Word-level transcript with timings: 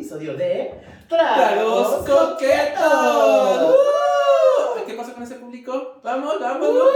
episodio 0.00 0.34
de 0.34 0.80
¡Tragos 1.10 2.08
coquetos! 2.08 3.74
Uh, 3.74 4.86
¿Qué 4.86 4.94
pasa 4.94 5.12
con 5.12 5.22
ese 5.22 5.34
público? 5.34 6.00
Vamos, 6.02 6.40
vámonos. 6.40 6.88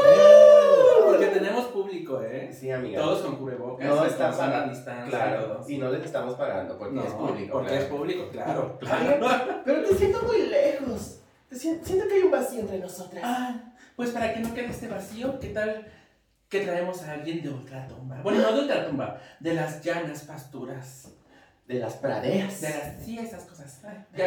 Porque 1.04 1.26
tenemos 1.26 1.66
público, 1.66 2.22
¿eh? 2.22 2.50
Sí, 2.58 2.70
amiga. 2.70 3.02
Todos 3.02 3.20
con 3.20 3.36
cubrebocas, 3.36 3.86
No 3.86 4.08
sana 4.08 4.36
para- 4.36 4.68
distancia. 4.68 5.10
Claro, 5.10 5.60
y 5.68 5.76
no 5.76 5.90
les 5.90 6.02
estamos 6.02 6.34
pagando 6.36 6.78
porque 6.78 6.94
No, 6.94 7.04
es 7.04 7.12
público. 7.12 7.52
Porque 7.52 7.68
claro. 7.68 7.82
es 7.84 7.90
público, 7.90 8.28
claro. 8.30 8.78
Amiga, 8.90 9.60
pero 9.66 9.82
te 9.82 9.94
siento 9.94 10.22
muy 10.22 10.46
lejos. 10.46 11.18
Te 11.50 11.56
siento, 11.56 11.84
siento 11.86 12.08
que 12.08 12.14
hay 12.14 12.22
un 12.22 12.30
vacío 12.30 12.60
entre 12.60 12.78
nosotras. 12.78 13.22
Ah, 13.22 13.74
pues 13.96 14.10
para 14.12 14.32
que 14.32 14.40
no 14.40 14.54
quede 14.54 14.70
este 14.70 14.88
vacío, 14.88 15.38
¿qué 15.40 15.48
tal 15.48 15.86
que 16.48 16.60
traemos 16.60 17.02
a 17.02 17.12
alguien 17.12 17.42
de 17.42 17.50
ultratumba? 17.50 18.22
Bueno, 18.22 18.40
no 18.40 18.52
de 18.56 18.60
ultratumba, 18.62 19.20
de 19.40 19.52
las 19.52 19.82
llanas 19.82 20.22
pasturas. 20.22 21.10
De 21.66 21.74
las 21.78 21.94
praderas. 21.94 22.60
De 22.60 22.68
las, 22.68 23.04
sí, 23.04 23.18
esas 23.18 23.44
cosas. 23.44 23.80
Ay, 23.84 24.04
ya 24.16 24.26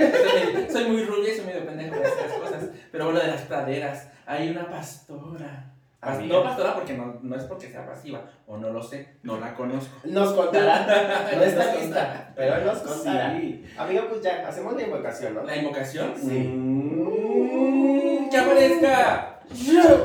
soy, 0.72 0.86
muy 0.90 1.04
rubia 1.04 1.34
y 1.34 1.38
soy 1.38 1.46
medio 1.46 1.66
pendejo 1.66 1.96
de 1.96 2.02
esas 2.08 2.32
cosas. 2.34 2.64
Pero 2.92 3.06
bueno, 3.06 3.20
de 3.20 3.28
las 3.28 3.42
praderas. 3.42 4.08
Hay 4.26 4.50
una 4.50 4.68
pastora. 4.70 5.74
Pas- 6.02 6.22
no 6.26 6.44
pastora 6.44 6.76
porque 6.76 6.94
no, 6.94 7.20
no 7.22 7.36
es 7.36 7.44
porque 7.46 7.70
sea 7.72 7.86
pasiva, 7.86 8.22
o 8.46 8.56
no 8.58 8.70
lo 8.70 8.82
sé, 8.84 9.18
no 9.24 9.40
la 9.40 9.54
conozco. 9.56 9.98
Nos 10.06 10.32
contará. 10.34 10.86
No 11.36 11.44
está 11.44 11.76
lista, 11.76 12.34
pero 12.36 12.64
nos 12.66 12.80
contará. 12.80 13.32
Sí. 13.40 13.66
Amiga, 13.78 14.06
pues 14.10 14.22
ya, 14.22 14.48
hacemos 14.48 14.76
la 14.76 14.84
invocación, 14.84 15.34
¿no? 15.36 15.44
¿La 15.44 15.56
invocación? 15.58 16.14
Sí. 16.20 16.40
Mm, 16.40 18.30
¡Que 18.30 18.38
aparezca! 18.38 19.40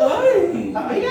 ¡Ay! 0.00 0.72
Amiga, 0.74 1.10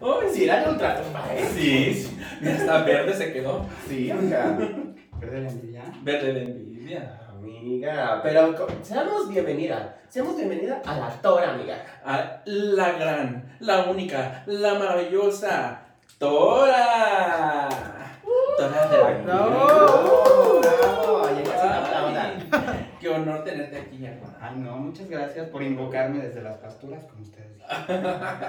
¡Ay! 0.00 0.28
si 0.32 0.44
era 0.44 0.62
de 0.64 0.70
ultratumba, 0.70 1.24
¿eh? 1.34 1.48
Sí, 1.54 1.94
sí. 1.94 2.09
Mira, 2.40 2.54
hasta 2.58 2.82
verde 2.84 3.12
se 3.14 3.32
quedó. 3.32 3.66
Sí, 3.86 4.10
amiga. 4.10 4.56
¿Pierde 5.18 5.40
la 5.42 5.50
envidia? 5.50 5.82
Verde 6.02 6.32
de 6.32 6.42
envidia. 6.42 7.20
Amiga, 7.28 8.20
pero 8.22 8.54
seamos 8.82 9.28
bienvenida. 9.28 9.98
Seamos 10.08 10.36
bienvenida 10.36 10.80
a 10.84 10.98
la 10.98 11.08
Tora, 11.22 11.52
amiga. 11.52 11.76
A 12.04 12.40
la 12.44 12.92
gran, 12.92 13.56
la 13.60 13.84
única, 13.84 14.42
la 14.46 14.74
maravillosa 14.74 15.82
Tora. 16.18 17.68
Tora 18.56 18.88
de 18.88 18.98
la 18.98 19.22
¡Bravo! 19.24 20.60
¡Bravo! 20.60 21.22
Ay, 21.26 21.36
que 21.36 21.44
sí 21.44 21.50
te 21.50 21.68
aplaudan. 21.68 22.48
Ay, 22.50 22.89
Qué 23.00 23.08
honor 23.08 23.42
tenerte 23.44 23.78
aquí, 23.78 24.04
hermana. 24.04 24.36
Ay, 24.40 24.56
no, 24.58 24.76
muchas 24.76 25.08
gracias 25.08 25.48
por 25.48 25.62
invocarme 25.62 26.18
desde 26.22 26.42
las 26.42 26.58
pasturas, 26.58 27.02
como 27.04 27.22
ustedes. 27.22 27.48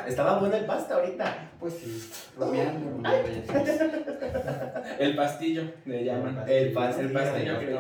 Estaba 0.08 0.40
buena 0.40 0.58
el 0.58 0.66
pasta 0.66 0.96
ahorita. 0.96 1.52
Pues 1.60 1.76
sí, 1.76 2.12
rumiando, 2.38 2.90
rumiando. 2.90 3.30
sabes. 3.48 5.00
El 5.00 5.16
pastillo, 5.16 5.64
le 5.86 6.04
llaman. 6.04 6.44
El 6.48 6.74
pastillo. 6.74 7.08
El 7.08 7.14
pastillo 7.14 7.60
que. 7.60 7.78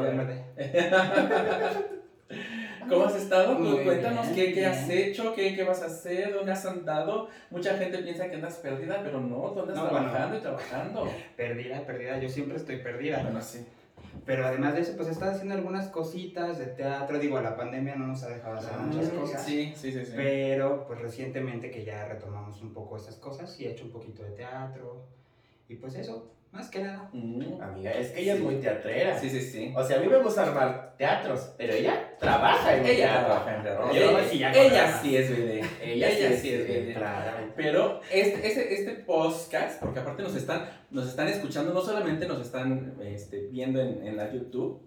¿Cómo 2.90 3.06
has 3.06 3.16
estado? 3.16 3.58
Pues 3.58 3.70
Muy 3.70 3.84
Cuéntanos 3.84 4.34
bien, 4.34 4.48
qué, 4.48 4.54
qué 4.54 4.66
has 4.66 4.90
hecho, 4.90 5.34
qué, 5.36 5.56
qué 5.56 5.64
vas 5.64 5.82
a 5.82 5.88
hacer, 5.88 6.34
dónde 6.34 6.52
has 6.52 6.66
andado. 6.66 7.30
Mucha 7.50 7.78
gente 7.78 7.98
piensa 8.00 8.30
que 8.30 8.36
andas 8.36 8.56
perdida, 8.58 9.02
pero 9.04 9.20
no, 9.20 9.28
No, 9.28 9.54
bueno. 9.54 9.74
trabajando 9.74 10.38
y 10.38 10.42
trabajando. 10.42 11.12
Perdida, 11.36 11.86
perdida, 11.86 12.18
yo 12.20 12.30
siempre 12.30 12.58
estoy 12.58 12.78
perdida. 12.78 13.20
Bueno, 13.24 13.42
sí. 13.42 13.66
Pero 14.26 14.46
además 14.46 14.74
de 14.76 14.82
eso, 14.82 14.94
pues 14.96 15.08
he 15.10 15.12
estado 15.12 15.32
haciendo 15.32 15.56
algunas 15.56 15.88
cositas 15.88 16.60
de 16.60 16.68
teatro. 16.68 17.18
Digo, 17.20 17.40
la 17.42 17.56
pandemia 17.56 17.96
no 17.96 18.08
nos 18.08 18.24
ha 18.24 18.30
dejado 18.30 18.56
hacer 18.58 18.78
muchas 18.80 19.10
Ah, 19.12 19.16
cosas. 19.20 19.44
Sí, 19.46 19.74
sí, 19.76 19.92
sí. 19.92 20.06
sí. 20.06 20.14
Pero 20.16 20.86
pues 20.86 21.00
recientemente 21.02 21.72
que 21.72 21.84
ya 21.86 22.06
retomamos 22.08 22.62
un 22.62 22.74
poco 22.74 22.98
esas 22.98 23.16
cosas 23.18 23.60
y 23.60 23.66
he 23.66 23.72
hecho 23.72 23.86
un 23.86 23.92
poquito 23.92 24.24
de 24.24 24.32
teatro. 24.32 25.06
Y 25.70 25.76
pues 25.76 25.96
eso, 25.96 26.32
más 26.52 26.70
que 26.70 26.80
nada. 26.84 27.10
Mm. 27.14 27.62
Amiga, 27.62 27.92
es 27.92 28.10
que 28.12 28.22
ella 28.22 28.34
es 28.34 28.40
muy 28.42 28.56
teatrera. 28.56 29.18
Sí, 29.18 29.30
sí, 29.30 29.40
sí. 29.42 29.74
O 29.76 29.84
sea, 29.84 29.98
a 29.98 30.00
mí 30.02 30.08
me 30.08 30.18
gusta 30.18 30.44
armar 30.44 30.96
teatros, 30.98 31.54
pero 31.58 31.74
ella 31.74 32.14
trabaja 32.20 32.76
en 32.78 32.86
Ella 32.86 32.96
teatro. 32.96 33.26
trabaja 33.28 33.56
en 33.56 33.62
Ella, 33.96 35.00
sí 35.00 35.16
ella 35.16 35.20
es 35.22 35.30
bebé. 35.38 35.62
Ella, 35.82 36.10
Ella 36.10 36.30
sí, 36.32 36.38
sí 36.42 36.54
es 36.54 36.68
bebé. 36.68 36.94
claramente. 36.94 37.54
Pero 37.56 38.02
este, 38.12 38.48
este, 38.48 38.74
este 38.74 38.92
podcast, 39.04 39.80
porque 39.80 40.00
aparte 40.00 40.24
nos 40.24 40.36
están, 40.36 40.66
nos 40.90 41.08
están 41.08 41.28
escuchando, 41.30 41.74
no 41.74 41.82
solamente 41.82 42.28
nos 42.28 42.42
están 42.42 42.96
este, 43.02 43.48
viendo 43.48 43.80
en, 43.82 44.06
en 44.06 44.18
la 44.18 44.32
YouTube, 44.32 44.82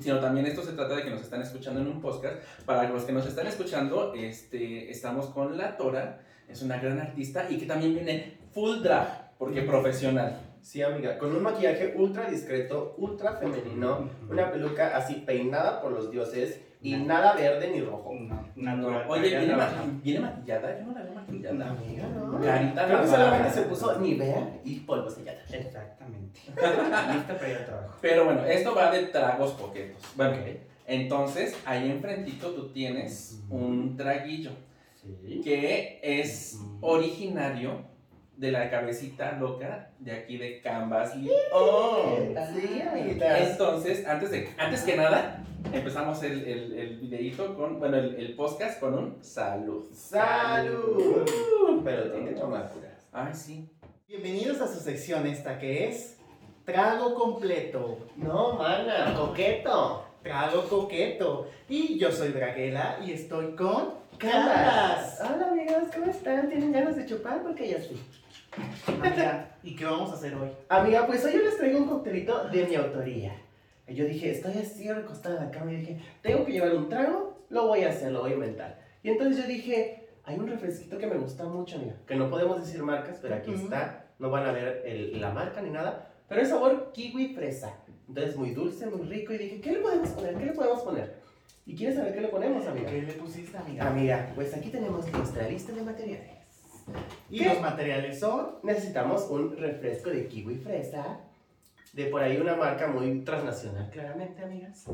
sino 0.00 0.18
también 0.18 0.46
esto 0.46 0.62
se 0.62 0.72
trata 0.72 0.96
de 0.96 1.02
que 1.02 1.10
nos 1.10 1.20
están 1.20 1.42
escuchando 1.42 1.80
en 1.80 1.88
un 1.88 2.00
podcast. 2.00 2.36
Para 2.64 2.88
los 2.88 3.04
que 3.04 3.12
nos 3.12 3.26
están 3.26 3.46
escuchando, 3.46 4.14
este, 4.14 4.90
estamos 4.90 5.26
con 5.26 5.58
La 5.58 5.76
Tora, 5.76 6.20
es 6.48 6.62
una 6.62 6.78
gran 6.78 6.98
artista 7.00 7.46
y 7.50 7.58
que 7.58 7.66
también 7.66 7.94
viene 7.94 8.38
full 8.52 8.82
drag, 8.82 9.32
porque 9.38 9.60
profesional. 9.62 10.38
Sí, 10.62 10.80
amiga, 10.82 11.18
con 11.18 11.34
un 11.34 11.42
maquillaje 11.42 11.92
ultra 11.96 12.30
discreto, 12.30 12.94
ultra 12.96 13.32
femenino, 13.36 14.08
una 14.30 14.50
peluca 14.52 14.96
así 14.96 15.16
peinada 15.26 15.82
por 15.82 15.90
los 15.90 16.10
dioses 16.10 16.60
y 16.80 16.96
nada 16.96 17.34
verde 17.34 17.68
ni 17.72 17.80
rojo. 17.80 18.12
No, 18.14 18.48
No, 18.54 18.76
natural. 18.76 19.04
oye, 19.08 19.28
¿viene, 19.28 19.46
trabajamos. 19.46 19.86
ma- 19.88 20.00
¿viene 20.04 20.20
maquillada? 20.20 20.78
Yo 20.78 20.86
no 20.86 20.92
la 20.92 21.02
veo 21.02 21.14
maquillada. 21.14 21.70
Amiga, 21.70 22.06
no. 22.08 22.40
Carita 22.40 22.86
Creo 22.86 23.00
que 23.02 23.08
solamente 23.08 23.50
se 23.50 23.62
puso 23.62 23.98
Nivea 24.00 24.60
y 24.64 24.80
polvo 24.80 25.10
sellada. 25.10 25.40
Exactamente. 25.50 26.40
Lista 26.46 27.34
para 27.36 27.48
ir 27.50 27.56
al 27.56 27.66
trabajo. 27.66 27.94
Pero 28.00 28.24
bueno, 28.24 28.44
esto 28.46 28.74
va 28.74 28.90
de 28.92 29.02
tragos 29.06 29.52
coquetos. 29.54 30.00
Bueno, 30.16 30.32
Ok. 30.36 30.46
entonces 30.86 31.56
ahí 31.64 31.90
enfrentito 31.90 32.50
tú 32.50 32.68
tienes 32.72 33.42
un 33.50 33.96
traguillo 33.96 34.50
Sí. 35.02 35.40
que 35.42 35.98
es 36.02 36.60
originario 36.80 37.90
de 38.36 38.50
la 38.50 38.70
cabecita 38.70 39.32
loca 39.32 39.90
de 39.98 40.12
aquí 40.12 40.36
de 40.38 40.60
Canvas 40.60 41.14
León. 41.16 42.34
Sí, 42.54 42.80
amiguitas. 42.80 43.50
Entonces, 43.50 44.06
antes, 44.06 44.30
de, 44.30 44.48
antes 44.58 44.82
que 44.82 44.96
nada, 44.96 45.44
empezamos 45.72 46.22
el, 46.22 46.42
el, 46.44 46.72
el 46.78 46.96
videíto 46.98 47.54
con, 47.56 47.78
bueno, 47.78 47.98
el, 47.98 48.14
el 48.16 48.34
podcast 48.34 48.80
con 48.80 48.94
un 48.94 49.22
salud. 49.24 49.84
¡Salud! 49.92 51.24
Pero 51.84 52.10
tiene 52.12 52.30
que 52.30 52.40
tomar 52.40 52.68
puras. 52.72 53.06
Ay, 53.12 53.32
sí. 53.34 53.68
Bienvenidos 54.08 54.60
a 54.60 54.66
su 54.68 54.80
sección 54.80 55.26
esta 55.26 55.58
que 55.58 55.88
es 55.88 56.18
Trago 56.64 57.14
completo, 57.14 57.98
No, 58.16 58.54
mana, 58.54 59.14
coqueto. 59.16 60.04
trago 60.22 60.62
coqueto. 60.68 61.48
Y 61.68 61.98
yo 61.98 62.12
soy 62.12 62.28
Braguela 62.30 62.98
y 63.04 63.12
estoy 63.12 63.54
con 63.56 63.94
Caras. 64.18 65.18
Hola, 65.20 65.48
amigas, 65.50 65.84
¿cómo 65.92 66.10
están? 66.10 66.48
¿Tienen 66.48 66.70
ganas 66.72 66.94
de 66.96 67.04
chupar? 67.06 67.42
Porque 67.42 67.68
ya 67.68 67.80
sí. 67.80 68.00
Amiga, 68.86 69.56
¿y 69.62 69.74
qué 69.76 69.84
vamos 69.84 70.10
a 70.10 70.14
hacer 70.14 70.34
hoy? 70.34 70.50
Amiga, 70.68 71.06
pues 71.06 71.24
hoy 71.24 71.32
yo 71.34 71.42
les 71.42 71.56
traigo 71.56 71.78
un 71.78 71.88
coctelito 71.88 72.48
de 72.48 72.66
mi 72.66 72.74
autoría. 72.74 73.34
Y 73.88 73.94
yo 73.94 74.04
dije, 74.04 74.30
estoy 74.30 74.52
así 74.58 74.90
recostada 74.90 75.38
en 75.38 75.44
la 75.46 75.50
cama 75.50 75.72
y 75.72 75.76
dije, 75.76 76.00
tengo 76.22 76.44
que 76.44 76.52
llevar 76.52 76.74
un 76.74 76.88
trago, 76.88 77.44
lo 77.50 77.66
voy 77.68 77.84
a 77.84 77.90
hacer, 77.90 78.12
lo 78.12 78.20
voy 78.20 78.32
a 78.32 78.34
inventar. 78.34 78.80
Y 79.02 79.10
entonces 79.10 79.42
yo 79.42 79.48
dije, 79.48 80.08
hay 80.24 80.38
un 80.38 80.46
refresquito 80.48 80.98
que 80.98 81.06
me 81.06 81.16
gusta 81.16 81.44
mucho, 81.44 81.76
amiga, 81.76 81.94
que 82.06 82.14
no 82.14 82.30
podemos 82.30 82.60
decir 82.64 82.82
marcas, 82.82 83.18
pero 83.20 83.34
aquí 83.34 83.50
Ujú. 83.52 83.64
está, 83.64 84.06
no 84.18 84.30
van 84.30 84.46
a 84.46 84.52
ver 84.52 84.82
el- 84.86 85.20
la 85.20 85.30
marca 85.30 85.60
ni 85.62 85.70
nada, 85.70 86.10
pero 86.28 86.40
es 86.42 86.48
sabor 86.48 86.92
kiwi 86.92 87.34
fresa. 87.34 87.74
Entonces 88.08 88.36
muy 88.36 88.50
dulce, 88.50 88.86
muy 88.86 89.06
rico 89.06 89.32
y 89.32 89.38
dije, 89.38 89.60
¿qué 89.60 89.72
le 89.72 89.78
podemos 89.80 90.08
poner? 90.10 90.34
¿Qué 90.36 90.44
le 90.46 90.52
podemos 90.52 90.80
poner? 90.82 91.14
¿Y 91.66 91.74
quieres 91.74 91.96
saber 91.96 92.14
qué 92.14 92.20
le 92.20 92.28
ponemos, 92.28 92.66
amiga? 92.66 92.90
¿Qué 92.90 93.02
le 93.02 93.12
pusiste, 93.14 93.56
amiga? 93.56 93.88
Amiga, 93.88 94.30
pues 94.34 94.54
aquí 94.54 94.68
tenemos 94.68 95.10
nuestra 95.12 95.48
lista 95.48 95.72
de 95.72 95.82
materiales. 95.82 96.41
Y 97.30 97.38
¿Qué? 97.38 97.48
los 97.48 97.60
materiales 97.60 98.18
son 98.20 98.56
Necesitamos 98.62 99.28
un 99.30 99.56
refresco 99.56 100.10
de 100.10 100.26
kiwi 100.28 100.56
fresa, 100.56 101.20
de 101.92 102.06
por 102.06 102.22
ahí 102.22 102.36
una 102.36 102.56
marca 102.56 102.86
muy 102.86 103.20
transnacional, 103.20 103.90
claramente, 103.90 104.42
amigas. 104.42 104.86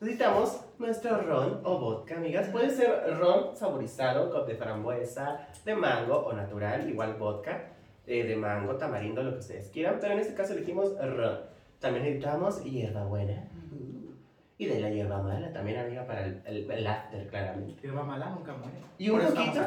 Necesitamos 0.00 0.60
nuestro 0.78 1.20
ron 1.22 1.60
o 1.62 1.78
vodka, 1.78 2.16
amigas. 2.16 2.48
Puede 2.48 2.70
ser 2.70 3.16
ron 3.18 3.56
saborizado 3.56 4.30
con 4.30 4.46
de 4.46 4.56
frambuesa, 4.56 5.46
de 5.64 5.74
mango 5.76 6.16
o 6.16 6.32
natural, 6.32 6.88
igual 6.88 7.14
vodka, 7.14 7.68
eh, 8.06 8.24
de 8.24 8.36
mango, 8.36 8.74
tamarindo, 8.76 9.22
lo 9.22 9.34
que 9.34 9.38
ustedes 9.38 9.68
quieran. 9.70 9.98
Pero 10.00 10.14
en 10.14 10.18
este 10.20 10.34
caso 10.34 10.54
elegimos 10.54 10.92
ron. 10.98 11.38
También 11.78 12.04
necesitamos 12.04 12.64
hierbabuena. 12.64 13.48
Y 14.58 14.66
de 14.66 14.80
la 14.80 14.90
hierba 14.90 15.22
mala 15.22 15.52
también, 15.52 15.78
amiga, 15.78 16.06
para 16.06 16.24
el, 16.24 16.42
el, 16.46 16.70
el 16.70 16.86
after, 16.86 17.26
claramente. 17.28 17.80
Hierba 17.82 18.04
mala 18.04 18.30
nunca 18.30 18.54
muere. 18.54 18.78
Y 18.98 19.08
un 19.08 19.20
poquito, 19.20 19.60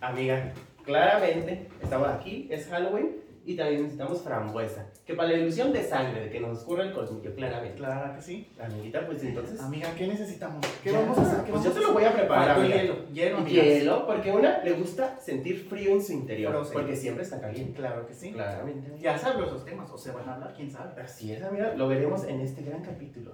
amiga, 0.00 0.52
claramente, 0.84 1.68
estamos 1.82 2.08
aquí, 2.08 2.48
es 2.50 2.66
Halloween 2.68 3.16
Y 3.46 3.56
también 3.56 3.82
necesitamos 3.82 4.20
frambuesa. 4.22 4.86
Que 5.06 5.14
para 5.14 5.30
la 5.30 5.38
ilusión 5.38 5.72
de 5.72 5.82
sangre, 5.82 6.24
de 6.24 6.30
que 6.30 6.40
nos 6.40 6.58
escurra 6.58 6.84
el 6.84 6.92
colmillo, 6.92 7.34
claramente. 7.34 7.78
Claro 7.78 8.14
que 8.14 8.20
sí. 8.22 8.46
Amiguita, 8.60 9.06
pues 9.06 9.24
entonces. 9.24 9.58
Amiga, 9.60 9.88
¿qué 9.96 10.06
necesitamos? 10.06 10.64
¿Qué 10.84 10.92
vamos 10.92 11.16
a 11.18 11.22
hacer? 11.22 11.44
¿Qué 11.44 11.50
Pues 11.50 11.64
vamos 11.64 11.64
yo 11.64 11.72
te 11.72 11.86
lo 11.86 11.92
voy 11.94 12.04
a 12.04 12.12
preparar, 12.12 12.50
amiga. 12.58 12.76
hielo. 12.76 12.94
Hielo, 13.12 13.38
amigas. 13.38 13.64
Hielo, 13.64 14.06
porque 14.06 14.30
una 14.30 14.62
le 14.62 14.72
gusta 14.74 15.18
sentir 15.20 15.66
frío 15.68 15.92
en 15.92 16.04
su 16.04 16.12
interior. 16.12 16.52
Frozen. 16.52 16.72
Porque 16.74 16.94
siempre 16.94 17.24
está 17.24 17.40
caliente. 17.40 17.72
Claro 17.72 18.06
que 18.06 18.14
sí. 18.14 18.30
Claramente. 18.30 18.92
Ya 19.00 19.16
sabes 19.18 19.50
los 19.50 19.64
temas, 19.64 19.90
o 19.90 19.96
se 19.96 20.12
van 20.12 20.28
a 20.28 20.34
hablar, 20.34 20.52
quién 20.54 20.70
sabe. 20.70 21.00
Así 21.00 21.32
es, 21.32 21.42
amiga. 21.42 21.72
Lo 21.74 21.88
veremos 21.88 22.24
en 22.24 22.40
este 22.40 22.62
gran 22.62 22.82
capítulo 22.82 23.32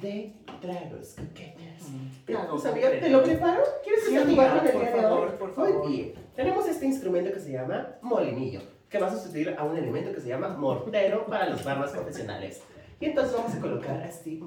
de 0.00 0.34
tragos 0.60 1.14
coquetes. 1.18 1.86
Tragos 2.26 2.62
¿Sabía? 2.62 3.00
¿Te 3.00 3.08
lo 3.08 3.22
preparo? 3.22 3.62
¿Quieres 3.82 4.04
Sí, 4.04 4.10
que 4.10 4.16
te 4.18 4.22
amiga, 4.24 4.46
el 4.46 4.62
día 4.62 4.70
de 4.70 5.06
hoy? 5.06 5.30
por 5.38 5.54
favor. 5.54 5.78
Muy 5.86 5.96
bien. 5.96 6.12
Tenemos 6.36 6.68
este 6.68 6.86
instrumento 6.86 7.32
que 7.32 7.40
se 7.40 7.52
llama 7.52 7.96
molinillo, 8.02 8.60
que 8.88 8.98
va 8.98 9.06
a 9.08 9.10
sustituir 9.10 9.54
a 9.58 9.64
un 9.64 9.76
elemento 9.76 10.12
que 10.12 10.20
se 10.20 10.28
llama 10.28 10.48
mortero 10.48 11.26
para 11.26 11.48
los 11.48 11.64
barras 11.64 11.90
profesionales. 11.92 12.62
Y 13.00 13.06
entonces 13.06 13.34
vamos 13.36 13.54
a 13.54 13.60
colocar 13.60 14.02
así, 14.02 14.40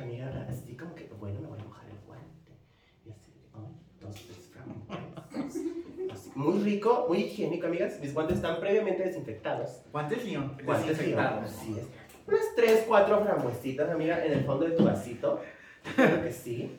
amiga, 0.00 0.46
así 0.48 0.76
como 0.76 0.94
que, 0.94 1.08
bueno, 1.18 1.40
me 1.40 1.48
voy 1.48 1.60
a 1.60 1.64
mojar 1.64 1.84
el 1.88 1.98
guante. 2.06 2.52
Y 3.04 3.10
así, 3.10 3.32
dos, 4.00 4.14
tres 4.14 4.50
frambuesas. 4.52 5.62
Así, 6.12 6.32
Muy 6.34 6.62
rico, 6.62 7.06
muy 7.08 7.18
higiénico, 7.18 7.66
amigas. 7.66 7.98
Mis 8.00 8.12
guantes 8.14 8.36
están 8.36 8.58
previamente 8.60 9.02
desinfectados. 9.04 9.82
¿Guantes 9.92 10.24
León? 10.24 10.56
Guantes 10.64 10.88
Desinfectados. 10.88 11.44
Así 11.52 11.76
es. 11.78 11.86
Unas 12.26 12.54
3, 12.56 12.84
4 12.88 13.24
frambuesitas, 13.24 13.90
amiga, 13.90 14.24
en 14.24 14.32
el 14.32 14.44
fondo 14.44 14.66
de 14.66 14.72
tu 14.72 14.84
vasito. 14.84 15.40
Claro 15.94 16.22
que 16.22 16.32
sí. 16.32 16.78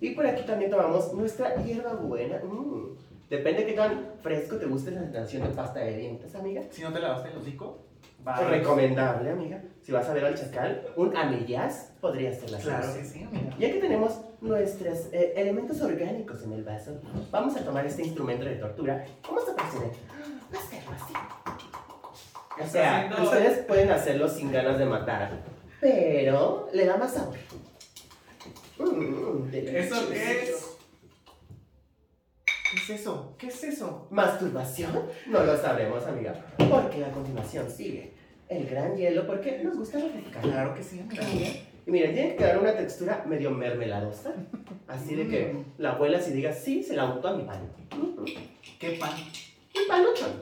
Y 0.00 0.10
por 0.10 0.26
aquí 0.26 0.42
también 0.44 0.70
tomamos 0.70 1.12
nuestra 1.12 1.54
hierba 1.62 1.94
buena. 1.94 2.38
Mm. 2.42 2.96
Depende 3.28 3.64
qué 3.64 3.74
tan 3.74 4.14
fresco 4.22 4.56
te 4.56 4.66
guste 4.66 4.90
la 4.90 5.02
sensación 5.02 5.42
de 5.44 5.50
pasta 5.50 5.78
de 5.80 5.96
dientes, 5.96 6.34
amiga. 6.34 6.62
Si 6.70 6.82
no 6.82 6.92
te 6.92 6.98
lavaste 6.98 7.30
el 7.30 7.36
hocico, 7.36 7.78
va 8.26 8.36
Recomendable, 8.40 9.30
amiga. 9.30 9.62
Si 9.82 9.92
vas 9.92 10.08
a 10.08 10.14
ver 10.14 10.24
al 10.24 10.34
chacal, 10.34 10.86
un 10.96 11.16
amillas 11.16 11.92
podría 12.00 12.32
ser 12.32 12.50
la 12.50 12.58
Claro 12.58 12.92
que 12.92 13.04
sí, 13.04 13.22
amiga. 13.22 13.54
Ya 13.58 13.70
que 13.70 13.78
tenemos 13.78 14.20
nuestros 14.40 15.12
eh, 15.12 15.34
elementos 15.36 15.80
orgánicos 15.80 16.42
en 16.42 16.54
el 16.54 16.64
vaso, 16.64 17.00
vamos 17.30 17.56
a 17.56 17.64
tomar 17.64 17.86
este 17.86 18.02
instrumento 18.02 18.44
de 18.44 18.56
tortura. 18.56 19.04
¿Cómo 19.24 19.40
se 19.40 19.52
procede? 19.52 19.92
Hacerlo 20.52 20.90
así. 20.96 21.39
O 22.62 22.66
sea, 22.68 23.00
haciendo- 23.06 23.22
ustedes 23.22 23.58
pueden 23.66 23.90
hacerlo 23.90 24.28
sin 24.28 24.52
ganas 24.52 24.78
de 24.78 24.84
matar, 24.86 25.30
pero 25.80 26.68
le 26.72 26.84
da 26.86 26.96
más 26.96 27.14
sabor. 27.14 27.36
Mm, 28.78 29.48
¿Eso 29.52 30.08
qué 30.08 30.42
es? 30.42 30.66
¿Qué 32.72 32.76
es 32.76 32.90
eso? 33.00 33.34
¿Qué 33.38 33.46
es 33.48 33.64
eso? 33.64 34.06
¿Masturbación? 34.10 35.02
No 35.26 35.44
lo 35.44 35.56
sabremos, 35.56 36.06
amiga. 36.06 36.34
Porque 36.56 37.04
a 37.04 37.10
continuación 37.10 37.70
sigue 37.70 38.12
el 38.48 38.66
gran 38.68 38.96
hielo, 38.96 39.26
porque 39.26 39.58
nos 39.62 39.76
gusta 39.76 39.98
refrescar. 39.98 40.42
Claro 40.42 40.74
que 40.74 40.82
sí, 40.82 41.00
amiga. 41.00 41.22
Y 41.86 41.90
miren, 41.90 42.14
tiene 42.14 42.30
que 42.30 42.36
quedar 42.36 42.58
una 42.58 42.76
textura 42.76 43.24
medio 43.26 43.50
mermeladosa. 43.50 44.32
Así 44.86 45.14
de 45.14 45.28
que 45.28 45.52
Mm. 45.52 45.64
la 45.78 45.92
abuela 45.92 46.20
si 46.20 46.30
diga 46.32 46.52
sí, 46.52 46.82
se 46.82 46.94
la 46.94 47.06
untó 47.06 47.28
a 47.28 47.36
mi 47.36 47.42
pan. 47.44 47.58
¿Qué 48.78 48.92
pan? 49.00 49.10
Un 49.76 49.88
panuchón. 49.88 50.32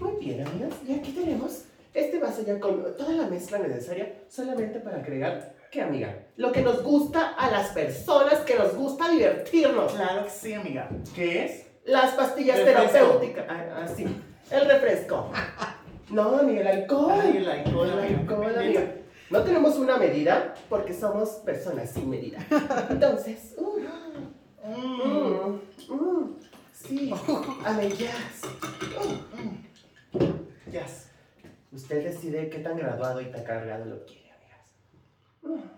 Muy 0.00 0.12
bien, 0.24 0.46
amigas. 0.46 0.72
Y 0.86 0.92
aquí 0.94 1.12
tenemos 1.12 1.62
este 1.94 2.18
vaso 2.18 2.42
ya 2.46 2.58
con 2.60 2.82
toda 2.96 3.12
la 3.12 3.26
mezcla 3.26 3.58
necesaria 3.58 4.12
solamente 4.28 4.78
para 4.80 4.98
agregar, 4.98 5.54
¿qué 5.70 5.82
amiga? 5.82 6.16
Lo 6.36 6.52
que 6.52 6.62
nos 6.62 6.82
gusta 6.82 7.34
a 7.34 7.50
las 7.50 7.70
personas 7.70 8.40
que 8.40 8.54
nos 8.56 8.74
gusta 8.74 9.08
divertirnos. 9.10 9.92
Claro 9.92 10.24
que 10.24 10.30
sí, 10.30 10.54
amiga. 10.54 10.88
¿Qué 11.14 11.44
es? 11.44 11.66
Las 11.84 12.14
pastillas 12.14 12.58
Refresco. 12.58 12.90
terapéuticas. 12.92 13.46
Ah, 13.48 13.64
ah, 13.84 13.88
sí. 13.88 14.06
El 14.50 14.66
refresco. 14.66 15.30
No, 16.10 16.38
amiga, 16.38 16.62
el 16.62 16.66
alcohol. 16.68 17.12
Ay, 17.22 17.36
el 17.36 17.46
alcohol, 17.50 17.90
El 17.90 18.14
alcohol, 18.16 18.54
amiga. 18.58 18.82
No 19.28 19.42
tenemos 19.42 19.76
una 19.76 19.98
medida 19.98 20.54
porque 20.70 20.94
somos 20.94 21.28
personas 21.44 21.90
sin 21.90 22.08
medida. 22.08 22.38
Entonces, 22.90 23.54
uh, 23.58 23.78
Mm. 24.64 25.02
mm, 25.02 25.94
mm, 25.94 26.36
sí, 26.72 27.12
amellas. 27.66 28.40
Yes. 30.70 31.10
Usted 31.72 32.04
decide 32.04 32.48
qué 32.50 32.58
tan 32.60 32.76
graduado 32.76 33.20
y 33.20 33.26
tan 33.30 33.44
cargado 33.44 33.84
lo 33.84 34.04
quiere, 34.04 34.30
amigas. 34.32 35.70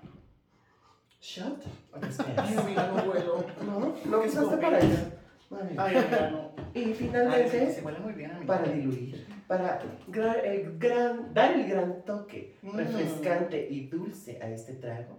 ¿Shot? 1.20 1.62
¿O 1.92 1.98
te 1.98 2.06
Ay, 2.36 2.56
amiga, 2.56 2.86
no 2.88 3.04
vuelo. 3.04 3.44
No, 3.64 3.80
no 4.04 4.20
¿Qué 4.22 4.28
usaste 4.28 4.54
escoger? 4.54 4.60
para 4.60 4.76
allá. 4.78 5.12
Amiga. 5.50 5.84
Ay, 5.84 5.96
amiga, 5.96 6.30
no. 6.30 6.50
Y 6.74 6.84
Ay, 6.84 6.94
finalmente, 6.94 7.72
se 7.72 7.82
huele 7.82 7.98
muy 7.98 8.12
bien, 8.12 8.30
amiga. 8.30 8.46
para 8.46 8.72
diluir, 8.72 9.26
para 9.48 9.82
gra- 10.08 10.42
el 10.44 10.78
gran- 10.78 11.34
dar 11.34 11.52
el 11.52 11.68
gran 11.68 12.04
toque 12.04 12.56
Mm. 12.62 12.76
refrescante 12.76 13.66
y 13.68 13.88
dulce 13.88 14.40
a 14.40 14.48
este 14.48 14.74
trago, 14.74 15.18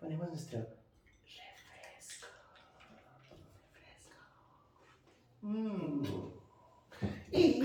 ponemos 0.00 0.28
nuestro 0.28 0.58
refresco. 0.58 2.26
Mm. 5.42 6.02
Y 7.32 7.62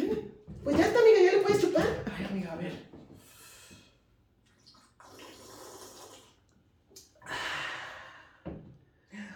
pues 0.64 0.78
ya 0.78 0.86
está, 0.86 1.00
amiga, 1.00 1.20
ya 1.24 1.32
le 1.34 1.40
puedes 1.40 1.62
chupar. 1.62 1.86
Ay, 2.18 2.26
amiga, 2.26 2.54
a 2.54 2.56
ver. 2.56 2.74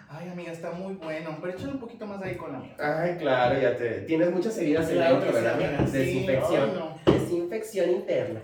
Ay, 0.08 0.28
amiga, 0.28 0.52
está 0.52 0.70
muy 0.72 0.94
bueno. 0.94 1.38
Pero 1.40 1.52
échale 1.54 1.72
un 1.72 1.80
poquito 1.80 2.06
más 2.06 2.22
ahí 2.22 2.36
con 2.36 2.52
la 2.52 2.58
amiga. 2.58 3.02
Ay, 3.02 3.16
claro, 3.16 3.60
ya 3.60 3.76
te. 3.76 4.02
Tienes 4.02 4.30
muchas 4.30 4.56
heridas 4.58 4.88
en 4.90 4.98
que 4.98 5.26
sí, 5.26 5.32
¿verdad? 5.32 5.54
amiga. 5.54 5.86
Sí, 5.86 5.92
Desinfección. 5.98 6.70
ay, 6.70 6.76
no. 7.06 7.12
Desinfección 7.12 7.90
interna. 7.90 8.40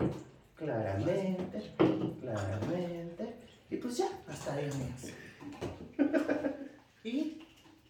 Claramente, 0.57 1.63
claramente. 2.21 3.35
Y 3.71 3.77
pues 3.77 3.97
ya. 3.99 4.09
Hasta 4.29 4.55
ahí, 4.55 4.69
amigas. 4.71 5.13
y 7.05 7.39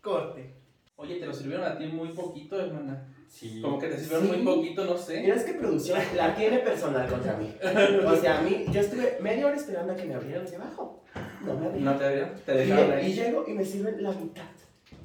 corte. 0.03 0.55
Oye, 0.97 1.19
te 1.19 1.27
lo 1.27 1.33
sirvieron 1.33 1.67
a 1.67 1.70
ti 1.81 1.87
muy 1.89 2.09
poquito, 2.11 2.61
hermana. 2.61 3.07
Sí. 3.29 3.61
Como 3.63 3.79
que 3.79 3.87
te 3.89 3.99
sirvieron 3.99 4.27
Sí. 4.27 4.33
muy 4.37 4.45
poquito, 4.45 4.85
no 4.85 4.97
sé. 4.97 5.21
Mira, 5.23 5.35
es 5.37 5.45
que 5.45 5.55
producción 5.55 5.99
la 6.17 6.35
tiene 6.35 6.59
personal 6.59 7.09
contra 7.09 7.37
mí. 7.37 7.53
O 8.07 8.17
sea, 8.17 8.39
a 8.39 8.43
mí, 8.43 8.65
yo 8.73 8.81
estuve 8.81 9.19
media 9.21 9.47
hora 9.47 9.57
esperando 9.57 9.93
a 9.93 9.97
que 9.97 10.05
me 10.05 10.15
abrieran 10.15 10.45
de 10.47 10.57
abajo. 10.57 11.03
No 11.45 11.55
me 11.55 11.67
abrieron. 11.67 11.85
No 11.85 11.97
te 11.97 12.05
abrieron, 12.05 12.31
te 12.45 12.53
Y, 12.55 12.57
dejaron 12.59 12.91
y 12.91 12.93
ahí. 12.93 13.13
llego 13.15 13.45
y 13.49 13.53
me 13.53 13.65
sirven 13.65 14.03
la 14.03 14.11
mitad. 14.13 14.43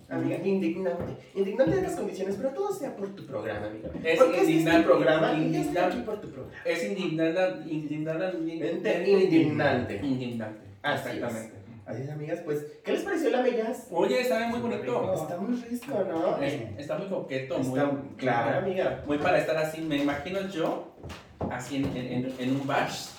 Amiga, 0.07 0.37
indignante. 0.43 1.13
Indignante 1.33 1.75
de 1.77 1.81
las 1.81 1.95
condiciones, 1.95 2.35
pero 2.35 2.49
todo 2.49 2.71
sea 2.71 2.95
por 2.95 3.07
tu 3.15 3.25
programa, 3.25 3.65
amiga. 3.67 3.89
Es 4.03 4.19
Porque 4.19 4.37
este 4.37 4.43
es 4.43 4.49
indignante, 4.49 4.87
programa 4.87 5.27
estoy 5.31 5.45
indignante. 5.45 5.79
aquí 5.79 6.01
por 6.05 6.21
tu 6.21 6.29
programa. 6.29 6.55
Es 6.63 6.83
indignante, 6.83 7.73
indignante, 7.73 8.37
indignante. 9.09 9.99
Indignante. 10.03 10.59
Es. 10.83 10.99
Exactamente. 10.99 11.55
Así 11.85 12.01
es, 12.01 12.09
amigas, 12.09 12.39
pues, 12.43 12.65
¿qué 12.83 12.93
les 12.93 13.03
pareció 13.03 13.29
la 13.29 13.41
mellas? 13.43 13.87
Oye, 13.91 14.21
está 14.21 14.47
muy 14.47 14.59
bonito. 14.59 15.13
Está 15.13 15.37
muy 15.37 15.55
rico, 15.61 16.03
¿no? 16.09 16.37
Es- 16.41 16.79
Está 16.79 16.97
muy 16.97 17.07
coqueto, 17.07 17.59
muy. 17.59 17.79
Está, 17.79 17.91
claro, 18.17 18.57
amiga. 18.65 19.03
Muy 19.05 19.17
para 19.19 19.37
estar 19.37 19.55
así. 19.57 19.81
Me 19.81 19.97
imagino 19.97 20.41
yo, 20.49 20.95
así 21.51 21.75
en, 21.77 21.85
en, 21.95 22.33
en 22.39 22.55
un 22.55 22.65
bash 22.65 23.09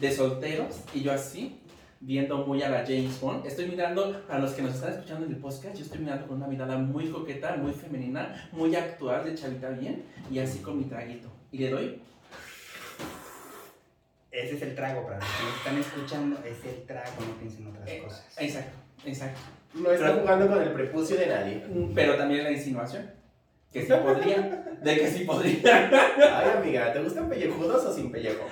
de 0.00 0.10
solteros, 0.12 0.80
y 0.94 1.02
yo 1.02 1.12
así, 1.12 1.60
viendo 2.00 2.38
muy 2.46 2.62
a 2.62 2.70
la 2.70 2.78
James 2.86 3.20
Bond. 3.20 3.46
Estoy 3.46 3.66
mirando, 3.68 4.22
para 4.26 4.38
los 4.38 4.52
que 4.52 4.62
nos 4.62 4.74
están 4.76 4.92
escuchando 4.94 5.26
en 5.26 5.32
el 5.32 5.38
podcast, 5.38 5.74
yo 5.76 5.82
estoy 5.84 5.98
mirando 6.00 6.26
con 6.26 6.38
una 6.38 6.46
mirada 6.46 6.78
muy 6.78 7.08
coqueta, 7.10 7.56
muy 7.56 7.72
femenina, 7.72 8.48
muy 8.52 8.74
actual 8.76 9.24
de 9.26 9.34
chavita 9.34 9.68
bien, 9.70 10.04
y 10.30 10.38
así 10.38 10.60
con 10.60 10.78
mi 10.78 10.84
traguito. 10.84 11.28
Y 11.52 11.58
le 11.58 11.70
doy. 11.70 12.02
Ese 14.36 14.56
es 14.56 14.62
el 14.62 14.74
trago, 14.74 15.04
para 15.06 15.18
los 15.18 15.26
que 15.26 15.42
nos 15.44 15.56
están 15.56 15.78
escuchando, 15.78 16.38
es 16.44 16.64
el 16.64 16.82
trago, 16.84 17.10
no 17.26 17.38
piensen 17.38 17.66
otras 17.68 17.88
Eh, 17.88 18.02
cosas. 18.04 18.36
Exacto, 18.38 18.76
exacto. 19.06 19.40
No 19.74 19.90
está 19.90 20.14
jugando 20.14 20.46
con 20.48 20.62
el 20.62 20.72
prepucio 20.72 21.16
de 21.16 21.26
nadie. 21.26 21.64
Pero 21.94 22.16
también 22.16 22.44
la 22.44 22.50
insinuación. 22.50 23.10
Que 23.72 23.82
sí 23.82 23.92
podría. 24.04 24.40
De 24.82 24.96
que 24.98 25.06
sí 25.08 25.24
podría. 25.24 25.88
Ay, 26.38 26.50
amiga, 26.58 26.92
¿te 26.92 27.02
gustan 27.02 27.28
pellejudos 27.30 27.84
o 27.86 27.92
sin 27.94 28.12
pellejo? 28.12 28.44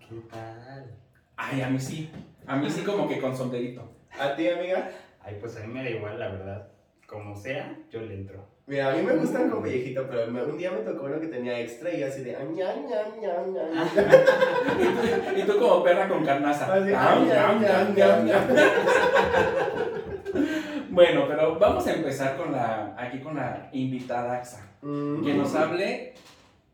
¿Qué 0.00 0.16
tal? 0.30 0.90
Ay, 1.36 1.60
a 1.62 1.70
mí 1.70 1.78
sí. 1.78 2.10
A 2.46 2.56
mí 2.56 2.68
sí 2.68 2.82
como 2.82 3.08
que 3.08 3.20
con 3.20 3.36
sombrerito. 3.36 3.88
¿A 4.18 4.34
ti, 4.34 4.48
amiga? 4.48 4.90
Ay, 5.22 5.36
pues 5.40 5.56
a 5.56 5.60
mí 5.60 5.72
me 5.72 5.84
da 5.84 5.90
igual, 5.90 6.18
la 6.18 6.28
verdad. 6.28 6.68
Como 7.06 7.36
sea, 7.36 7.76
yo 7.90 8.00
le 8.02 8.14
entro. 8.14 8.48
Mira, 8.70 8.92
a 8.92 8.94
mí 8.94 9.02
me 9.02 9.16
gustan 9.16 9.50
con 9.50 9.62
pellejito, 9.64 10.06
pero 10.08 10.28
un 10.28 10.56
día 10.56 10.70
me 10.70 10.78
tocó 10.88 11.06
uno 11.06 11.18
que 11.18 11.26
tenía 11.26 11.58
extra 11.58 11.92
y 11.92 12.04
así 12.04 12.22
de 12.22 12.36
"Ah, 12.36 12.44
ña, 12.44 12.72
ña, 12.76 13.02
ña, 13.20 13.42
ña, 13.44 13.64
ña". 13.74 13.84
Y 15.36 15.42
tú 15.42 15.58
como 15.58 15.82
perra 15.82 16.08
con 16.08 16.24
carnaza. 16.24 16.72
Así, 16.72 16.92
Ah, 16.94 17.16
"Ah, 17.16 17.20
ña, 17.20 17.54
ña, 17.58 17.88
ña, 17.96 18.22
ña". 18.22 18.40
Bueno, 20.90 21.24
pero 21.26 21.58
vamos 21.58 21.84
a 21.88 21.94
empezar 21.94 22.36
con 22.36 22.52
la, 22.52 22.94
aquí 22.96 23.18
con 23.18 23.34
la 23.34 23.68
invitada 23.72 24.36
AXA. 24.36 24.60
Mm. 24.82 25.24
Que 25.24 25.34
nos 25.34 25.52
hable 25.56 26.14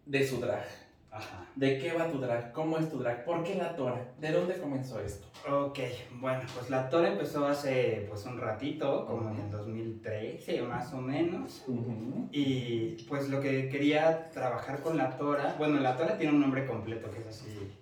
de 0.04 0.26
su 0.26 0.38
drag. 0.38 0.66
Ajá. 1.16 1.46
¿De 1.54 1.78
qué 1.78 1.92
va 1.92 2.10
tu 2.10 2.18
drag? 2.18 2.52
¿Cómo 2.52 2.76
es 2.78 2.90
tu 2.90 2.98
drag? 2.98 3.24
¿Por 3.24 3.42
qué 3.42 3.54
la 3.54 3.74
tora? 3.74 4.12
¿De 4.20 4.30
dónde 4.30 4.58
comenzó 4.58 5.00
esto? 5.00 5.26
Ok, 5.48 5.78
bueno, 6.20 6.40
pues 6.54 6.70
la 6.70 6.88
Tora 6.90 7.12
empezó 7.12 7.46
hace 7.46 8.04
pues 8.08 8.26
un 8.26 8.38
ratito, 8.38 9.06
como 9.06 9.30
en 9.30 9.38
el 9.38 9.50
2013 9.50 10.62
más 10.62 10.92
o 10.92 10.98
menos. 10.98 11.64
Y 12.32 13.04
pues 13.08 13.28
lo 13.28 13.40
que 13.40 13.68
quería 13.68 14.28
trabajar 14.30 14.82
con 14.82 14.96
la 14.96 15.16
Tora, 15.16 15.54
bueno, 15.56 15.78
la 15.80 15.96
Tora 15.96 16.18
tiene 16.18 16.32
un 16.32 16.40
nombre 16.40 16.66
completo 16.66 17.10
que 17.10 17.20
es 17.20 17.26
así. 17.28 17.72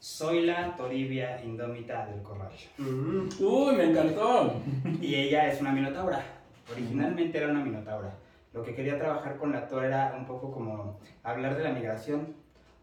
Soy 0.00 0.44
la 0.44 0.76
Toribia 0.76 1.42
Indómita 1.42 2.04
del 2.06 2.20
Corral. 2.20 2.52
Mm. 2.76 3.28
Uy, 3.40 3.76
me 3.76 3.84
encantó. 3.84 4.60
Y 5.00 5.14
ella 5.14 5.48
es 5.50 5.60
una 5.60 5.72
minotaura. 5.72 6.22
Originalmente 6.70 7.38
era 7.38 7.48
una 7.48 7.64
minotaura. 7.64 8.14
Lo 8.52 8.62
que 8.62 8.74
quería 8.74 8.98
trabajar 8.98 9.38
con 9.38 9.52
la 9.52 9.66
Tora 9.66 9.86
era 9.86 10.14
un 10.18 10.26
poco 10.26 10.52
como 10.52 10.98
hablar 11.22 11.56
de 11.56 11.64
la 11.64 11.72
migración, 11.72 12.34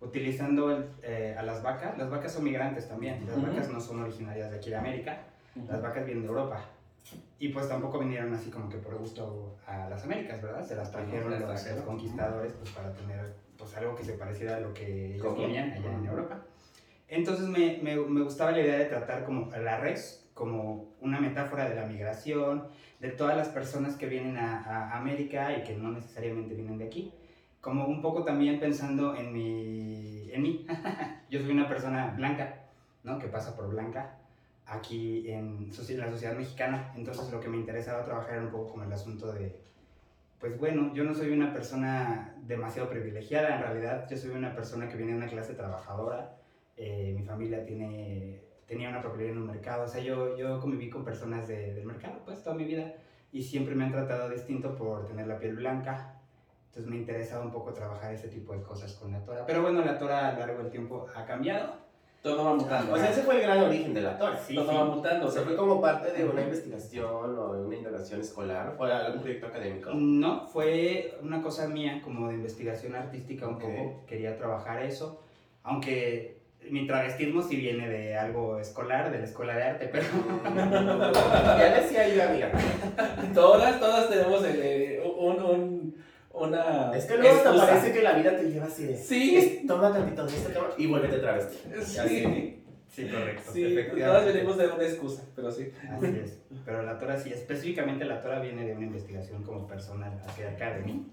utilizando 0.01 0.71
el- 0.71 0.85
eh, 1.03 1.35
a 1.37 1.43
las 1.43 1.63
vacas. 1.63 1.97
Las 1.97 2.09
vacas 2.09 2.33
son 2.33 2.43
migrantes 2.43 2.87
también. 2.87 3.25
Las 3.25 3.37
Ujú. 3.37 3.47
vacas 3.47 3.69
no 3.69 3.79
son 3.79 4.01
originarias 4.01 4.51
de 4.51 4.57
aquí 4.57 4.69
de 4.69 4.75
América. 4.77 5.19
Las 5.67 5.81
vacas 5.81 6.05
vienen 6.05 6.23
de 6.23 6.29
Europa. 6.29 6.65
Y 7.39 7.49
pues 7.49 7.67
tampoco 7.67 7.99
vinieron 7.99 8.33
así 8.33 8.49
como 8.49 8.69
que 8.69 8.77
por 8.77 8.95
gusto 8.95 9.57
a 9.65 9.87
las 9.89 10.03
Américas, 10.03 10.41
¿verdad? 10.41 10.63
Se 10.63 10.75
las 10.75 10.91
trajeron 10.91 11.39
los, 11.39 11.63
conquistadores 11.83 12.53
pues 12.53 12.69
para 12.71 12.93
tener 12.93 13.33
pues 13.57 13.75
algo 13.75 13.95
que 13.95 14.03
se 14.03 14.13
pareciera 14.13 14.57
a 14.57 14.59
lo 14.59 14.73
que 14.73 15.15
ellos 15.15 15.25
allá 15.37 15.75
en 15.75 16.05
Europa. 16.05 16.41
Entonces 17.07 17.47
me, 17.47 17.79
me, 17.81 17.95
me 17.97 18.21
gustaba 18.21 18.51
la 18.51 18.61
idea 18.61 18.77
de 18.77 18.85
tratar 18.85 19.23
como 19.25 19.51
a 19.51 19.57
la 19.57 19.77
res 19.79 20.29
como 20.33 20.93
una 21.01 21.19
metáfora 21.19 21.67
de 21.67 21.75
la 21.75 21.85
migración, 21.85 22.67
de 22.99 23.09
todas 23.09 23.35
las 23.35 23.49
personas 23.49 23.95
que 23.95 24.07
vienen 24.07 24.37
a, 24.37 24.63
a 24.63 24.97
América 24.97 25.55
y 25.57 25.63
que 25.63 25.75
no 25.75 25.91
necesariamente 25.91 26.53
vienen 26.55 26.77
de 26.77 26.85
aquí. 26.85 27.13
Como 27.61 27.85
un 27.85 28.01
poco 28.01 28.23
también 28.23 28.59
pensando 28.59 29.15
en 29.15 29.31
mi... 29.31 30.29
En 30.31 30.41
mí. 30.41 30.65
Yo 31.29 31.39
soy 31.39 31.51
una 31.51 31.67
persona 31.69 32.13
blanca, 32.15 32.63
¿no? 33.03 33.19
Que 33.19 33.27
pasa 33.27 33.55
por 33.55 33.69
blanca 33.69 34.17
aquí 34.65 35.29
en, 35.29 35.69
la 35.69 36.09
sociedad 36.09 36.35
mexicana. 36.35 36.91
Entonces 36.95 37.29
lo 37.31 37.39
que 37.39 37.49
me 37.49 37.57
interesaba 37.57 38.03
trabajar 38.03 38.35
era 38.35 38.43
un 38.43 38.51
poco 38.51 38.67
como 38.71 38.83
el 38.83 38.91
asunto 38.91 39.31
de, 39.31 39.59
pues 40.39 40.57
bueno, 40.57 40.93
yo 40.93 41.03
no 41.03 41.13
soy 41.13 41.31
una 41.31 41.53
persona 41.53 42.33
demasiado 42.47 42.89
privilegiada, 42.89 43.53
en 43.53 43.61
realidad 43.61 44.07
yo 44.09 44.17
soy 44.17 44.31
una 44.31 44.55
persona 44.55 44.87
que 44.89 44.97
viene 44.97 45.11
de 45.11 45.17
una 45.17 45.27
clase 45.27 45.53
trabajadora, 45.53 46.31
eh, 46.77 47.11
mi 47.15 47.23
familia 47.23 47.63
tiene, 47.63 48.41
tenía 48.65 48.89
una 48.89 49.01
propiedad 49.01 49.29
en 49.29 49.37
un 49.37 49.45
mercado, 49.45 49.83
o 49.83 49.87
sea, 49.87 50.01
yo, 50.01 50.35
yo 50.35 50.59
conviví 50.59 50.89
con 50.89 51.03
personas 51.03 51.47
de- 51.47 51.73
del 51.73 51.85
mercado 51.85 52.21
pues 52.23 52.41
toda 52.41 52.55
mi 52.55 52.65
vida 52.65 52.93
y 53.31 53.41
siempre 53.41 53.75
me 53.75 53.83
han 53.83 53.91
tratado 53.91 54.29
distinto 54.29 54.75
por 54.75 55.05
tener 55.05 55.27
la 55.27 55.37
piel 55.37 55.53
blanca. 55.53 56.20
Entonces 56.71 56.89
me 56.89 56.99
interesaba 56.99 57.43
un 57.43 57.51
poco 57.51 57.73
trabajar 57.73 58.13
ese 58.13 58.29
tipo 58.29 58.53
de 58.53 58.61
cosas 58.61 58.93
con 58.93 59.11
la 59.11 59.19
Tora. 59.25 59.45
Pero 59.45 59.61
bueno, 59.61 59.83
la 59.83 59.97
Tora 59.99 60.29
a 60.29 60.31
lo 60.31 60.39
largo 60.39 60.63
del 60.63 60.71
tiempo 60.71 61.05
ha 61.13 61.25
cambiado. 61.25 61.73
Todo 62.21 62.45
va 62.45 62.53
mutando. 62.53 62.93
O 62.93 62.97
sea, 62.97 63.09
ese 63.09 63.23
fue 63.23 63.35
el 63.35 63.41
gran 63.41 63.59
origen 63.59 63.93
de 63.93 63.99
la 63.99 64.17
Tora. 64.17 64.37
Sí, 64.37 64.55
Todo 64.55 64.69
sí. 64.69 64.77
va 64.77 64.85
mutando. 64.85 65.27
O 65.27 65.29
sea, 65.29 65.41
fue 65.41 65.57
como 65.57 65.81
parte 65.81 66.13
de 66.13 66.23
una 66.23 66.43
investigación 66.43 67.37
o 67.37 67.53
de 67.53 67.65
una 67.65 67.75
indagación 67.75 68.21
escolar, 68.21 68.73
fue 68.77 68.89
algún 68.93 69.21
proyecto 69.21 69.47
académico. 69.47 69.89
No, 69.93 70.47
fue 70.47 71.17
una 71.21 71.41
cosa 71.41 71.67
mía 71.67 71.99
como 72.01 72.29
de 72.29 72.35
investigación 72.35 72.95
artística 72.95 73.49
un 73.49 73.59
poco. 73.59 74.05
Quería 74.07 74.37
trabajar 74.37 74.81
eso, 74.81 75.19
aunque 75.63 76.39
mi 76.69 76.87
travestismo 76.87 77.41
sí 77.41 77.57
viene 77.57 77.89
de 77.89 78.15
algo 78.15 78.59
escolar, 78.59 79.11
de 79.11 79.19
la 79.19 79.25
escuela 79.25 79.57
de 79.57 79.63
arte, 79.63 79.89
pero 79.91 80.05
ya 81.13 81.81
decía 81.81 82.07
yo, 82.07 82.23
amiga. 82.23 82.49
Todas, 83.33 83.77
todas 83.77 84.09
tenemos 84.09 84.41
eh, 84.45 85.03
un, 85.17 85.41
un, 85.41 85.95
una. 86.33 86.91
Es 86.95 87.05
que 87.05 87.17
luego 87.17 87.37
te 87.41 87.57
parece 87.59 87.91
que 87.93 88.01
la 88.03 88.13
vida 88.13 88.35
te 88.35 88.43
lleva 88.49 88.65
así 88.65 88.85
de. 88.85 88.97
Sí. 88.97 89.37
es- 89.37 89.67
Toma 89.67 89.91
tantito 89.93 90.25
de 90.25 90.33
toma, 90.53 90.67
y 90.77 90.87
vuélvete 90.87 91.17
otra 91.17 91.33
vez. 91.33 91.49
Sí, 91.85 92.57
sí, 92.89 93.07
correcto. 93.09 93.51
sí, 93.53 93.63
efectivamente. 93.65 94.03
todas 94.05 94.25
venimos 94.25 94.57
de 94.57 94.67
una 94.67 94.83
excusa, 94.83 95.23
pero 95.35 95.51
sí. 95.51 95.71
Así 95.89 96.05
es. 96.23 96.39
Pero 96.65 96.83
la 96.83 96.97
Tora 96.99 97.17
sí, 97.17 97.31
específicamente 97.31 98.05
la 98.05 98.21
Tora 98.21 98.39
viene 98.39 98.65
de 98.65 98.73
una 98.73 98.85
investigación 98.85 99.43
como 99.43 99.65
personal 99.67 100.19
hacia 100.27 100.49
acá 100.51 100.73
de 100.73 100.81
mí. 100.81 101.05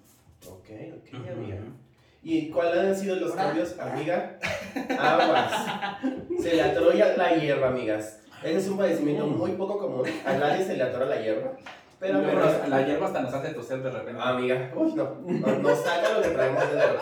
Ok, 0.46 0.68
ok, 0.96 1.30
amiga. 1.30 1.56
¿Y 2.22 2.50
cuáles 2.50 2.78
han 2.78 2.96
sido 2.96 3.16
los 3.16 3.32
cambios, 3.32 3.78
amiga? 3.78 4.38
Aguas. 4.98 5.98
Se 6.42 6.54
le 6.54 6.62
atoró 6.62 6.92
ya 6.92 7.16
la 7.16 7.36
hierba, 7.36 7.68
amigas. 7.68 8.20
Ese 8.42 8.56
es 8.58 8.68
un 8.68 8.76
padecimiento 8.76 9.26
muy 9.26 9.52
poco 9.52 9.78
común. 9.78 10.04
A 10.26 10.32
nadie 10.34 10.64
se 10.64 10.76
le 10.76 10.82
atora 10.82 11.06
la 11.06 11.20
hierba. 11.20 11.56
Pero, 12.00 12.18
amiga, 12.18 12.66
la 12.68 12.86
hierba 12.86 13.06
hasta 13.06 13.22
nos 13.22 13.34
hace 13.34 13.54
toser 13.54 13.82
de 13.82 13.90
repente. 13.90 14.20
amiga, 14.22 14.72
uy, 14.76 14.94
no, 14.94 15.16
no, 15.24 15.58
no 15.58 15.74
saca 15.74 16.14
lo 16.14 16.22
que 16.22 16.28
traemos 16.28 16.62
dentro. 16.70 17.00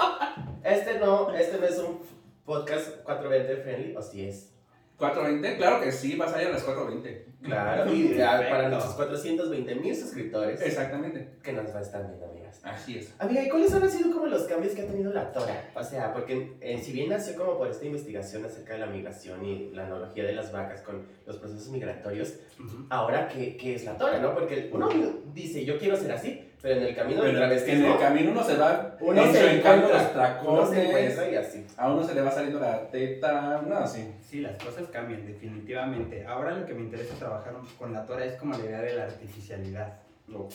Este 0.65 0.99
no, 0.99 1.31
este 1.35 1.59
no 1.59 1.67
es 1.67 1.79
un 1.79 2.01
podcast 2.45 3.03
420 3.03 3.63
friendly, 3.63 3.97
o 3.97 4.03
sí 4.03 4.27
es. 4.27 4.53
420, 4.99 5.59
claro 5.59 5.81
que 5.83 5.93
sí, 5.93 6.17
va 6.17 6.25
a 6.25 6.29
salir 6.29 6.49
a 6.49 6.53
las 6.53 6.63
420. 6.63 7.27
Claro, 7.43 7.93
y 7.93 8.15
ya 8.15 8.39
para 8.49 8.69
nuestros 8.71 8.95
420 8.95 9.75
mil 9.75 9.95
suscriptores 9.95 10.61
Exactamente. 10.63 11.37
que 11.43 11.53
nos 11.53 11.73
va 11.75 11.81
a 11.81 11.83
estar 11.83 12.07
viendo, 12.07 12.33
Así 12.63 12.99
es. 12.99 13.13
Amiga, 13.19 13.43
¿y 13.43 13.49
cuáles 13.49 13.73
han 13.75 13.91
sido 13.91 14.13
como 14.13 14.27
los 14.27 14.43
cambios 14.43 14.75
que 14.75 14.83
ha 14.83 14.87
tenido 14.87 15.13
la 15.13 15.33
Tora? 15.33 15.71
O 15.75 15.83
sea, 15.83 16.13
porque 16.13 16.57
eh, 16.61 16.79
si 16.83 16.93
bien 16.93 17.09
nació 17.11 17.37
como 17.37 17.57
por 17.59 17.69
esta 17.69 17.85
investigación 17.87 18.45
acerca 18.45 18.75
de 18.75 18.81
la 18.81 18.87
migración 18.87 19.45
y 19.45 19.71
la 19.73 19.87
analogía 19.87 20.25
de 20.25 20.33
las 20.33 20.53
vacas 20.53 20.81
con 20.83 21.07
los 21.27 21.37
procesos 21.37 21.69
migratorios, 21.69 22.35
Ujú. 22.59 22.87
ahora, 22.91 23.29
¿qué, 23.29 23.57
qué 23.57 23.75
es 23.75 23.85
la 23.85 23.97
Tora, 23.97 24.19
no? 24.19 24.35
Porque 24.35 24.71
uno 24.73 24.89
dice, 25.35 25.65
yo 25.65 25.79
quiero 25.79 25.97
ser 25.97 26.13
así, 26.13 26.43
pero 26.63 26.81
en 26.81 26.87
el 26.87 26.97
camino 26.97 27.23
del 27.23 27.33
Pero 27.33 27.45
en 27.45 27.49
travestismo, 27.49 27.95
el 27.95 28.01
camino 28.01 28.31
uno 28.33 28.43
se 28.43 28.57
va 28.57 28.97
uno 29.01 29.33
se 29.33 29.57
encuentra, 29.59 30.41
los 30.43 30.49
uno 30.49 30.67
se 30.67 30.85
encuentra 30.85 31.31
y 31.31 31.35
así. 31.37 31.67
a 31.77 31.91
uno 31.93 32.03
se 32.03 32.15
le 32.15 32.23
va 32.23 32.31
saliendo 32.31 32.59
la 32.59 32.91
teta, 32.91 33.63
no, 33.67 33.87
sí. 33.87 34.13
Sí, 34.21 34.41
las 34.41 34.57
cosas 34.63 34.89
cambian 34.91 35.27
definitivamente. 35.27 36.27
Ahora 36.27 36.53
lo 36.57 36.67
que 36.67 36.75
me 36.75 36.81
interesa 36.81 37.15
trabajar 37.15 37.55
con 37.79 37.93
la 37.93 38.05
Tora 38.07 38.25
es 38.25 38.35
como 38.35 38.57
la 38.57 38.65
idea 38.65 38.81
de 38.81 38.95
la 38.95 39.05
artificialidad. 39.05 40.01
Ok. 40.35 40.55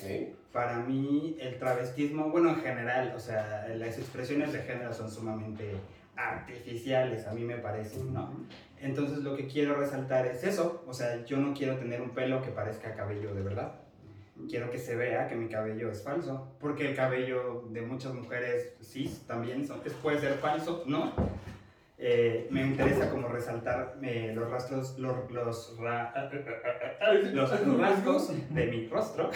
Para 0.51 0.77
mí 0.79 1.37
el 1.39 1.57
travestismo, 1.57 2.29
bueno, 2.29 2.49
en 2.49 2.57
general, 2.57 3.13
o 3.15 3.19
sea, 3.19 3.67
las 3.75 3.97
expresiones 3.97 4.51
de 4.53 4.59
género 4.59 4.93
son 4.93 5.09
sumamente 5.09 5.75
artificiales, 6.15 7.25
a 7.27 7.33
mí 7.33 7.43
me 7.43 7.55
parecen, 7.57 8.13
¿no? 8.13 8.31
Entonces 8.81 9.19
lo 9.19 9.35
que 9.35 9.47
quiero 9.47 9.75
resaltar 9.75 10.25
es 10.25 10.43
eso, 10.43 10.83
o 10.87 10.93
sea, 10.93 11.23
yo 11.25 11.37
no 11.37 11.53
quiero 11.53 11.77
tener 11.77 12.01
un 12.01 12.09
pelo 12.11 12.41
que 12.41 12.49
parezca 12.51 12.95
cabello 12.95 13.33
de 13.33 13.41
verdad. 13.43 13.73
Quiero 14.49 14.71
que 14.71 14.79
se 14.79 14.95
vea 14.95 15.27
que 15.27 15.35
mi 15.35 15.47
cabello 15.47 15.91
es 15.91 16.01
falso, 16.03 16.47
porque 16.59 16.89
el 16.89 16.95
cabello 16.95 17.63
de 17.69 17.81
muchas 17.81 18.13
mujeres 18.13 18.73
cis 18.81 19.21
también 19.27 19.67
son- 19.67 19.81
puede 20.01 20.19
ser 20.19 20.33
falso, 20.33 20.83
¿no? 20.87 21.13
Eh, 22.03 22.48
me 22.50 22.62
interesa 22.63 23.12
como 23.12 23.27
resaltar 23.27 23.96
eh, 24.01 24.31
los 24.34 24.50
rastros, 24.50 24.98
los, 24.98 25.29
los, 25.31 25.77
ra- 25.79 26.12
los 27.31 27.77
rasgos 27.79 28.31
de 28.50 28.65
mi 28.65 28.88
rostro 28.88 29.29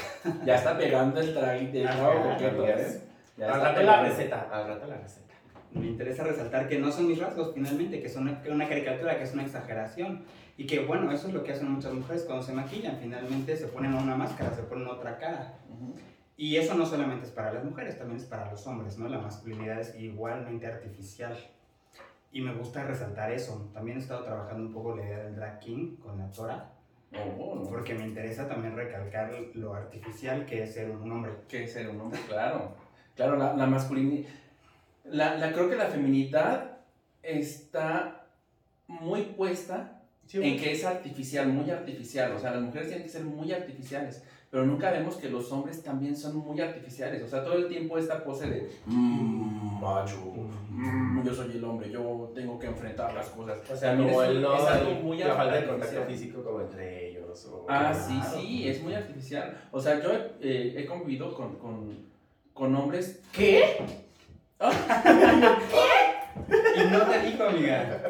Ya 0.44 0.56
está 0.56 0.76
pegando 0.76 1.20
el 1.20 1.32
traguito 1.34 1.74
de 1.74 1.88
amigas. 1.88 2.96
¿eh? 2.96 3.02
Ya 3.38 3.46
Al 3.46 3.58
está 3.58 3.70
rato 3.70 3.82
la 3.84 3.92
pegando. 4.02 4.10
receta, 4.10 4.50
al 4.52 4.68
rato 4.68 4.88
la 4.88 4.98
receta. 4.98 5.34
Me 5.74 5.86
interesa 5.88 6.24
resaltar 6.24 6.68
que 6.68 6.80
no 6.80 6.92
son 6.92 7.08
mis 7.08 7.20
rasgos 7.20 7.54
finalmente, 7.54 8.02
que 8.02 8.10
son 8.10 8.24
una, 8.24 8.42
que 8.42 8.50
una 8.50 8.68
caricatura, 8.68 9.18
que 9.18 9.26
es 9.26 9.34
una 9.34 9.44
exageración. 9.44 10.24
Y 10.58 10.66
que 10.66 10.80
bueno, 10.86 11.12
eso 11.12 11.28
es 11.28 11.34
lo 11.36 11.44
que 11.44 11.52
hacen 11.52 11.70
muchas 11.70 11.94
mujeres 11.94 12.24
cuando 12.24 12.44
se 12.44 12.54
maquillan. 12.54 12.98
Finalmente 13.00 13.56
se 13.58 13.68
ponen 13.68 13.94
una 13.94 14.16
máscara, 14.16 14.52
se 14.56 14.64
ponen 14.64 14.88
otra 14.88 15.20
cara. 15.20 15.60
Ujú. 15.70 15.96
Y 16.38 16.56
eso 16.56 16.74
no 16.76 16.86
solamente 16.86 17.26
es 17.28 17.32
para 17.32 17.54
las 17.54 17.64
mujeres, 17.64 17.98
también 18.00 18.20
es 18.20 18.26
para 18.26 18.50
los 18.50 18.66
hombres, 18.66 18.98
¿no? 18.98 19.08
La 19.08 19.20
masculinidad 19.20 19.80
es 19.82 19.94
igualmente 20.00 20.66
artificial. 20.66 21.38
Y 22.36 22.42
me 22.42 22.54
gusta 22.54 22.84
resaltar 22.84 23.32
eso. 23.32 23.72
También 23.74 23.98
he 23.98 24.02
estado 24.02 24.24
trabajando 24.26 24.68
un 24.68 24.74
poco 24.74 24.94
la 24.94 25.04
idea 25.06 25.20
del 25.24 25.36
drag 25.38 25.58
king 25.60 25.96
con 25.96 26.18
la 26.20 26.30
Tora, 26.32 26.70
Oh, 27.40 27.56
no. 27.56 27.64
porque 27.70 27.94
me 27.94 28.06
interesa 28.06 28.46
también 28.46 28.76
recalcar 28.76 29.32
lo 29.54 29.74
artificial 29.74 30.46
que 30.46 30.64
es 30.64 30.74
ser 30.74 30.90
un 30.92 31.10
hombre. 31.10 31.32
que 31.48 31.66
ser 31.66 31.88
un 31.88 32.02
hombre, 32.02 32.20
claro. 32.28 32.76
Claro, 33.16 33.38
la, 33.38 33.54
la 33.54 33.66
masculinidad. 33.66 34.28
La, 35.06 35.36
la- 35.38 35.54
creo 35.54 35.70
que 35.70 35.78
la 35.78 35.86
feminidad 35.86 36.80
está 37.24 38.26
muy 38.88 39.22
puesta 39.38 40.02
en 40.34 40.60
que 40.60 40.74
es 40.74 40.84
artificial, 40.84 41.48
muy 41.48 41.70
artificial. 41.72 42.34
O 42.34 42.40
sea, 42.40 42.52
las 42.52 42.62
mujeres 42.64 42.88
tienen 42.90 43.06
que 43.06 43.12
ser 43.14 43.24
muy 43.24 43.54
artificiales. 43.54 44.26
Pero 44.56 44.68
nunca 44.68 44.90
vemos 44.90 45.18
que 45.18 45.28
los 45.28 45.52
hombres 45.52 45.84
también 45.84 46.16
son 46.16 46.38
muy 46.38 46.62
artificiales. 46.62 47.22
O 47.22 47.28
sea, 47.28 47.44
todo 47.44 47.56
el 47.58 47.68
tiempo 47.68 47.98
esta 47.98 48.24
pose 48.24 48.48
de 48.48 48.70
"Mm, 48.86 49.82
macho, 49.82 50.16
mm, 50.70 51.24
yo 51.26 51.34
soy 51.36 51.58
el 51.58 51.64
hombre, 51.66 51.92
yo 51.92 52.32
tengo 52.34 52.58
que 52.58 52.68
enfrentar 52.68 53.14
las 53.14 53.28
cosas. 53.32 53.58
O 53.70 53.76
sea, 53.76 53.92
es- 53.92 54.00
no, 54.00 54.56
es 54.56 54.64
algo 54.66 54.92
muy 55.02 55.18
la 55.18 55.36
falta 55.36 55.56
de 55.58 55.68
contacto 55.68 56.04
físico 56.06 56.42
como 56.42 56.62
entre 56.62 57.10
ellos. 57.10 57.46
o- 57.52 57.66
Ah, 57.68 57.94
sí, 57.94 58.14
Claro. 58.18 58.38
sí, 58.40 58.70
es 58.70 58.82
muy 58.82 58.94
artificial. 58.94 59.58
O 59.74 59.82
sea, 59.82 60.02
yo 60.02 60.10
eh, 60.40 60.74
he 60.78 60.86
convivido 60.86 61.34
con, 61.34 61.56
con, 61.58 61.94
con 62.54 62.74
hombres. 62.78 63.22
¿Qué? 63.34 63.76
Y 66.78 66.92
no 66.92 67.02
te 67.08 67.20
dijo, 67.30 67.44
amiga. 67.44 68.02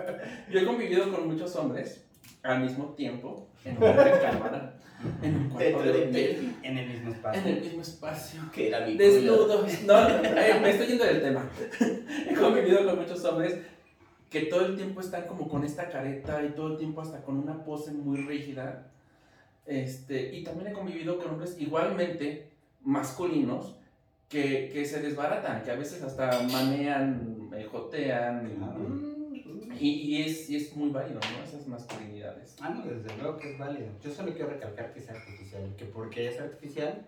Yo 0.51 0.59
he 0.59 0.65
convivido 0.65 1.11
con 1.11 1.27
muchos 1.27 1.55
hombres 1.55 2.05
al 2.45 2.61
mismo 2.61 2.93
tiempo 2.93 3.47
en 3.63 3.77
una 3.77 3.91
recámara, 3.91 4.73
en 5.21 5.35
un 5.35 5.49
cuarto 5.49 5.81
de 5.81 5.89
hotel. 5.91 6.55
En 6.63 6.77
el 6.77 6.87
mismo 6.87 7.09
en 7.09 7.15
espacio. 7.15 7.41
el 7.45 7.61
mismo 7.61 7.81
espacio. 7.81 8.41
Que 8.53 8.67
era 8.67 8.85
mi. 8.85 8.95
Desnudos. 8.95 9.81
No, 9.83 10.07
eh, 10.07 10.59
me 10.61 10.69
estoy 10.69 10.87
yendo 10.87 11.05
del 11.05 11.21
tema. 11.21 11.49
He 12.29 12.33
convivido 12.35 12.85
con 12.85 12.99
muchos 12.99 13.23
hombres 13.25 13.59
que 14.29 14.41
todo 14.41 14.65
el 14.65 14.75
tiempo 14.75 15.01
están 15.01 15.27
como 15.27 15.47
con 15.47 15.63
esta 15.63 15.89
careta 15.89 16.43
y 16.43 16.49
todo 16.49 16.73
el 16.73 16.77
tiempo 16.77 17.01
hasta 17.01 17.21
con 17.21 17.37
una 17.37 17.63
pose 17.63 17.91
muy 17.91 18.17
rígida. 18.17 18.87
Este, 19.65 20.35
y 20.35 20.43
también 20.43 20.67
he 20.67 20.73
convivido 20.73 21.17
con 21.17 21.31
hombres 21.31 21.55
igualmente 21.59 22.51
masculinos 22.83 23.75
que, 24.29 24.69
que 24.71 24.85
se 24.85 25.01
desbaratan, 25.01 25.63
que 25.63 25.71
a 25.71 25.75
veces 25.75 26.03
hasta 26.03 26.43
manean, 26.43 27.49
eh, 27.55 27.67
jotean. 27.71 28.51
Claro. 28.57 29.14
Y, 29.14 29.14
y 29.79 30.21
es, 30.21 30.49
y 30.49 30.55
es 30.55 30.75
muy 30.75 30.89
válido, 30.89 31.19
¿no? 31.19 31.43
Esas 31.43 31.67
masculinidades. 31.67 32.55
Ah, 32.61 32.69
no, 32.69 32.83
desde 32.83 33.15
luego 33.17 33.37
que 33.37 33.51
es 33.51 33.57
válido. 33.57 33.87
Yo 34.03 34.11
solo 34.11 34.33
quiero 34.33 34.49
recalcar 34.49 34.93
que 34.93 34.99
es 34.99 35.09
artificial, 35.09 35.73
que 35.77 35.85
porque 35.85 36.29
es 36.29 36.39
artificial, 36.39 37.05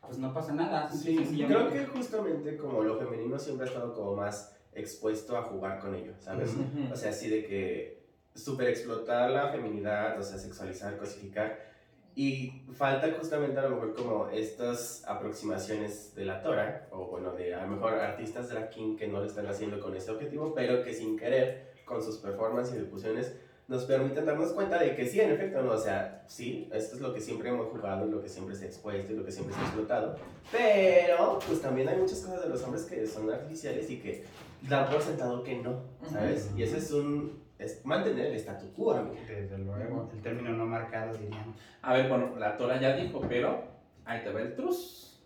pues 0.00 0.18
no 0.18 0.32
pasa 0.32 0.52
nada. 0.54 0.90
Sí, 0.90 1.16
sencillamente. 1.16 1.72
creo 1.72 1.86
que 1.86 1.90
justamente 1.90 2.56
como 2.56 2.82
lo 2.82 2.98
femenino 2.98 3.38
siempre 3.38 3.66
ha 3.66 3.68
estado 3.68 3.94
como 3.94 4.14
más 4.14 4.52
expuesto 4.72 5.36
a 5.36 5.42
jugar 5.42 5.78
con 5.80 5.94
ello, 5.94 6.12
¿sabes? 6.20 6.50
Ujú. 6.54 6.92
O 6.92 6.96
sea, 6.96 7.10
así 7.10 7.28
de 7.28 7.44
que 7.44 8.06
super 8.34 8.68
explotar 8.68 9.30
la 9.30 9.48
feminidad, 9.48 10.18
o 10.18 10.22
sea, 10.22 10.38
sexualizar, 10.38 10.96
cosificar. 10.96 11.66
Y 12.14 12.62
falta 12.72 13.10
justamente 13.18 13.58
a 13.58 13.64
lo 13.64 13.70
mejor 13.70 13.94
como 13.94 14.28
estas 14.28 15.04
aproximaciones 15.06 16.14
de 16.14 16.24
la 16.24 16.42
Tora, 16.42 16.88
o 16.90 17.06
bueno, 17.06 17.32
de 17.32 17.54
a 17.54 17.62
lo 17.62 17.68
mejor 17.68 17.94
artistas 17.94 18.48
drag 18.48 18.70
king 18.70 18.96
que 18.96 19.06
no 19.06 19.18
lo 19.18 19.26
están 19.26 19.46
haciendo 19.46 19.80
con 19.80 19.94
ese 19.94 20.10
objetivo, 20.10 20.54
pero 20.54 20.82
que 20.82 20.94
sin 20.94 21.18
querer, 21.18 21.65
con 21.86 22.02
sus 22.02 22.18
performances 22.18 22.74
y 22.74 22.78
ejecuciones, 22.78 23.32
nos 23.68 23.84
permiten 23.84 24.26
darnos 24.26 24.52
cuenta 24.52 24.78
de 24.78 24.94
que 24.94 25.06
sí, 25.06 25.20
en 25.20 25.32
efecto, 25.32 25.62
no, 25.62 25.72
o 25.72 25.78
sea, 25.78 26.22
sí, 26.26 26.68
esto 26.72 26.96
es 26.96 27.00
lo 27.00 27.14
que 27.14 27.20
siempre 27.20 27.48
hemos 27.48 27.68
jugado 27.68 28.06
y 28.06 28.10
lo 28.10 28.22
que 28.22 28.28
siempre 28.28 28.54
se 28.54 28.64
ha 28.64 28.68
expuesto 28.68 29.12
y 29.12 29.16
lo 29.16 29.24
que 29.24 29.32
siempre 29.32 29.54
se 29.54 29.60
ha 29.60 29.64
explotado, 29.64 30.16
pero 30.52 31.38
pues 31.46 31.62
también 31.62 31.88
hay 31.88 31.96
muchas 31.96 32.20
cosas 32.20 32.42
de 32.42 32.48
los 32.50 32.62
hombres 32.62 32.84
que 32.84 33.06
son 33.06 33.30
artificiales 33.30 33.90
y 33.90 33.98
que 33.98 34.24
dan 34.68 34.88
por 34.88 35.00
sentado 35.00 35.42
que 35.42 35.56
no, 35.56 35.80
¿sabes? 36.12 36.50
Y 36.56 36.62
ese 36.62 36.78
es 36.78 36.92
un, 36.92 37.40
es 37.58 37.84
mantener 37.84 38.26
el 38.26 38.36
statu 38.36 38.72
quo, 38.74 38.92
amigo. 38.92 39.16
Desde 39.26 39.58
luego, 39.58 40.10
el 40.12 40.20
término 40.20 40.50
no 40.50 40.66
marcado 40.66 41.16
dirían. 41.16 41.54
A 41.82 41.94
ver, 41.94 42.08
bueno, 42.08 42.36
la 42.38 42.56
Tora 42.56 42.80
ya 42.80 42.94
dijo, 42.94 43.20
pero 43.28 43.64
ahí 44.04 44.22
te 44.22 44.30
va 44.30 44.42
el 44.42 44.54
trus. 44.54 45.18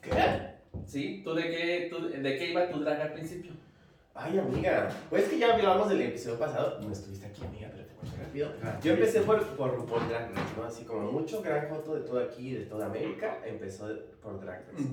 ¿Qué? 0.00 0.10
¿Sí? 0.86 1.22
¿Tú 1.24 1.34
de 1.34 1.50
qué, 1.50 1.88
tú, 1.90 2.08
de 2.08 2.36
qué 2.36 2.50
iba 2.50 2.68
tu 2.68 2.80
drag 2.80 3.00
al 3.00 3.12
principio? 3.12 3.52
Ay, 4.14 4.38
amiga, 4.38 4.90
pues 5.08 5.24
que 5.24 5.38
ya 5.38 5.54
hablamos 5.54 5.88
del 5.88 6.02
episodio 6.02 6.38
pasado, 6.38 6.80
no 6.80 6.92
estuviste 6.92 7.26
aquí, 7.26 7.42
amiga, 7.44 7.70
pero 7.72 7.86
te 7.86 7.94
cuento 7.94 8.16
rápido. 8.18 8.52
Yo 8.82 8.92
empecé 8.92 9.20
por, 9.22 9.42
por 9.56 10.08
Drag 10.08 10.30
Race, 10.34 10.54
¿no? 10.56 10.64
Así 10.64 10.84
como 10.84 11.10
mucho 11.10 11.40
gran 11.40 11.68
foto 11.68 11.94
de 11.94 12.02
todo 12.02 12.20
aquí, 12.20 12.52
de 12.52 12.66
toda 12.66 12.86
América, 12.86 13.38
empezó 13.44 13.88
por 14.22 14.38
Drag 14.40 14.66
Race. 14.70 14.84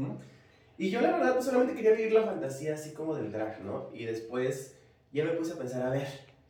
Y 0.80 0.90
yo 0.90 1.02
la 1.02 1.12
verdad 1.12 1.34
pues 1.34 1.46
solamente 1.46 1.76
quería 1.76 1.92
vivir 1.92 2.14
la 2.14 2.24
fantasía 2.24 2.74
así 2.74 2.94
como 2.94 3.14
del 3.14 3.34
drag, 3.34 3.60
¿no? 3.66 3.90
Y 3.94 4.06
después 4.06 4.78
ya 5.12 5.26
me 5.26 5.32
puse 5.32 5.52
a 5.52 5.58
pensar, 5.58 5.82
a 5.82 5.90
ver, 5.90 6.08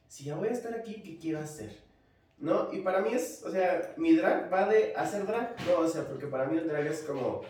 si 0.08 0.26
ya 0.26 0.36
voy 0.36 0.50
a 0.50 0.52
estar 0.52 0.72
aquí, 0.76 1.02
¿qué 1.02 1.18
quiero 1.18 1.40
hacer? 1.40 1.76
¿No? 2.38 2.72
Y 2.72 2.82
para 2.82 3.02
mí 3.02 3.10
es, 3.12 3.42
o 3.44 3.50
sea, 3.50 3.96
mi 3.98 4.16
drag 4.16 4.54
va 4.54 4.70
de 4.70 4.94
hacer 4.96 5.26
drag, 5.26 5.56
no, 5.66 5.80
o 5.80 5.88
sea, 5.88 6.08
porque 6.08 6.28
para 6.28 6.46
mí 6.46 6.60
el 6.60 6.68
drag 6.68 6.86
es 6.86 7.02
como 7.02 7.42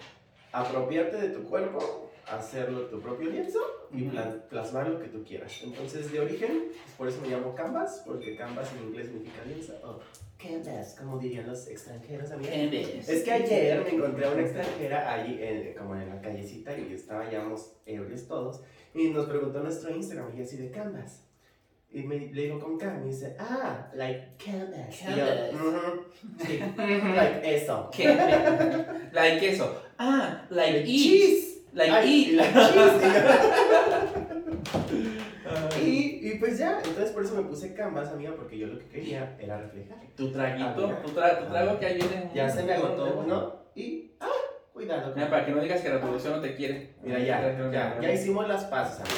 apropiarte 0.54 1.18
de 1.18 1.30
tu 1.30 1.44
cuerpo, 1.44 2.09
hacerlo 2.32 2.82
tu 2.88 3.00
propio 3.02 3.30
lienzo 3.30 3.60
y 3.92 4.10
plasmar 4.50 4.88
lo 4.90 5.00
que 5.00 5.08
tú 5.08 5.24
quieras. 5.24 5.60
Entonces, 5.64 6.12
de 6.12 6.20
origen, 6.20 6.66
pues 6.72 6.96
por 6.98 7.08
eso 7.08 7.22
me 7.22 7.30
llamo 7.30 7.56
Canvas, 7.56 8.04
porque 8.06 8.36
Canvas 8.36 8.70
en 8.78 8.88
inglés 8.88 9.08
significa 9.08 9.44
lienzo, 9.46 9.74
o 9.84 10.00
Canvas, 10.38 10.96
como 10.98 11.18
dirían 11.20 11.48
los 11.48 11.68
extranjeros, 11.68 12.32
amigas. 12.32 12.54
Es 13.10 13.24
que 13.24 13.32
ayer 13.32 13.84
me 13.84 13.90
encontré 13.96 14.26
a 14.26 14.32
una 14.32 14.42
extranjera 14.42 15.14
ahí, 15.14 15.40
en- 15.42 15.74
como 15.76 15.96
en 15.96 16.08
la 16.10 16.22
callecita, 16.22 16.78
y 16.78 16.94
estaba, 16.94 17.32
íbamos 17.32 17.74
ebrios 17.86 18.28
todos, 18.28 18.62
y 18.94 19.10
nos 19.10 19.26
preguntó 19.26 19.60
nuestro 19.62 19.94
Instagram, 19.96 20.38
y 20.38 20.42
así 20.42 20.58
de 20.58 20.72
Canvas. 20.72 21.24
Y 21.92 22.04
me, 22.04 22.20
le 22.20 22.44
digo 22.44 22.60
con 22.60 22.78
K, 22.78 22.86
me 23.00 23.06
dice, 23.08 23.36
ah, 23.40 23.90
like 23.96 24.34
Canvas. 24.46 25.02
Y 25.02 25.06
yo, 25.18 25.26
Canvas. 25.26 25.54
"Ujú, 25.56 26.04
sí, 26.46 26.60
like 26.78 27.56
eso. 27.56 27.90
¿Qué? 27.92 28.08
like 29.12 29.50
eso. 29.50 29.82
Ah, 29.98 30.46
like 30.52 30.72
Like 30.74 30.86
cheese. 30.86 31.49
Like 31.74 31.92
Ay, 31.92 32.10
y 32.10 32.38
cheese. 32.38 32.50
Y, 35.82 36.20
y 36.28 36.36
pues 36.40 36.58
ya, 36.60 36.78
entonces 36.84 37.12
por 37.12 37.24
eso 37.24 37.36
me 37.36 37.42
puse 37.44 37.74
Canvas, 37.74 38.10
amiga, 38.10 38.34
porque 38.36 38.58
yo 38.58 38.68
lo 38.68 38.78
que 38.78 38.86
quería 38.88 39.36
era 39.40 39.58
reflejar. 39.60 39.98
Tu 40.16 40.32
traguito, 40.32 40.70
Amiga. 40.86 41.02
tu, 41.02 41.10
tra- 41.12 41.40
tu 41.40 41.46
trago 41.52 41.80
que 41.80 41.86
ahí 41.88 41.96
viene. 41.96 42.30
Ya 42.36 42.48
se 42.50 42.64
me 42.64 42.74
agotó 42.74 43.22
uno, 43.26 43.56
y, 43.76 44.12
ah, 44.20 44.28
cuidado. 44.74 45.14
Mira, 45.16 45.30
para 45.30 45.46
que 45.46 45.52
no 45.52 45.62
digas 45.62 45.82
que 45.82 45.90
la 45.90 46.02
producción 46.02 46.34
no 46.36 46.42
te 46.42 46.56
quiere. 46.56 46.94
Mira, 47.02 47.20
ya, 47.20 47.42
ya, 47.72 47.98
ya 48.00 48.12
hicimos 48.12 48.48
las 48.48 48.66
pases, 48.66 49.00
amigo. 49.00 49.16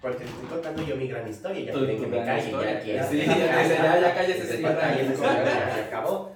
Porque 0.00 0.18
te 0.18 0.24
estoy 0.24 0.46
contando 0.48 0.82
yo 0.82 0.96
mi 0.96 1.06
gran 1.08 1.28
historia 1.28 1.66
ya 1.66 1.72
quieren 1.72 1.96
tu 1.98 2.02
que 2.04 2.08
me 2.08 2.24
calle, 2.24 2.44
historia. 2.46 2.82
ya. 2.84 3.04
Sí, 3.06 3.18
ya 3.18 3.68
ya, 3.68 4.00
ya 4.00 4.14
cállese, 4.14 4.38
Ese 4.42 4.56
señora, 4.56 4.94
ya, 4.96 5.76
ya 5.76 5.84
acabó. 5.86 6.32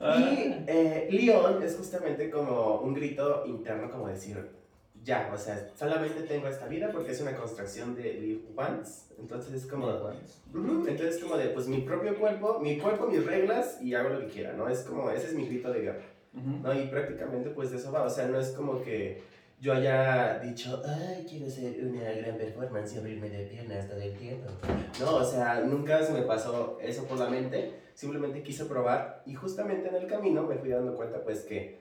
Y 0.00 0.54
eh, 0.66 1.08
Leon 1.10 1.62
es 1.62 1.76
justamente 1.76 2.30
como 2.30 2.76
un 2.76 2.94
grito 2.94 3.44
interno, 3.46 3.90
como 3.90 4.08
decir, 4.08 4.48
ya, 5.04 5.30
o 5.32 5.36
sea, 5.36 5.70
solamente 5.74 6.22
tengo 6.22 6.48
esta 6.48 6.66
vida 6.66 6.90
porque 6.90 7.12
es 7.12 7.20
una 7.20 7.36
construcción 7.36 7.94
de 7.94 8.14
Live 8.14 8.42
Once. 8.56 9.12
Entonces 9.18 9.54
es 9.62 9.66
como, 9.66 9.88
Ujú, 9.88 10.86
entonces 10.88 11.16
es 11.16 11.22
como 11.22 11.36
de, 11.36 11.48
pues 11.50 11.66
mi 11.66 11.82
propio 11.82 12.18
cuerpo, 12.18 12.58
mi 12.60 12.78
cuerpo, 12.78 13.06
mis 13.08 13.24
reglas 13.24 13.78
y 13.82 13.94
hago 13.94 14.08
lo 14.08 14.20
que 14.20 14.26
quiera, 14.28 14.52
¿no? 14.54 14.68
Es 14.68 14.80
como, 14.80 15.10
ese 15.10 15.28
es 15.28 15.34
mi 15.34 15.46
grito 15.46 15.70
de 15.70 15.80
guerra. 15.82 16.02
¿no? 16.32 16.72
Y 16.72 16.86
prácticamente 16.86 17.50
pues 17.50 17.70
de 17.70 17.78
eso 17.78 17.90
va, 17.92 18.02
o 18.02 18.10
sea, 18.10 18.26
no 18.28 18.38
es 18.38 18.50
como 18.50 18.82
que 18.82 19.22
yo 19.60 19.74
haya 19.74 20.38
dicho, 20.38 20.82
ay, 20.86 21.26
quiero 21.28 21.46
hacer 21.46 21.84
una 21.84 22.10
gran 22.12 22.38
performance 22.38 22.94
y 22.94 22.98
abrirme 22.98 23.28
de 23.28 23.44
piernas 23.46 23.88
todo 23.88 24.00
el 24.00 24.16
tiempo. 24.16 24.48
No, 25.00 25.16
o 25.16 25.24
sea, 25.24 25.60
nunca 25.60 26.02
se 26.02 26.12
me 26.12 26.22
pasó 26.22 26.78
eso 26.80 27.04
por 27.04 27.18
la 27.18 27.28
mente, 27.28 27.72
simplemente 28.00 28.42
quise 28.42 28.64
probar 28.64 29.22
y 29.26 29.34
justamente 29.34 29.90
en 29.90 29.94
el 29.94 30.06
camino 30.06 30.42
me 30.44 30.56
fui 30.56 30.70
dando 30.70 30.96
cuenta 30.96 31.22
pues 31.22 31.40
que 31.40 31.80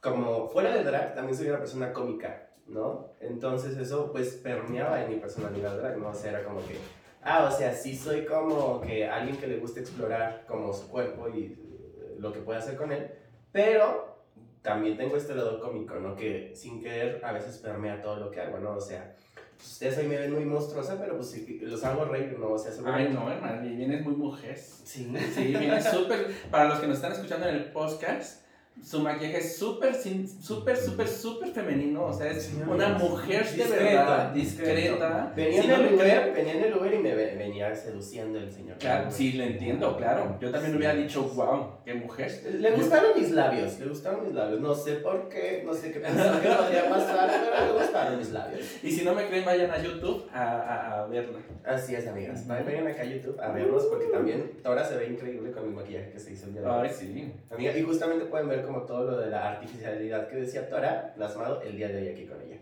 como 0.00 0.48
fuera 0.48 0.74
de 0.74 0.82
drag 0.82 1.14
también 1.14 1.38
soy 1.38 1.50
una 1.50 1.60
persona 1.60 1.92
cómica, 1.92 2.48
¿no? 2.66 3.12
Entonces 3.20 3.76
eso 3.76 4.10
pues 4.10 4.34
permeaba 4.34 5.04
en 5.04 5.10
mi 5.10 5.16
personalidad 5.18 5.78
drag, 5.78 5.98
¿no? 5.98 6.08
O 6.08 6.14
sea, 6.14 6.32
era 6.32 6.42
como 6.42 6.58
que, 6.66 6.76
ah, 7.22 7.48
o 7.48 7.56
sea, 7.56 7.72
sí 7.74 7.96
soy 7.96 8.24
como 8.24 8.80
que 8.80 9.06
alguien 9.06 9.36
que 9.36 9.46
le 9.46 9.58
gusta 9.58 9.78
explorar 9.78 10.44
como 10.48 10.72
su 10.72 10.88
cuerpo 10.88 11.28
y 11.28 11.44
eh, 11.44 12.16
lo 12.18 12.32
que 12.32 12.40
puede 12.40 12.58
hacer 12.58 12.76
con 12.76 12.90
él, 12.90 13.12
pero 13.52 14.16
también 14.62 14.96
tengo 14.96 15.16
este 15.16 15.32
lado 15.32 15.60
cómico, 15.60 15.94
¿no? 15.94 16.16
Que 16.16 16.56
sin 16.56 16.82
querer 16.82 17.24
a 17.24 17.30
veces 17.30 17.58
permea 17.58 18.02
todo 18.02 18.16
lo 18.16 18.32
que 18.32 18.40
hago, 18.40 18.58
¿no? 18.58 18.74
O 18.74 18.80
sea, 18.80 19.14
pues, 19.62 19.74
ustedes 19.74 19.98
hoy 19.98 20.08
me 20.08 20.18
ven 20.18 20.32
muy 20.32 20.44
monstruosa, 20.44 20.98
pero 20.98 21.16
pues 21.16 21.30
sí, 21.30 21.60
los 21.62 21.84
hago 21.84 22.04
reír, 22.04 22.36
¿no? 22.36 22.50
O 22.50 22.58
sea, 22.58 22.72
Ay, 22.84 23.10
no, 23.12 23.30
hermano, 23.30 23.64
y 23.64 23.76
vienes 23.76 24.04
muy 24.04 24.14
mujer. 24.14 24.58
Sí. 24.58 25.14
Sí, 25.32 25.44
vienes 25.44 25.84
súper. 25.84 26.34
Para 26.50 26.68
los 26.68 26.80
que 26.80 26.88
nos 26.88 26.96
están 26.96 27.12
escuchando 27.12 27.46
en 27.46 27.54
el 27.54 27.64
podcast, 27.66 28.41
su 28.82 28.98
maquillaje 29.00 29.38
es 29.38 29.56
súper, 29.58 29.94
súper, 29.94 30.76
súper, 30.76 31.06
súper 31.08 31.48
femenino. 31.50 32.06
O 32.06 32.12
sea, 32.12 32.30
es 32.30 32.44
Sí, 32.46 32.60
una 32.68 32.88
mujer 32.88 33.48
de 33.48 33.64
verdad, 33.68 34.30
discreta. 34.32 35.32
Venía 35.36 35.62
Si 35.62 35.68
en 35.70 35.72
no 35.80 35.86
el 35.88 35.94
Uber, 35.94 36.06
creen- 36.06 36.34
venía 36.34 36.52
en 36.54 36.64
el 36.64 36.74
Uber 36.76 36.94
y 36.94 36.98
me 36.98 37.14
ve- 37.14 37.36
venía 37.36 37.74
seduciendo 37.76 38.38
el 38.38 38.50
señor. 38.50 38.78
Claro, 38.78 39.10
sí, 39.10 39.32
le 39.34 39.46
entiendo, 39.52 39.96
claro. 39.96 40.36
Yo 40.40 40.50
también 40.50 40.72
Sí. 40.72 40.78
hubiera 40.78 40.94
dicho, 40.94 41.22
wow, 41.34 41.66
qué 41.84 41.94
mujer. 41.94 42.32
Le 42.58 42.70
gustaron 42.72 43.10
mis 43.20 43.30
labios, 43.30 43.78
le 43.78 43.86
gustaron 43.86 44.24
mis 44.24 44.34
labios. 44.34 44.60
No 44.60 44.74
sé 44.74 44.96
por 44.96 45.28
qué, 45.28 45.62
no 45.64 45.72
sé 45.74 45.92
qué 45.92 46.00
pensó 46.00 46.40
que 46.40 46.48
podría 46.48 46.88
pasar, 46.88 47.30
pero 47.30 47.66
le 47.66 47.80
gustaron 47.80 48.18
mis 48.18 48.30
labios. 48.30 48.66
Y 48.82 48.90
si 48.90 49.04
no 49.04 49.14
me 49.14 49.26
creen, 49.28 49.44
vayan 49.44 49.70
a 49.70 49.78
YouTube 49.80 50.26
a, 50.32 50.42
a, 50.42 51.02
a 51.02 51.06
verla. 51.06 51.38
Así 51.64 51.94
es, 51.94 52.06
amigas. 52.08 52.46
Vengan 52.48 52.88
acá 52.88 53.02
a 53.02 53.04
YouTube 53.04 53.38
a 53.40 53.52
vernos 53.52 53.84
porque 53.84 54.06
también 54.06 54.50
Tora 54.62 54.84
se 54.84 54.96
ve 54.96 55.06
increíble 55.06 55.52
con 55.52 55.64
el 55.64 55.70
maquillaje 55.70 56.10
que 56.10 56.18
se 56.18 56.32
hizo 56.32 56.46
el 56.46 56.54
día 56.54 56.62
de 56.62 56.68
hoy. 56.68 56.88
Ay, 56.88 56.90
sí. 56.92 57.32
Amiga, 57.50 57.76
y 57.78 57.82
justamente 57.82 58.24
pueden 58.24 58.48
ver 58.48 58.61
como 58.64 58.82
todo 58.82 59.10
lo 59.10 59.18
de 59.18 59.30
la 59.30 59.50
artificialidad 59.50 60.28
que 60.28 60.36
decía 60.36 60.68
Tora 60.68 61.12
plasmado 61.14 61.62
el 61.62 61.76
día 61.76 61.88
de 61.88 61.98
hoy 62.02 62.08
aquí 62.08 62.26
con 62.26 62.40
ella. 62.40 62.58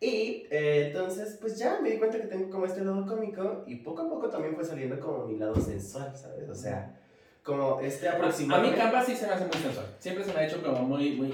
Y 0.00 0.46
eh, 0.50 0.88
entonces, 0.88 1.38
pues 1.40 1.58
ya 1.58 1.80
me 1.80 1.90
di 1.90 1.98
cuenta 1.98 2.18
que 2.20 2.26
tengo 2.26 2.50
como 2.50 2.66
este 2.66 2.84
lado 2.84 3.06
cómico 3.06 3.64
y 3.66 3.76
poco 3.76 4.02
a 4.02 4.08
poco 4.08 4.28
también 4.28 4.54
fue 4.54 4.64
saliendo 4.64 5.00
como 5.00 5.26
mi 5.26 5.38
lado 5.38 5.54
sensual, 5.54 6.14
¿sabes? 6.14 6.48
O 6.48 6.54
sea, 6.54 6.94
como 7.42 7.80
este 7.80 8.08
A, 8.08 8.12
a 8.12 8.14
mí 8.14 8.20
aproximadamente... 8.20 8.78
Canva 8.78 9.02
sí 9.02 9.16
se 9.16 9.26
me 9.26 9.32
hace 9.32 9.44
muy 9.44 9.56
sensual. 9.56 9.86
Siempre 9.98 10.24
se 10.24 10.32
me 10.32 10.40
ha 10.40 10.46
hecho 10.46 10.62
como 10.62 10.82
muy, 10.82 11.12
muy, 11.12 11.32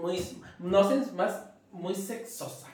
muy, 0.00 0.20
no 0.58 0.84
sé, 0.84 1.12
más, 1.12 1.50
muy 1.70 1.94
sexosa. 1.94 2.68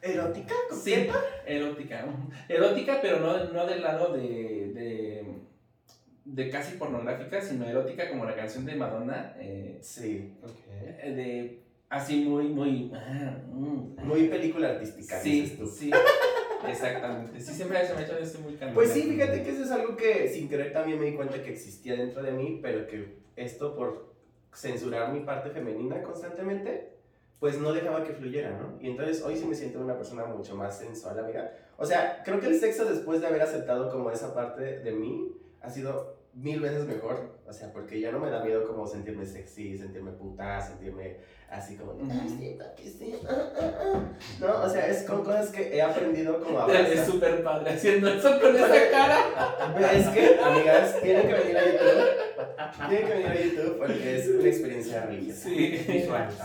¿Erótica? 0.00 0.54
Sí, 0.80 1.08
erótica. 1.44 2.04
Erótica, 2.48 2.98
pero 3.02 3.18
no, 3.18 3.44
no 3.52 3.66
del 3.66 3.82
lado 3.82 4.12
de, 4.12 4.72
de, 4.74 5.24
de 6.30 6.50
casi 6.50 6.76
pornográfica, 6.76 7.40
sino 7.40 7.64
erótica 7.66 8.08
como 8.10 8.24
la 8.24 8.36
canción 8.36 8.64
de 8.66 8.76
Madonna. 8.76 9.34
eh, 9.38 9.78
Sí. 9.80 10.34
eh, 10.70 11.12
de 11.16 11.62
así 11.88 12.24
muy, 12.24 12.48
muy... 12.48 12.92
ah, 12.94 13.38
mm, 13.50 14.04
Muy 14.04 14.28
película 14.28 14.68
artística, 14.70 15.18
Sí, 15.20 15.42
dices 15.42 15.58
tú. 15.58 15.66
sí. 15.66 15.90
Exactamente. 16.66 17.40
Sí, 17.40 17.54
siempre 17.54 17.86
se 17.86 17.94
me 17.94 18.00
ha 18.00 18.02
hecho 18.02 18.18
eso 18.18 18.40
muy 18.40 18.52
candente. 18.54 18.74
Pues 18.74 18.90
sí, 18.90 19.02
fíjate 19.02 19.42
que 19.42 19.50
eso 19.50 19.62
es 19.62 19.70
algo 19.70 19.96
que 19.96 20.28
sin 20.28 20.48
querer 20.48 20.72
también 20.72 20.98
me 20.98 21.06
di 21.06 21.14
cuenta 21.14 21.40
que 21.42 21.50
existía 21.52 21.94
dentro 21.96 22.22
de 22.22 22.32
mí, 22.32 22.58
pero 22.62 22.86
que 22.86 23.18
esto 23.36 23.74
por 23.76 24.12
censurar 24.52 25.12
mi 25.12 25.20
parte 25.20 25.50
femenina 25.50 26.02
constantemente, 26.02 26.90
pues 27.38 27.58
no 27.58 27.72
dejaba 27.72 28.02
que 28.04 28.12
fluyera, 28.12 28.50
¿no? 28.58 28.76
Y 28.82 28.90
entonces 28.90 29.22
hoy 29.22 29.36
sí 29.36 29.46
me 29.46 29.54
siento 29.54 29.78
una 29.80 29.96
persona 29.96 30.24
mucho 30.24 30.56
más 30.56 30.76
sensual, 30.76 31.20
amiga. 31.20 31.52
O 31.76 31.86
sea, 31.86 32.22
creo 32.24 32.40
que 32.40 32.48
el 32.48 32.58
sexo 32.58 32.84
después 32.84 33.20
de 33.20 33.28
haber 33.28 33.40
aceptado 33.42 33.88
como 33.90 34.10
esa 34.10 34.34
parte 34.34 34.80
de 34.80 34.90
mí 34.90 35.30
ha 35.60 35.70
sido 35.70 36.17
mil 36.38 36.60
veces 36.60 36.86
mejor. 36.86 37.37
O 37.48 37.52
sea, 37.52 37.72
porque 37.72 37.98
ya 37.98 38.12
no 38.12 38.18
me 38.20 38.28
da 38.30 38.44
miedo 38.44 38.66
como 38.66 38.86
sentirme 38.86 39.24
sexy, 39.24 39.76
sentirme 39.78 40.12
puta, 40.12 40.60
sentirme 40.60 41.16
así 41.48 41.76
como, 41.76 41.92
sí, 42.28 42.58
papi, 42.58 42.82
sí, 42.82 43.14
ah, 43.26 43.34
ah, 43.58 43.70
ah". 43.80 44.02
No, 44.38 44.62
o 44.64 44.68
sea, 44.68 44.86
es 44.86 45.04
con 45.04 45.24
cosas 45.24 45.48
que 45.48 45.74
he 45.74 45.80
aprendido 45.80 46.42
como 46.42 46.60
a 46.60 46.66
Es 46.70 46.78
abrazar. 46.78 47.06
súper 47.06 47.42
padre 47.42 47.70
haciendo 47.70 48.08
eso 48.10 48.38
con 48.38 48.54
esa 48.54 48.90
cara. 48.90 49.18
Es 49.92 50.08
que, 50.08 50.38
amigas, 50.44 51.00
tienen 51.00 51.26
que 51.26 51.32
venir 51.32 51.56
a 51.56 51.64
YouTube. 51.64 52.88
Tienen 52.88 53.06
que 53.06 53.12
venir 53.14 53.26
a 53.28 53.40
YouTube 53.42 53.78
porque 53.78 54.16
es 54.18 54.28
una 54.28 54.48
experiencia 54.48 55.06
religiosa. 55.06 55.48
Sí, 55.48 55.84
Visual 55.88 56.28
sí, 56.30 56.36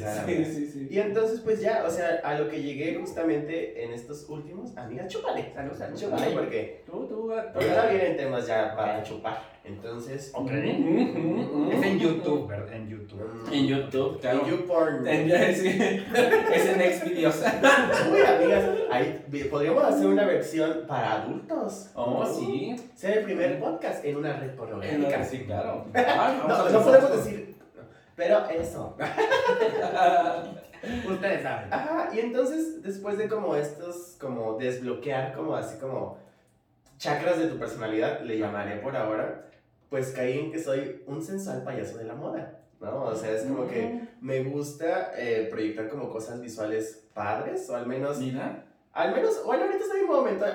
también, 0.00 0.44
sí, 0.46 0.54
sí, 0.54 0.70
sí. 0.70 0.86
Y 0.88 0.98
entonces, 1.00 1.40
pues 1.40 1.60
ya, 1.60 1.84
o 1.84 1.90
sea, 1.90 2.20
a 2.22 2.38
lo 2.38 2.48
que 2.48 2.62
llegué 2.62 2.94
justamente 2.94 3.84
en 3.84 3.92
estos 3.92 4.28
últimos, 4.28 4.76
amiga, 4.76 5.08
chúpale, 5.08 5.52
salud, 5.52 5.76
salud, 5.76 5.98
chúpale, 5.98 6.30
porque 6.30 6.82
Tú, 6.86 7.08
tú, 7.08 7.32
ahorita 7.32 7.86
vienen 7.86 8.16
temas 8.16 8.46
ya 8.46 8.76
para 8.76 9.02
chupar. 9.02 9.51
Entonces, 9.64 10.32
Ok. 10.34 10.50
Es 10.52 11.82
en 11.82 11.98
YouTube, 11.98 12.48
¿verdad? 12.48 12.72
En 12.74 12.88
YouTube. 12.88 13.48
En 13.52 13.66
YouTube, 13.66 14.20
claro. 14.20 14.40
En 14.40 14.50
YouPorn. 14.50 15.06
En, 15.06 15.28
sí. 15.54 15.68
es 16.54 16.66
en 16.66 16.92
Xvideos. 17.00 17.42
Uy, 18.12 18.20
amigas, 18.20 18.64
ahí 18.90 19.24
vi- 19.28 19.44
podríamos 19.44 19.84
hacer 19.84 20.06
una 20.06 20.24
versión 20.26 20.84
para 20.88 21.12
adultos. 21.22 21.90
Oh, 21.94 22.26
sí. 22.26 22.74
Ser 22.96 23.18
el 23.18 23.24
primer 23.24 23.60
podcast 23.60 24.04
en 24.04 24.16
una 24.16 24.32
red 24.36 24.50
En 24.50 24.56
pornográfica. 24.56 25.18
la- 25.18 25.24
Sí, 25.24 25.44
claro. 25.44 25.86
Ay, 25.94 26.04
vamos 26.42 26.58
a 26.58 26.62
No, 26.64 26.70
no 26.70 26.84
podemos 26.84 27.16
decir, 27.24 27.56
pero 28.16 28.44
eso. 28.50 28.96
Ustedes 31.08 31.42
saben. 31.44 31.72
Ajá, 31.72 32.10
y 32.12 32.18
entonces 32.18 32.82
después 32.82 33.16
de 33.16 33.28
como 33.28 33.54
estos, 33.54 34.16
como 34.20 34.58
desbloquear 34.58 35.32
como 35.34 35.54
así 35.54 35.78
como 35.78 36.18
chakras 36.98 37.38
de 37.38 37.46
tu 37.46 37.56
personalidad, 37.58 38.20
le 38.22 38.38
llamaré 38.38 38.76
por 38.78 38.96
ahora, 38.96 39.46
pues 39.92 40.10
caí 40.12 40.38
en 40.38 40.50
que 40.50 40.58
soy 40.58 41.02
un 41.06 41.22
sensual 41.22 41.62
payaso 41.64 41.98
de 41.98 42.04
la 42.04 42.14
moda, 42.14 42.58
¿no? 42.80 43.04
O 43.04 43.14
sea, 43.14 43.30
es 43.32 43.42
como 43.42 43.68
que 43.68 44.00
me 44.22 44.42
gusta 44.42 45.12
eh, 45.18 45.48
proyectar 45.50 45.90
como 45.90 46.08
cosas 46.08 46.40
visuales 46.40 47.04
padres, 47.12 47.68
o 47.68 47.76
al 47.76 47.86
menos, 47.86 48.18
Mira. 48.18 48.64
al 48.94 49.14
menos, 49.14 49.44
bueno, 49.44 49.64
ahorita 49.64 49.84
estoy 49.84 49.98
en 50.00 50.04
un 50.06 50.16
momento 50.16 50.46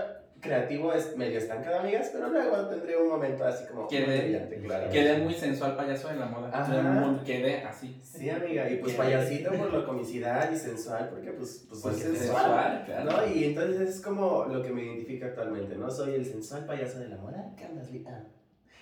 creativo, 0.41 0.91
es 0.91 1.15
medio 1.15 1.37
estancado, 1.37 1.79
amigas, 1.81 2.09
pero 2.11 2.29
luego 2.29 2.67
tendré 2.67 2.97
un 2.97 3.09
momento 3.09 3.45
así 3.45 3.65
como 3.67 3.87
Quedé- 3.87 4.59
claro. 4.65 4.89
Quedé 4.89 5.17
muy 5.19 5.35
sensual 5.35 5.75
payaso 5.75 6.07
de 6.09 6.15
la 6.15 6.25
moda. 6.25 6.49
Ajá. 6.51 7.21
Quedé 7.23 7.61
así. 7.61 7.99
Sí, 8.03 8.29
amiga, 8.31 8.67
y 8.71 8.77
pues 8.77 8.93
payasito 8.95 9.51
por 9.53 9.71
la 9.71 9.85
comicidad 9.85 10.51
y 10.51 10.57
sensual, 10.57 11.09
porque 11.11 11.31
pues, 11.31 11.65
pues 11.69 11.81
soy 11.81 11.93
sensual. 11.93 12.17
sensual, 12.25 12.83
claro. 12.87 13.11
¿No? 13.11 13.33
Y 13.35 13.43
entonces 13.45 13.81
es 13.89 14.01
como 14.01 14.45
lo 14.45 14.63
que 14.63 14.71
me 14.71 14.83
identifica 14.83 15.27
actualmente, 15.27 15.75
¿no? 15.75 15.91
Soy 15.91 16.15
el 16.15 16.25
sensual 16.25 16.65
payaso 16.65 16.97
de 16.99 17.09
la 17.09 17.17
moda, 17.17 17.51
Carlos 17.59 17.91
Vita. 17.91 18.23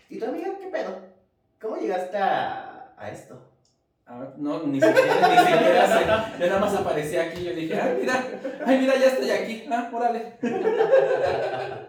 ¿Y 0.09 0.19
tu 0.19 0.25
amiga 0.25 0.49
qué 0.59 0.67
pedo? 0.67 0.99
¿Cómo 1.59 1.77
llegaste 1.77 2.17
a, 2.17 2.93
a 2.97 3.09
esto? 3.11 3.39
Ah, 4.07 4.27
no, 4.37 4.61
ni 4.67 4.79
siquiera, 4.79 5.29
ni 5.29 5.37
siquiera 5.37 5.87
sé. 5.87 6.39
Yo 6.39 6.47
nada 6.47 6.59
más 6.59 6.75
aparecía 6.75 7.23
aquí 7.23 7.41
y 7.41 7.45
yo 7.45 7.53
dije, 7.53 7.81
ay, 7.81 7.97
mira, 7.99 8.23
ay, 8.63 8.79
mira, 8.79 8.95
ya 8.97 9.07
estoy 9.07 9.31
aquí. 9.31 9.65
Ah, 9.71 9.89
órale. 9.91 10.33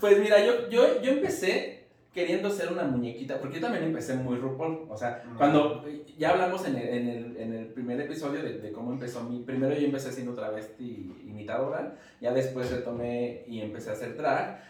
Pues 0.00 0.18
mira, 0.18 0.44
yo, 0.44 0.68
yo, 0.68 1.00
yo 1.00 1.12
empecé 1.12 1.84
queriendo 2.12 2.50
ser 2.50 2.70
una 2.70 2.84
muñequita, 2.84 3.38
porque 3.38 3.56
yo 3.56 3.62
también 3.62 3.84
empecé 3.84 4.14
muy 4.14 4.36
RuPaul. 4.36 4.86
O 4.88 4.96
sea, 4.96 5.22
cuando 5.38 5.84
ya 6.18 6.30
hablamos 6.30 6.66
en 6.66 6.76
el, 6.76 6.88
en 6.88 7.08
el, 7.08 7.36
en 7.38 7.54
el 7.54 7.66
primer 7.68 8.00
episodio 8.00 8.42
de, 8.42 8.58
de 8.58 8.72
cómo 8.72 8.92
empezó 8.92 9.22
mi. 9.24 9.42
Primero 9.42 9.74
yo 9.74 9.86
empecé 9.86 10.12
siendo 10.12 10.34
travesti 10.34 11.16
imitadora, 11.26 11.96
ya 12.20 12.32
después 12.32 12.70
retomé 12.70 13.44
y 13.46 13.60
empecé 13.62 13.90
a 13.90 13.94
hacer 13.94 14.16
drag, 14.16 14.62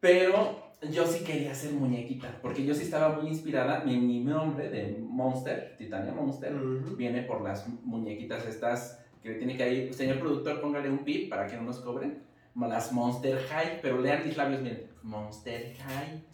pero 0.00 0.69
yo 0.88 1.06
sí 1.06 1.24
quería 1.24 1.54
ser 1.54 1.72
muñequita, 1.72 2.38
porque 2.40 2.64
yo 2.64 2.74
sí 2.74 2.84
estaba 2.84 3.16
muy 3.16 3.28
inspirada. 3.28 3.84
Mi, 3.84 3.98
mi 3.98 4.20
nombre 4.20 4.70
de 4.70 4.98
Monster, 5.00 5.74
Titania 5.76 6.12
Monster, 6.12 6.52
viene 6.96 7.22
por 7.22 7.42
las 7.42 7.66
muñequitas 7.84 8.46
estas 8.46 9.04
que 9.22 9.34
tiene 9.34 9.56
que 9.56 9.62
ahí. 9.62 9.92
Señor 9.92 10.18
productor, 10.18 10.60
póngale 10.60 10.88
un 10.88 11.04
pip 11.04 11.28
para 11.28 11.46
que 11.46 11.56
no 11.56 11.62
nos 11.62 11.80
cobren. 11.80 12.22
Las 12.54 12.92
Monster 12.92 13.38
High, 13.38 13.80
pero 13.80 14.00
lean 14.00 14.26
mis 14.26 14.36
labios, 14.36 14.62
miren. 14.62 14.86
Monster 15.02 15.74
High. 15.76 16.24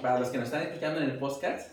Para 0.00 0.20
los 0.20 0.28
que 0.28 0.38
nos 0.38 0.46
están 0.46 0.62
escuchando 0.62 1.00
en 1.00 1.10
el 1.10 1.18
podcast, 1.18 1.72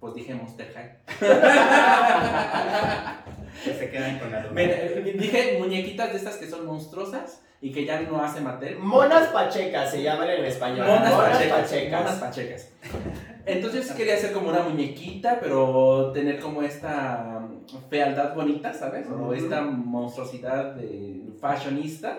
pues 0.00 0.14
dije 0.14 0.34
Monster 0.34 0.72
High. 0.72 0.98
Que 3.64 3.74
se 3.74 3.90
quedan 3.90 4.20
con 4.20 4.30
la 4.30 4.42
duda. 4.42 4.62
Eh, 4.62 5.16
dije 5.18 5.56
muñequitas 5.58 6.12
de 6.12 6.18
estas 6.18 6.36
que 6.36 6.46
son 6.46 6.64
monstruosas 6.64 7.42
y 7.60 7.72
que 7.72 7.84
ya 7.84 8.00
no 8.02 8.22
hace 8.22 8.40
Mattel. 8.40 8.78
Monas 8.78 9.28
pachecas 9.28 9.90
se 9.90 10.02
llaman 10.02 10.30
en 10.30 10.44
español. 10.44 10.86
Monas 10.86 11.12
pachecas. 11.12 11.60
pachecas. 11.60 12.00
Monas 12.02 12.18
pachecas. 12.18 12.68
Entonces 13.46 13.82
yo 13.86 13.92
sí 13.92 13.96
quería 13.96 14.16
ser 14.16 14.32
como 14.32 14.50
una 14.50 14.60
muñequita, 14.60 15.38
pero 15.40 16.12
tener 16.12 16.38
como 16.38 16.62
esta 16.62 17.40
mm, 17.40 17.88
fealdad 17.90 18.34
bonita, 18.34 18.72
¿sabes? 18.72 19.06
O 19.08 19.14
Ujú. 19.14 19.32
esta 19.32 19.62
monstruosidad 19.62 20.74
de 20.74 21.22
fashionista. 21.40 22.18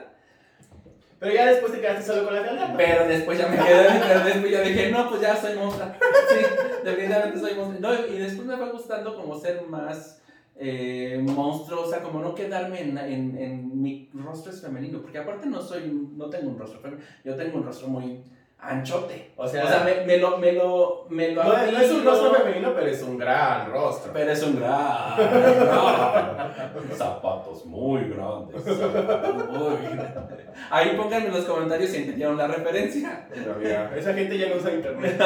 Pero 1.20 1.34
ya 1.34 1.46
después 1.48 1.72
te 1.74 1.82
quedaste 1.82 2.04
solo 2.04 2.26
con 2.26 2.34
la 2.36 2.42
fealdad. 2.44 2.70
¿no? 2.70 2.78
Pero 2.78 3.08
después 3.08 3.38
ya 3.38 3.48
me 3.48 3.58
quedé, 3.58 3.88
pero 4.08 4.24
después 4.26 4.52
ya 4.52 4.62
dije, 4.62 4.90
no, 4.92 5.10
pues 5.10 5.22
ya 5.22 5.36
soy 5.36 5.56
monstruo. 5.56 5.88
Sí, 6.30 6.46
definitivamente 6.84 7.40
soy 7.40 7.56
monstruo. 7.56 7.80
No, 7.80 8.08
y 8.08 8.18
después 8.20 8.48
me 8.48 8.58
fue 8.58 8.72
gustando 8.72 9.16
como 9.16 9.40
ser 9.40 9.62
más 9.68 10.19
eh, 10.60 11.18
monstruosa, 11.22 12.02
como 12.04 12.20
no 12.22 12.36
quedarme 12.36 12.82
en, 12.82 12.98
en, 12.98 13.38
en 13.38 13.82
mi 13.82 14.10
rostro 14.14 14.52
es 14.52 14.62
femenino, 14.62 15.02
porque 15.02 15.18
aparte 15.20 15.48
no 15.48 15.62
soy, 15.62 16.10
no 16.16 16.30
tengo 16.30 16.50
un 16.50 16.60
rostro 16.60 16.80
femenino, 16.82 17.06
yo 17.24 17.36
tengo 17.36 17.58
un 17.58 17.64
rostro 17.66 17.88
muy 17.88 18.22
anchote. 18.62 19.32
O 19.38 19.48
sea, 19.48 19.64
O 19.64 19.68
sea, 19.70 19.84
me, 19.86 20.06
me 20.06 20.18
lo, 20.18 20.38
me 20.38 20.52
lo, 20.52 21.06
me 21.10 21.32
lo 21.32 21.44
no, 21.46 21.54
no 21.72 21.80
es 21.80 21.92
un 21.94 22.04
rostro 22.04 22.34
femenino, 22.34 22.74
pero 22.76 22.88
es 22.88 23.02
un 23.02 23.18
gran 23.18 23.72
rostro. 23.72 24.12
Pero 24.12 24.32
es 24.34 24.44
un 24.44 24.60
gran, 24.60 25.16
gran- 25.18 26.54
zapatos 26.94 27.66
muy 27.66 28.02
grandes, 28.10 28.62
zapatos 28.64 29.48
muy 29.50 29.78
grandes. 29.96 30.46
Ahí 30.70 30.90
pónganme 30.98 31.28
en 31.28 31.34
los 31.36 31.46
comentarios 31.46 31.90
si 31.90 31.98
entendieron 32.00 32.36
la 32.38 32.48
referencia. 32.48 33.28
Pero 33.34 33.56
mira, 33.58 33.94
esa 33.98 34.14
gente 34.14 34.38
ya 34.38 34.50
no 34.50 34.56
usa 34.58 34.74
internet. 34.74 35.18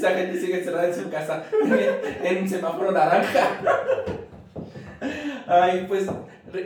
Esa 0.00 0.14
gente 0.14 0.40
sigue 0.40 0.58
encerrada 0.58 0.86
en 0.86 0.94
su 0.94 1.10
casa 1.10 1.44
en, 1.62 2.26
en 2.26 2.42
un 2.42 2.48
semáforo 2.48 2.90
naranja. 2.90 3.60
Ay, 5.46 5.84
pues, 5.86 6.08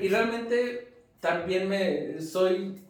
y 0.01 0.09
realmente 0.09 1.03
también 1.19 1.69
me 1.69 2.21
soy. 2.21 2.81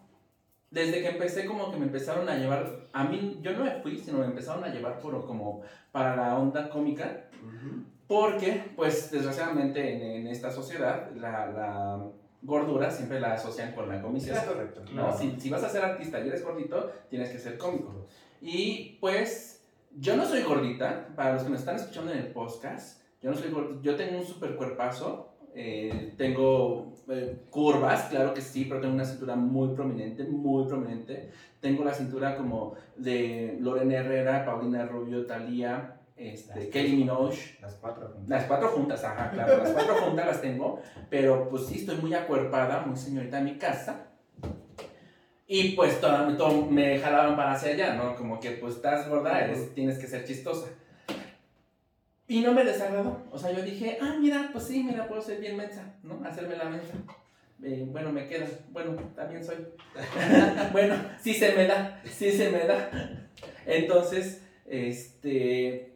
Desde 0.71 1.01
que 1.01 1.09
empecé, 1.09 1.47
como 1.47 1.71
que 1.71 1.79
me 1.79 1.87
empezaron 1.87 2.29
a 2.29 2.37
llevar. 2.37 2.89
A 2.93 3.05
mí, 3.05 3.39
yo 3.41 3.53
no 3.53 3.65
me 3.65 3.71
fui, 3.81 3.97
sino 3.97 4.19
me 4.19 4.27
empezaron 4.27 4.65
a 4.65 4.69
llevar 4.69 4.99
por, 4.99 5.25
como 5.25 5.63
para 5.93 6.15
la 6.15 6.37
onda 6.37 6.69
cómica. 6.69 7.25
Ujú. 7.41 7.85
Porque, 8.07 8.73
pues, 8.77 9.11
desgraciadamente 9.11 9.95
en, 9.95 10.03
en 10.03 10.27
esta 10.27 10.51
sociedad, 10.51 11.11
la, 11.15 11.47
la 11.47 12.05
gordura 12.43 12.91
siempre 12.91 13.19
la 13.19 13.35
asocian 13.35 13.73
con 13.73 13.89
la 13.89 14.03
comisión. 14.03 14.37
Es 14.37 14.43
correcto. 14.43 14.83
¿no? 14.93 15.17
Si, 15.17 15.41
si 15.41 15.49
vas 15.49 15.65
a 15.65 15.71
ser 15.71 15.85
artista 15.85 16.21
y 16.21 16.29
eres 16.29 16.45
gordito, 16.45 16.93
tienes 17.09 17.31
que 17.31 17.39
ser 17.39 17.57
cómico. 17.57 18.07
Y 18.43 18.99
pues, 19.01 19.54
yo 19.97 20.17
no 20.17 20.25
soy 20.27 20.43
gordita, 20.43 21.09
para 21.15 21.35
los 21.35 21.43
que 21.43 21.51
me 21.51 21.57
están 21.57 21.77
escuchando 21.77 22.13
en 22.13 22.19
el 22.19 22.27
podcast, 22.29 23.03
yo 23.23 23.31
no 23.31 23.37
soy 23.37 23.51
gordita, 23.51 23.81
yo 23.83 23.97
tengo 23.97 24.19
un 24.19 24.25
super 24.25 24.57
cuerpazo, 24.57 25.35
eh, 25.57 26.15
tengo 26.17 26.93
eh, 27.09 27.45
curvas, 27.49 28.09
claro 28.11 28.35
que 28.35 28.41
sí, 28.41 28.65
pero 28.65 28.81
tengo 28.81 28.95
una 28.95 29.05
cintura 29.05 29.37
muy 29.37 29.75
prominente, 29.75 30.25
muy 30.25 30.67
prominente. 30.67 31.31
Tengo 31.61 31.85
la 31.85 31.95
cintura 31.95 32.37
como 32.37 32.75
de 32.97 33.57
Lorena 33.61 33.95
Herrera, 33.95 34.45
Paulina 34.45 34.85
Rubio, 34.85 35.25
Thalía, 35.27 36.01
este, 36.17 36.69
Kelly 36.71 36.97
Minogue. 36.97 37.39
Las 37.61 37.75
cuatro 37.75 38.09
juntas. 38.09 38.29
Las 38.29 38.45
cuatro 38.45 38.69
juntas, 38.69 39.05
ajá, 39.05 39.31
claro, 39.31 39.59
las 39.59 39.71
cuatro 39.71 39.95
juntas 39.95 40.27
las 40.27 40.41
tengo, 40.41 40.81
pero 41.09 41.49
pues 41.49 41.67
sí, 41.67 41.79
estoy 41.79 41.97
muy 41.99 42.15
acuerpada, 42.15 42.85
muy 42.85 42.97
señorita 42.97 43.37
de 43.37 43.45
mi 43.45 43.57
casa. 43.57 44.09
Y 45.47 45.73
pues 45.73 46.01
todo, 46.01 46.37
todo 46.37 46.67
me 46.67 46.99
jalaban 46.99 47.37
para 47.37 47.53
hacia 47.53 47.73
allá, 47.73 47.95
¿no? 47.95 48.17
Como 48.17 48.41
que 48.41 48.53
pues 48.53 48.77
estás 48.77 49.09
gorda, 49.09 49.45
eres, 49.45 49.75
tienes 49.75 49.99
que 49.99 50.07
ser 50.07 50.25
chistosa. 50.25 50.69
Y 52.27 52.41
no 52.41 52.53
me 52.53 52.65
desagradó, 52.65 53.23
o 53.31 53.39
sea, 53.39 53.53
yo 53.53 53.63
dije, 53.63 53.99
ah, 54.01 54.17
mira, 54.19 54.49
pues 54.51 54.65
sí, 54.65 54.83
mira, 54.83 55.07
puedo 55.07 55.21
ser 55.21 55.41
bien 55.41 55.59
mensa, 55.59 55.95
¿no? 56.03 56.23
Hacerme 56.25 56.57
la 56.57 56.65
mensa. 56.65 56.95
Eh, 57.63 57.87
bueno, 57.87 58.13
me 58.13 58.27
queda, 58.27 58.47
bueno, 58.71 58.97
también 59.15 59.45
soy. 59.45 59.57
bueno, 60.73 60.97
sí 61.21 61.35
se 61.35 61.55
me 61.55 61.67
da, 61.67 62.01
sí 62.05 62.31
se 62.31 62.51
me 62.51 62.67
da. 62.67 62.91
Entonces, 63.67 64.43
este, 64.67 65.94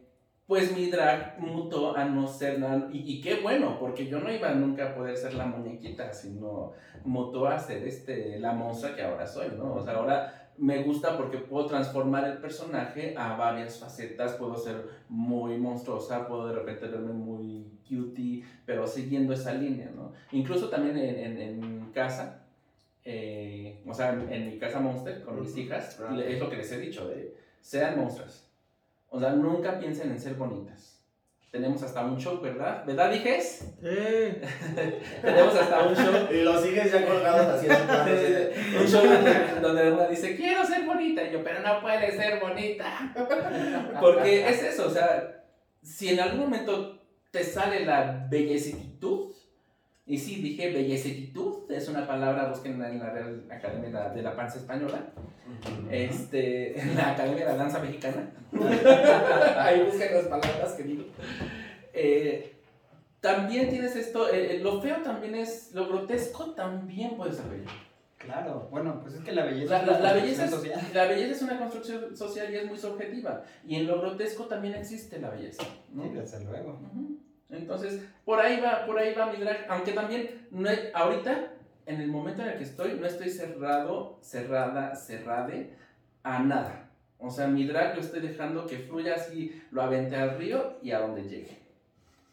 pues 0.49 0.75
mi 0.75 0.89
drag 0.89 1.39
mutó 1.39 1.95
a 1.95 2.05
no 2.05 2.25
ser 2.27 2.59
la... 2.59 2.89
Y, 2.91 3.03
y 3.05 3.21
qué 3.21 3.35
bueno, 3.35 3.77
porque 3.79 4.07
yo 4.07 4.19
no 4.19 4.33
iba 4.33 4.51
nunca 4.55 4.89
a 4.89 4.95
poder 4.95 5.15
ser 5.15 5.35
la 5.35 5.45
muñequita, 5.45 6.11
sino 6.11 6.73
mutó 7.05 7.45
a 7.47 7.59
ser 7.59 7.87
este, 7.87 8.39
la 8.39 8.53
monstrua 8.53 8.95
que 8.95 9.03
ahora 9.03 9.27
soy, 9.27 9.49
¿no? 9.55 9.75
O 9.75 9.83
sea, 9.83 9.93
ahora 9.93 10.49
me 10.57 10.81
gusta 10.81 11.15
porque 11.15 11.37
puedo 11.37 11.67
transformar 11.67 12.25
el 12.25 12.39
personaje 12.39 13.13
a 13.15 13.35
varias 13.37 13.77
facetas, 13.77 14.33
puedo 14.33 14.57
ser 14.57 14.89
muy 15.07 15.55
monstruosa, 15.59 16.27
puedo 16.27 16.47
de 16.47 16.55
repente 16.55 16.87
verme 16.87 17.13
muy 17.13 17.67
cutie, 17.87 18.43
pero 18.65 18.87
siguiendo 18.87 19.33
esa 19.33 19.53
línea, 19.53 19.91
¿no? 19.95 20.13
Incluso 20.31 20.67
también 20.69 20.97
en, 20.97 21.19
en, 21.19 21.41
en 21.41 21.91
casa, 21.93 22.47
eh, 23.05 23.83
o 23.87 23.93
sea, 23.93 24.13
en, 24.13 24.33
en 24.33 24.47
mi 24.47 24.57
casa 24.57 24.79
Monster, 24.79 25.21
con 25.21 25.39
mis 25.41 25.55
hijas, 25.55 26.01
Ah. 26.03 26.17
es 26.19 26.39
lo 26.39 26.49
que 26.49 26.57
les 26.57 26.71
he 26.71 26.79
dicho, 26.79 27.07
de, 27.07 27.35
sean 27.61 27.99
monstruos. 27.99 28.48
O 29.09 29.19
sea, 29.19 29.31
nunca 29.31 29.79
piensen 29.79 30.11
en 30.11 30.19
ser 30.19 30.35
bonitas. 30.35 30.95
Tenemos 31.51 31.81
hasta 31.81 32.05
un 32.05 32.17
show, 32.19 32.39
¿verdad? 32.41 32.85
¿Verdad, 32.85 33.11
dijes? 33.11 33.73
Tenemos 33.81 35.55
hasta 35.55 35.83
un 35.83 35.95
show 35.95 36.27
Y 36.31 36.41
los 36.43 36.61
sigues 36.61 36.91
ya 36.91 37.05
colgados 37.07 37.59
de- 37.63 38.53
un 38.79 38.87
show 38.87 39.03
donde, 39.03 39.33
donde 39.61 39.91
una 39.91 40.07
dice, 40.07 40.35
quiero 40.35 40.63
ser 40.63 40.85
bonita. 40.85 41.23
Y 41.23 41.31
yo, 41.31 41.43
pero 41.43 41.61
no 41.61 41.81
puedes 41.81 42.15
ser 42.15 42.39
bonita. 42.39 43.11
Porque 43.99 44.47
es 44.47 44.61
eso, 44.61 44.87
o 44.87 44.91
sea, 44.91 45.43
si 45.81 46.09
en 46.09 46.19
algún 46.19 46.41
momento 46.41 47.01
te 47.31 47.43
sale 47.43 47.83
la 47.83 48.27
bellecitud, 48.29 49.33
y 50.09 50.17
sí, 50.17 50.41
dije 50.41 50.73
bellecitud, 50.73 51.71
es 51.71 51.87
una 51.87 52.05
palabra, 52.05 52.49
busquen 52.49 52.83
en 52.83 52.99
la 52.99 53.11
Real 53.11 53.43
Academia 53.49 54.09
de 54.09 54.21
la- 54.21 54.35
Panza 54.35 54.57
Española, 54.57 55.05
este, 55.89 56.79
en 56.79 56.95
la 56.97 57.11
Academia 57.11 57.45
de 57.45 57.51
la 57.51 57.57
Danza 57.57 57.79
Mexicana. 57.79 58.29
Ahí 59.57 59.83
busquen 59.83 60.13
las 60.13 60.25
palabras 60.25 60.73
que 60.73 60.83
digo. 60.83 61.03
Eh, 61.93 62.55
también 63.21 63.69
tienes 63.69 63.95
esto, 63.95 64.29
eh, 64.33 64.55
eh, 64.55 64.59
lo 64.59 64.81
feo 64.81 64.97
también 65.03 65.35
es, 65.35 65.71
lo 65.73 65.87
grotesco 65.87 66.51
también 66.53 67.15
puede 67.15 67.33
ser 67.33 67.45
bello. 67.49 67.69
Claro, 68.17 68.67
bueno, 68.69 68.99
pues 69.01 69.13
es 69.15 69.21
que 69.21 69.31
la 69.31 69.45
belleza 69.45 69.77
La, 69.77 69.81
es 69.81 69.87
la- 69.87 69.99
la 69.99 70.13
belleza 70.13 70.45
es, 70.45 70.51
social. 70.51 70.79
la 70.93 71.05
belleza 71.05 71.31
es 71.31 71.41
una 71.41 71.57
construcción 71.57 72.17
social 72.17 72.51
y 72.53 72.57
es 72.57 72.65
muy 72.67 72.77
subjetiva. 72.77 73.43
Y 73.65 73.75
en 73.75 73.87
lo 73.87 73.99
grotesco 74.01 74.45
también 74.45 74.73
existe 74.75 75.19
la 75.19 75.29
belleza. 75.29 75.63
¿no? 75.93 76.03
Sí, 76.03 76.09
desde 76.09 76.43
luego. 76.43 76.79
Entonces, 77.51 78.01
por 78.25 78.39
ahí 78.39 78.59
va, 78.59 78.85
por 78.85 78.97
ahí 78.97 79.13
va 79.13 79.31
mi 79.31 79.37
drag. 79.37 79.65
Aunque 79.69 79.91
también, 79.91 80.47
no 80.51 80.69
ahorita, 80.93 81.51
en 81.85 82.01
el 82.01 82.07
momento 82.07 82.43
en 82.43 82.49
el 82.49 82.57
que 82.57 82.63
estoy, 82.63 82.93
no 82.99 83.07
estoy 83.07 83.29
cerrado, 83.29 84.19
cerrada, 84.21 84.95
cerrade 84.95 85.73
a 86.23 86.39
nada. 86.39 86.89
O 87.17 87.29
sea, 87.29 87.47
mi 87.47 87.65
drag 87.65 87.95
lo 87.95 88.01
estoy 88.01 88.21
dejando 88.21 88.65
que 88.65 88.77
fluya 88.77 89.15
así, 89.15 89.61
lo 89.71 89.81
avente 89.81 90.15
al 90.15 90.37
río 90.37 90.77
y 90.81 90.91
a 90.91 90.99
donde 90.99 91.23
llegue. 91.23 91.59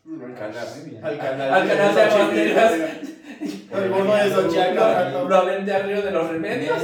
Al 0.06 0.34
canal. 0.34 0.68
Muy 0.76 0.90
bien. 0.90 1.04
Al 1.04 1.18
canal. 1.18 1.52
Al 1.52 1.68
canal 1.68 1.94
de 1.94 2.06
Banderas. 2.06 2.72
El 3.40 3.90
mono 3.90 4.14
de 4.14 4.30
Xochitl. 4.30 5.28
Lo 5.28 5.36
aventé 5.36 5.72
al 5.72 5.82
río 5.82 6.02
de 6.02 6.10
los 6.12 6.30
remedios. 6.30 6.82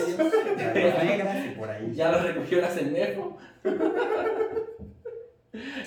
Por 1.56 1.70
ahí. 1.70 1.92
ya 1.94 2.10
lo 2.10 2.22
recogió 2.22 2.60
la 2.60 2.68
CENEFO. 2.68 3.38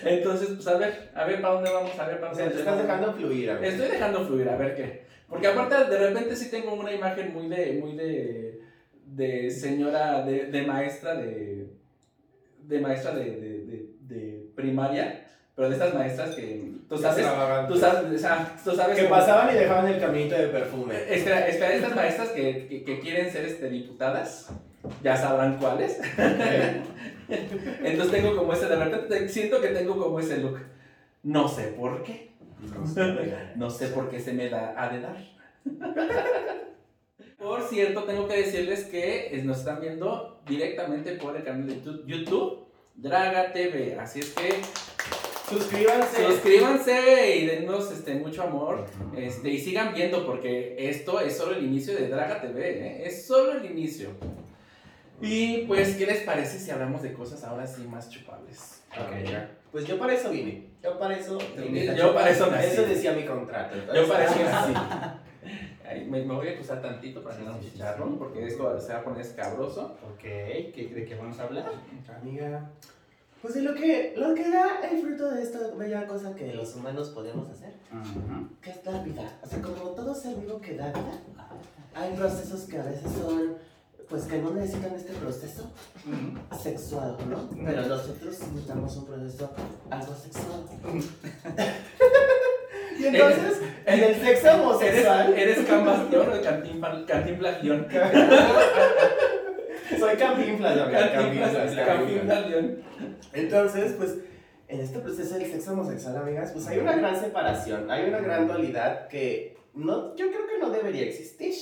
Entonces, 0.06 0.50
pues 0.50 0.68
a 0.68 0.78
ver, 0.78 1.10
a 1.15 1.26
ver 1.26 1.41
para 1.41 1.56
dónde 1.56 1.72
vamos, 1.72 2.00
a 2.00 2.06
ver 2.06 2.20
para 2.20 2.32
O 2.32 2.36
dónde 2.36 2.52
sea, 2.52 2.60
estás 2.60 2.78
dejando 2.82 3.13
fluir, 3.13 3.50
amigo. 3.50 3.65
Estoy 3.65 3.88
dejando 3.89 4.26
fluir, 4.26 4.50
a 4.50 4.56
ver 4.56 4.76
qué. 4.76 5.06
Porque 5.28 5.48
aparte 5.48 5.86
de 5.86 5.98
repente 5.98 6.36
sí 6.36 6.52
tengo 6.52 6.74
una 6.76 6.94
imagen 6.94 7.34
muy 7.34 7.48
de, 7.48 7.80
muy 7.82 7.96
de, 7.96 8.62
de 9.08 9.50
señora, 9.50 10.24
de, 10.24 10.46
de 10.46 10.62
maestra 10.62 11.15
de, 11.15 11.68
de 12.63 12.80
maestra 12.80 13.15
de, 13.15 13.24
de, 13.24 13.65
de, 13.65 13.89
de 14.02 14.50
primaria, 14.56 15.26
pero 15.56 15.70
de 15.70 15.76
estas 15.76 15.94
maestras 15.96 16.36
que 16.36 16.72
tú 16.88 16.98
sabes, 16.98 17.26
tú 17.68 17.78
sabes, 17.78 18.13
o 18.13 18.18
sea, 18.18 18.56
tú 18.63 18.72
sabes 18.72 19.00
Que 19.00 19.06
pasaban 19.06 19.56
y 19.56 19.58
dejaban 19.58 19.88
el 19.88 20.00
caminito 20.00 20.36
de 20.36 20.50
perfume. 20.50 20.96
Espera, 21.10 21.48
espera, 21.48 21.74
estas 21.74 21.96
maestras 21.96 22.30
que, 22.30 22.68
que, 22.68 22.84
que 22.84 23.00
quieren 23.00 23.32
ser 23.32 23.46
este, 23.46 23.70
diputadas, 23.70 24.52
ya 25.02 25.18
sabrán 25.18 25.58
cuáles. 25.58 26.00
Entonces 27.30 28.12
tengo 28.12 28.36
como 28.36 28.54
ese, 28.54 28.68
de 28.68 28.76
repente 28.76 29.30
siento 29.30 29.62
que 29.62 29.70
tengo 29.70 29.98
como 29.98 30.20
ese 30.20 30.38
look. 30.38 30.60
No 31.24 31.48
sé 31.48 31.68
por 31.70 32.04
qué. 32.04 32.32
No 33.56 33.70
sé 33.70 33.88
por 33.88 34.10
qué 34.10 34.20
se 34.20 34.34
me 34.34 34.50
da 34.50 34.74
a 34.82 34.90
de 34.90 35.02
dar. 35.02 35.18
Por 37.38 37.62
cierto, 37.64 38.04
tengo 38.04 38.28
que 38.28 38.38
decirles 38.38 38.86
que 38.86 39.42
nos 39.44 39.60
están 39.60 39.82
viendo 39.82 40.42
directamente 40.48 41.14
por 41.14 41.36
el 41.36 41.44
canal 41.44 41.68
de 41.68 41.76
tu- 41.76 42.06
YouTube 42.06 42.66
Draga 42.96 43.52
TV. 43.52 43.98
Así 44.00 44.20
es 44.20 44.32
que 44.34 44.62
Suscríbanse. 45.50 46.26
suscríbanse 46.28 47.36
y 47.38 47.46
dennos 47.46 47.92
este, 47.92 48.16
mucho 48.16 48.44
amor. 48.44 48.86
Este, 49.16 49.50
y 49.50 49.60
sigan 49.60 49.94
viendo 49.94 50.26
porque 50.26 50.76
esto 50.78 51.20
es 51.20 51.38
solo 51.38 51.56
el 51.58 51.66
inicio 51.66 51.94
de 51.96 52.08
Draga 52.08 52.42
TV, 52.42 52.70
¿eh? 52.88 53.04
es 53.06 53.28
solo 53.28 53.52
el 53.60 53.66
inicio. 53.66 54.10
Y 55.21 55.60
pues, 55.65 55.95
¿qué 55.95 56.06
les 56.06 56.23
parece 56.23 56.60
si 56.60 56.71
hablamos 56.71 57.01
de 57.01 57.13
cosas 57.13 57.43
ahora 57.43 57.65
sí 57.65 57.84
más 57.84 58.10
chupables? 58.10 58.82
Ok, 58.91 59.30
ya. 59.30 59.49
Pues 59.71 59.86
yo 59.86 59.97
para 59.97 60.13
eso 60.13 60.30
vine. 60.30 60.69
Yo 60.84 60.97
para 60.99 61.17
eso 61.17 61.38
vine. 61.58 61.95
Yo 61.95 62.13
para 62.13 62.30
eso 62.30 62.47
nací. 62.51 62.67
Eso 62.67 62.82
decía 62.86 63.13
mi 63.13 63.25
contrato. 63.25 63.75
Yo 63.93 64.08
parece 64.08 64.43
así. 64.43 64.73
Ahí, 65.88 66.06
me, 66.06 66.23
me 66.25 66.34
voy 66.34 66.47
a 66.47 66.51
acusar 66.54 66.82
tantito 66.82 67.21
para 67.23 67.38
que 67.38 67.43
no 67.43 67.60
chicharrón, 67.62 68.17
porque 68.17 68.45
esto 68.47 68.80
se 68.80 68.91
va 68.93 68.99
a 68.99 69.04
poner 69.04 69.21
escabroso. 69.21 69.95
Ok, 70.04 70.21
¿qué- 70.21 70.91
¿de 70.93 71.06
qué 71.06 71.15
vamos 71.15 71.38
a 71.39 71.43
hablar? 71.43 71.71
Amiga, 72.19 72.69
pues 73.41 73.54
de 73.54 73.62
lo 73.62 73.75
que, 73.75 74.13
lo 74.17 74.34
que 74.34 74.49
da 74.49 74.80
el 74.89 74.99
fruto 75.01 75.30
de 75.30 75.43
esta 75.43 75.60
bella 75.78 76.08
cosa 76.08 76.34
que 76.36 76.51
los 76.54 76.75
humanos 76.75 77.10
podemos 77.10 77.47
hacer, 77.49 77.73
Ujú. 77.91 78.49
que 78.62 78.71
es 78.71 78.84
la 78.86 79.04
vida. 79.04 79.39
O 79.43 79.47
sea, 79.47 79.62
como 79.62 79.75
todo 79.91 80.15
ser 80.15 80.36
vivo 80.38 80.60
que 80.60 80.75
da 80.75 80.88
vida, 80.88 81.21
hay 81.93 82.13
procesos 82.15 82.62
que 82.63 82.80
a 82.80 82.84
veces 82.84 83.12
son, 83.12 83.56
pues 84.10 84.24
que 84.24 84.38
no 84.38 84.52
necesitan 84.52 84.94
este 84.96 85.13
proceso 85.13 85.72
Ujú. 86.06 86.58
sexual, 86.62 87.18
¿no? 87.30 87.50
Pero 87.65 87.82
nosotros 87.88 88.39
necesitamos 88.39 88.96
un 88.98 89.06
proceso 89.06 89.52
algo 89.89 90.15
sexual. 90.15 90.63
y 93.00 93.06
entonces, 93.08 93.62
en 93.86 94.04
el 94.04 94.15
sexo 94.15 94.48
¿Eres, 94.48 94.60
homosexual, 94.62 95.34
eres 95.38 95.60
Cambastión 95.65 96.30
o 96.30 96.41
Cantinfla- 96.41 97.06
Cantinflación? 97.06 97.88
soy 100.00 100.15
Cantinflas, 100.18 100.78
Cantinflas, 100.78 101.13
Cantinflas- 101.13 101.54
Cantinflas. 101.54 101.88
Cantinflación. 101.88 102.78
Entonces, 103.34 103.94
pues, 103.98 104.15
en 104.68 104.80
este 104.80 105.00
proceso 105.00 105.36
del 105.38 105.52
sexo 105.52 105.74
homosexual, 105.74 106.18
amigas, 106.18 106.52
pues 106.52 106.68
hay 106.68 106.80
una 106.80 106.96
gran 106.96 107.20
separación, 107.20 107.89
hay 107.91 108.08
una 108.10 108.20
gran 108.20 108.48
dualidad 108.48 109.08
que 109.08 109.58
no, 109.74 110.15
yo 110.15 110.28
creo 110.30 110.48
que 110.48 110.58
no 110.60 110.70
debería 110.70 111.04
existir. 111.06 111.54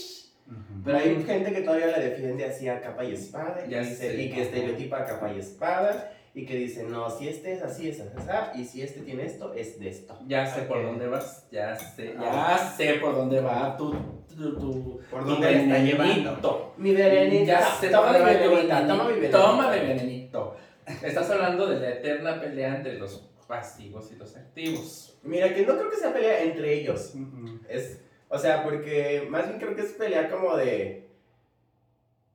Pero 0.86 0.98
hay 0.98 1.24
gente 1.24 1.54
que 1.54 1.62
todavía 1.62 1.88
la 1.88 2.00
defiende 2.00 2.46
así 2.46 2.68
a 2.68 2.82
capa 2.82 3.04
y 3.06 3.14
espada 3.14 3.64
y, 3.66 3.70
Ya 3.72 3.80
dice- 3.80 4.12
sé. 4.12 4.22
y 4.22 4.32
que 4.32 4.42
estereotipa 4.42 4.98
a 5.00 5.06
capa 5.06 5.32
y 5.34 5.40
espada 5.40 6.12
y 6.36 6.46
que 6.46 6.56
dice, 6.56 6.84
no, 6.84 7.10
si 7.12 7.28
este 7.30 7.54
es 7.54 7.62
así, 7.62 7.90
es 7.90 8.02
así, 8.02 8.60
y 8.60 8.66
si 8.66 8.82
este 8.82 9.02
tiene 9.02 9.24
esto, 9.26 9.54
es 9.54 9.80
de 9.80 9.88
esto. 9.90 10.18
Ya 10.28 10.46
sé 10.48 10.64
por 10.64 10.78
Ok. 10.80 10.84
dónde 10.86 11.08
vas, 11.08 11.48
ya 11.52 11.76
sé, 11.76 12.16
ya 12.20 12.58
sé 12.76 12.96
por 12.96 13.16
dónde 13.16 13.40
va 13.40 13.78
tu, 13.78 13.92
tu, 14.36 14.60
tu, 14.60 15.00
¿Por 15.12 15.26
dónde 15.26 15.48
está 15.54 15.74
venenito. 15.76 16.04
llevando? 16.04 16.74
Mi 16.78 16.92
venenita, 16.94 17.46
Ya 17.46 17.62
sé 17.80 17.90
toma 17.90 18.12
por 18.14 18.20
mi 18.20 18.26
venenita, 18.26 18.88
toma 18.88 19.04
mi 19.04 19.12
venenito. 19.14 19.40
Toma 19.40 19.72
mi 19.72 19.80
venenito. 19.80 20.56
Estás 21.04 21.30
hablando 21.30 21.68
de 21.68 21.80
la 21.80 21.90
eterna 21.92 22.42
pelea 22.42 22.78
entre 22.78 22.98
los 22.98 23.30
pasivos 23.48 24.12
y 24.12 24.16
los 24.16 24.36
activos. 24.36 25.18
Mira, 25.24 25.54
que 25.54 25.66
no 25.66 25.78
creo 25.78 25.90
que 25.92 25.98
sea 25.98 26.12
pelea 26.12 26.42
entre 26.44 26.74
ellos. 26.74 27.14
Ujú. 27.16 27.60
Es, 27.70 28.00
o 28.34 28.40
sea, 28.40 28.64
porque 28.64 29.28
más 29.30 29.48
bien 29.48 29.60
creo 29.60 29.76
que 29.76 29.84
es 29.84 29.92
pelea 29.92 30.28
como 30.28 30.58
de 30.58 31.08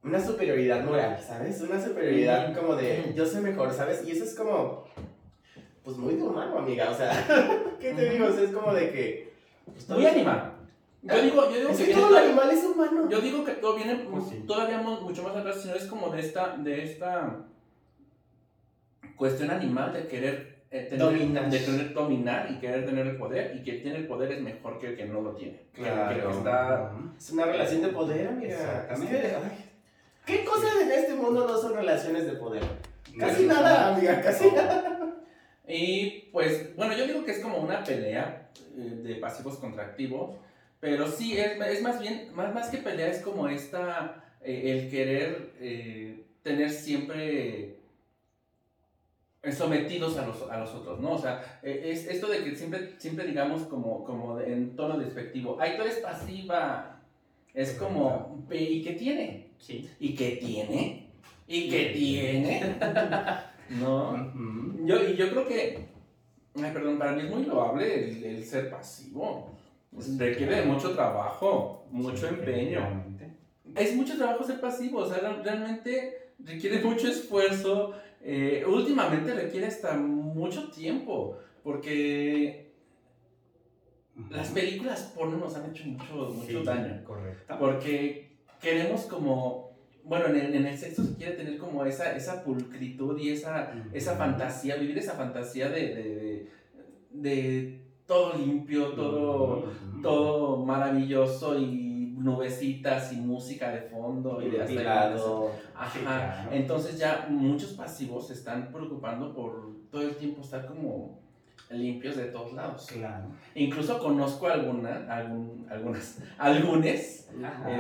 una 0.04 0.24
superioridad 0.24 0.84
moral, 0.84 1.20
¿sabes? 1.20 1.60
Una 1.60 1.84
superioridad 1.84 2.56
como 2.56 2.76
de 2.76 3.12
yo 3.16 3.26
soy 3.26 3.42
mejor, 3.42 3.72
¿sabes? 3.72 4.04
Y 4.06 4.12
eso 4.12 4.22
es 4.22 4.36
como, 4.36 4.84
pues 5.82 5.96
muy 5.96 6.14
de 6.14 6.22
humano, 6.22 6.56
amiga. 6.56 6.88
O 6.88 6.94
sea, 6.94 7.10
¿qué 7.80 7.94
te 7.94 8.10
digo? 8.10 8.26
O 8.26 8.32
sea, 8.32 8.44
es 8.44 8.52
como 8.52 8.72
de 8.72 8.92
que. 8.92 9.32
pues, 9.64 9.88
Muy 9.88 10.06
animal. 10.06 10.52
Yo 11.02 11.20
digo, 11.20 11.50
yo 11.50 11.56
digo 11.58 11.70
Es 11.70 11.78
que 11.82 11.92
todo 11.92 12.16
animal 12.16 12.50
es 12.52 12.64
humano. 12.64 13.08
Yo 13.10 13.20
digo 13.20 13.44
que 13.44 13.52
todo 13.54 13.74
viene 13.74 13.96
Pues 14.08 14.28
sí. 14.28 14.44
todavía 14.46 14.78
mucho 14.78 15.24
más 15.24 15.34
atrás, 15.34 15.60
sino 15.60 15.74
es 15.74 15.86
como 15.86 16.10
de 16.10 16.20
esta, 16.20 16.56
de 16.58 16.84
esta 16.84 17.44
cuestión 19.16 19.50
animal 19.50 19.92
de 19.92 20.06
querer 20.06 20.57
eh, 20.70 20.86
tener, 20.90 20.98
Dominar. 20.98 21.50
de 21.50 21.64
querer 21.64 21.94
dominar 21.94 22.50
y 22.50 22.58
querer 22.60 22.84
tener 22.84 23.06
el 23.06 23.16
poder 23.16 23.56
y 23.56 23.62
que 23.62 23.74
tiene 23.74 23.98
el 23.98 24.06
poder 24.06 24.32
es 24.32 24.40
mejor 24.42 24.78
que 24.78 24.88
el 24.88 24.96
que 24.96 25.06
no 25.06 25.20
lo 25.22 25.34
tiene. 25.34 25.62
Claro. 25.72 26.08
que 26.14 26.20
el 26.20 26.26
que 26.26 26.32
está 26.38 26.92
Ujú. 26.94 27.10
Es 27.16 27.30
una 27.30 27.46
relación 27.46 27.82
de 27.82 27.88
poder, 27.88 28.28
amiga. 28.28 28.52
Exactamente. 28.54 29.16
Es 29.16 29.22
que, 29.22 29.36
ay, 29.36 29.64
¿Qué 30.26 30.44
cosas 30.44 30.70
en 30.82 30.92
este 30.92 31.14
mundo 31.14 31.46
no 31.48 31.56
son 31.56 31.74
relaciones 31.74 32.26
de 32.26 32.32
poder? 32.32 32.62
Casi 33.18 33.46
nada, 33.46 33.94
amiga, 33.94 34.20
casi 34.20 34.50
nada. 34.50 35.16
Y 35.66 36.28
pues, 36.32 36.76
bueno, 36.76 36.96
yo 36.96 37.06
digo 37.06 37.24
que 37.24 37.32
es 37.32 37.40
como 37.40 37.58
una 37.58 37.82
pelea 37.82 38.50
eh, 38.76 39.00
de 39.02 39.14
pasivos 39.16 39.56
contra 39.56 39.84
activos, 39.84 40.36
pero 40.80 41.06
sí, 41.10 41.36
es, 41.38 41.60
es 41.60 41.82
más 41.82 42.00
bien, 42.00 42.28
más, 42.34 42.54
más 42.54 42.68
que 42.68 42.78
pelea, 42.78 43.08
es 43.08 43.20
como 43.20 43.48
esta, 43.48 44.24
eh, 44.42 44.62
el 44.82 44.90
querer 44.90 45.52
eh, 45.60 46.24
tener 46.42 46.70
siempre 46.70 47.48
eh, 47.48 47.77
sometidos 49.52 50.16
a 50.18 50.26
los, 50.26 50.42
a 50.50 50.58
los 50.58 50.70
otros, 50.74 51.00
¿no? 51.00 51.12
O 51.12 51.18
sea, 51.18 51.60
eh, 51.62 51.82
es 51.92 52.06
esto 52.06 52.26
de 52.28 52.42
que 52.44 52.54
siempre, 52.56 52.94
siempre 52.98 53.26
digamos 53.26 53.62
como, 53.62 54.04
como 54.04 54.38
en 54.40 54.74
tono 54.76 54.98
despectivo, 54.98 55.56
ay, 55.60 55.74
tú 55.76 55.82
eres 55.82 55.96
pasiva, 55.98 57.00
es 57.54 57.72
como, 57.74 58.44
"Ve, 58.48 58.60
¿y 58.60 58.82
qué 58.82 58.92
tiene? 58.92 59.48
Sí. 59.58 59.88
¿Y 60.00 60.14
qué 60.14 60.36
tiene? 60.40 61.08
¿Y 61.46 61.68
qué 61.70 61.86
tiene? 61.94 62.76
¿No? 63.80 64.32
Yo, 64.84 64.96
y 65.08 65.16
yo 65.16 65.30
creo 65.30 65.46
que, 65.46 65.86
ay, 66.56 66.70
perdón, 66.72 66.98
para 66.98 67.12
mí 67.12 67.22
es 67.22 67.30
muy 67.30 67.44
loable 67.44 68.08
el, 68.08 68.24
el 68.24 68.44
ser 68.44 68.70
pasivo. 68.70 69.50
Requiere 70.18 70.56
de 70.56 70.62
mucho 70.66 70.92
trabajo, 70.94 71.86
mucho 71.90 72.16
Sí, 72.28 72.34
empeño. 72.34 73.04
Es 73.74 73.94
mucho 73.96 74.16
trabajo 74.16 74.44
ser 74.44 74.60
pasivo, 74.60 75.00
o 75.00 75.06
sea, 75.08 75.18
real- 75.18 75.42
realmente 75.44 76.32
requiere 76.38 76.80
mucho 76.82 77.08
esfuerzo. 77.08 77.94
Eh, 78.22 78.64
últimamente 78.66 79.34
requiere 79.34 79.66
hasta 79.66 79.96
mucho 79.96 80.70
tiempo, 80.70 81.38
porque 81.62 82.68
las 84.30 84.48
películas 84.48 85.12
porno 85.16 85.38
nos 85.38 85.54
han 85.54 85.70
hecho 85.70 85.84
mucho, 85.86 86.30
mucho 86.34 86.60
Sí, 86.60 86.64
daño. 86.64 87.04
Correcto. 87.04 87.56
Porque 87.58 88.36
queremos 88.60 89.02
como, 89.02 89.70
bueno, 90.04 90.26
en 90.26 90.36
el, 90.36 90.54
en 90.54 90.66
el 90.66 90.76
sexo 90.76 91.04
se 91.04 91.14
quiere 91.14 91.32
tener 91.34 91.58
como 91.58 91.84
esa, 91.84 92.16
esa 92.16 92.42
pulcritud 92.42 93.18
y 93.18 93.30
esa, 93.30 93.72
esa 93.92 94.16
fantasía, 94.16 94.76
vivir 94.76 94.98
esa 94.98 95.14
fantasía 95.14 95.68
de, 95.68 95.94
de, 95.94 96.02
de, 96.14 96.48
de 97.12 97.80
todo 98.06 98.36
limpio, 98.36 98.88
todo, 98.92 99.70
todo 100.02 100.64
maravilloso 100.64 101.58
y 101.58 101.87
nubecitas 102.18 103.12
y 103.12 103.16
música 103.16 103.70
de 103.70 103.82
fondo 103.82 104.42
y 104.42 104.50
de 104.50 104.60
hasta 104.60 104.72
Depilado. 104.72 105.52
Ajá. 105.74 106.42
Sí. 106.42 106.56
Entonces 106.56 106.98
ya 106.98 107.26
muchos 107.28 107.72
pasivos 107.72 108.28
se 108.28 108.34
están 108.34 108.72
preocupando 108.72 109.34
por 109.34 109.76
todo 109.90 110.02
el 110.02 110.16
tiempo 110.16 110.42
estar 110.42 110.66
como 110.66 111.18
limpios 111.70 112.16
de 112.16 112.26
todos 112.26 112.52
lados. 112.54 112.86
Claro. 112.86 113.26
Incluso 113.54 113.98
conozco 113.98 114.46
alguna, 114.46 115.06
algún, 115.08 115.66
algunas, 115.70 116.18
algunas 116.38 117.26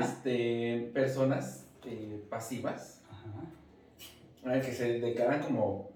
este, 0.00 0.90
personas 0.92 1.66
eh, 1.84 2.24
pasivas 2.28 3.02
Ajá. 3.10 4.54
eh, 4.54 4.60
que 4.60 4.72
se 4.72 5.00
declaran 5.00 5.40
como 5.40 5.87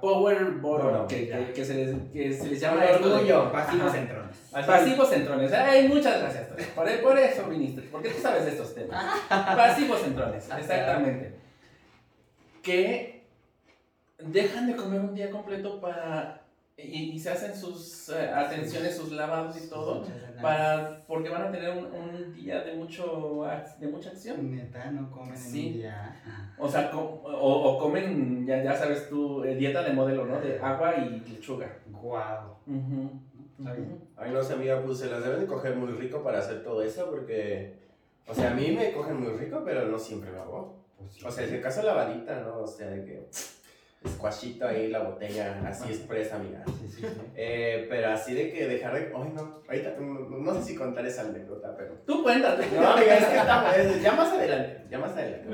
power 0.00 0.50
bottom, 0.60 1.06
que, 1.06 1.26
ya. 1.26 1.38
que, 1.46 1.52
que 1.52 1.64
se 1.64 1.74
les, 1.74 1.96
que 2.12 2.32
se 2.32 2.48
les 2.48 2.60
llama 2.60 2.84
esto 2.84 3.14
orgullo. 3.14 3.52
Pasivos 3.52 3.88
Ajá. 3.88 3.98
entrones. 3.98 4.36
Así 4.52 4.66
Pasivos 4.66 5.08
centrones. 5.08 5.52
Ay, 5.52 5.88
muchas 5.88 6.20
gracias. 6.20 6.48
Por, 6.74 7.00
por 7.00 7.18
eso 7.18 7.44
viniste. 7.48 7.82
Porque 7.82 8.10
tú 8.10 8.20
sabes 8.20 8.44
de 8.44 8.50
estos 8.50 8.74
temas. 8.74 9.04
Pasivos 9.28 10.00
centrones. 10.00 10.48
Exactamente. 10.50 11.34
Que 12.62 13.24
dejan 14.18 14.66
de 14.66 14.76
comer 14.76 15.00
un 15.00 15.14
día 15.14 15.30
completo 15.30 15.80
para. 15.80 16.39
Y, 16.82 17.10
y 17.12 17.18
se 17.18 17.30
hacen 17.30 17.54
sus 17.54 18.08
eh, 18.10 18.30
atenciones, 18.34 18.96
sus 18.96 19.12
lavados 19.12 19.56
y 19.62 19.68
todo. 19.68 20.04
Para, 20.40 21.02
porque 21.06 21.28
van 21.28 21.42
a 21.42 21.52
tener 21.52 21.70
un, 21.70 21.84
un 21.86 22.32
día 22.34 22.62
de, 22.62 22.74
mucho, 22.74 23.42
de 23.78 23.86
mucha 23.88 24.10
acción. 24.10 24.50
Neta, 24.54 24.90
no 24.90 25.10
comen 25.10 25.36
Sí. 25.36 25.60
en 25.60 25.66
un 25.66 25.72
día. 25.78 26.22
O 26.58 26.68
sea, 26.68 26.90
o, 26.94 26.98
o 27.00 27.78
comen, 27.78 28.46
ya, 28.46 28.62
ya 28.62 28.74
sabes 28.74 29.08
tú, 29.08 29.44
eh, 29.44 29.54
dieta 29.56 29.82
de 29.82 29.92
modelo, 29.92 30.24
¿no? 30.26 30.40
De 30.40 30.58
agua 30.58 30.94
y 30.96 31.20
lechuga. 31.30 31.68
Guau. 31.88 32.56
Ujú. 32.66 33.10
Está 33.58 33.72
bien. 33.74 34.00
Ay, 34.16 34.30
no 34.32 34.42
sé, 34.42 34.54
amiga, 34.54 34.80
pues 34.82 34.98
se 34.98 35.10
las 35.10 35.22
deben 35.22 35.40
de 35.40 35.46
coger 35.46 35.76
muy 35.76 35.92
rico 35.92 36.22
para 36.22 36.38
hacer 36.38 36.62
todo 36.64 36.82
eso 36.82 37.10
porque, 37.10 37.74
o 38.26 38.34
sea, 38.34 38.52
a 38.52 38.54
mí 38.54 38.70
me 38.72 38.92
cogen 38.92 39.20
muy 39.20 39.32
rico, 39.34 39.62
pero 39.64 39.86
no 39.86 39.98
siempre 39.98 40.32
lo 40.32 40.42
hago. 40.42 40.80
Pues 40.98 41.12
sí. 41.14 41.24
O 41.26 41.30
sea, 41.30 41.46
si 41.46 41.56
acaso 41.56 41.82
lavadita, 41.82 42.40
¿no? 42.40 42.60
O 42.60 42.66
sea, 42.66 42.88
de 42.88 43.04
que 43.04 43.28
squashito 44.08 44.66
ahí, 44.66 44.88
la 44.88 45.02
botella, 45.02 45.60
así 45.66 45.90
expresa, 45.90 46.36
amiga. 46.36 46.62
Sí, 46.66 46.72
sí, 46.88 47.02
sí. 47.02 47.06
Eh, 47.36 47.86
pero 47.90 48.08
así 48.10 48.34
de 48.34 48.50
que 48.50 48.66
dejar 48.66 48.94
de... 48.94 49.12
Ay, 49.14 49.32
no, 49.34 49.60
ahorita 49.68 49.94
no, 50.00 50.20
no 50.38 50.54
sé 50.54 50.62
si 50.62 50.74
contar 50.74 51.04
esa 51.06 51.22
anécdota, 51.22 51.74
pero... 51.76 51.92
Tú 52.06 52.22
cuéntate. 52.22 52.66
No, 52.74 52.88
amiga, 52.90 53.16
es 53.16 53.24
que 53.26 53.36
es- 53.96 54.02
ya 54.02 54.12
más 54.12 54.32
adelante, 54.32 54.84
ya 54.90 54.98
más 54.98 55.12
adelante. 55.12 55.46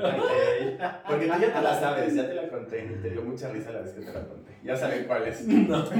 Porque, 1.07 1.25
tú 1.27 1.33
ya 1.41 1.53
te 1.53 1.61
la 1.61 1.79
sabes, 1.79 2.15
ya 2.15 2.27
te 2.27 2.33
la 2.33 2.49
conté 2.49 2.85
y 2.85 3.01
te 3.01 3.09
dio 3.09 3.21
mucha 3.21 3.49
risa 3.49 3.71
la 3.71 3.81
vez 3.81 3.91
que 3.93 4.01
te 4.01 4.13
la 4.13 4.25
conté. 4.25 4.51
Ya 4.63 4.75
saben 4.77 5.05
cuál 5.05 5.27
es. 5.27 5.41
No. 5.47 5.85
sí. 5.85 5.93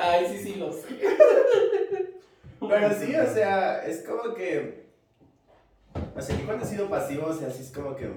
Ay, 0.00 0.26
sí, 0.30 0.38
sí, 0.38 0.54
lo 0.56 0.72
sé. 0.72 0.86
Pero 2.60 2.90
sí, 2.94 3.14
o 3.14 3.26
sea, 3.26 3.84
es 3.86 4.02
como 4.02 4.34
que. 4.34 4.88
O 6.16 6.20
sea, 6.20 6.36
yo 6.36 6.46
cuando 6.46 6.64
he 6.64 6.68
sido 6.68 6.88
pasivo, 6.88 7.26
o 7.26 7.32
sea, 7.34 7.50
sí 7.50 7.62
es 7.62 7.70
como 7.72 7.94
que. 7.94 8.10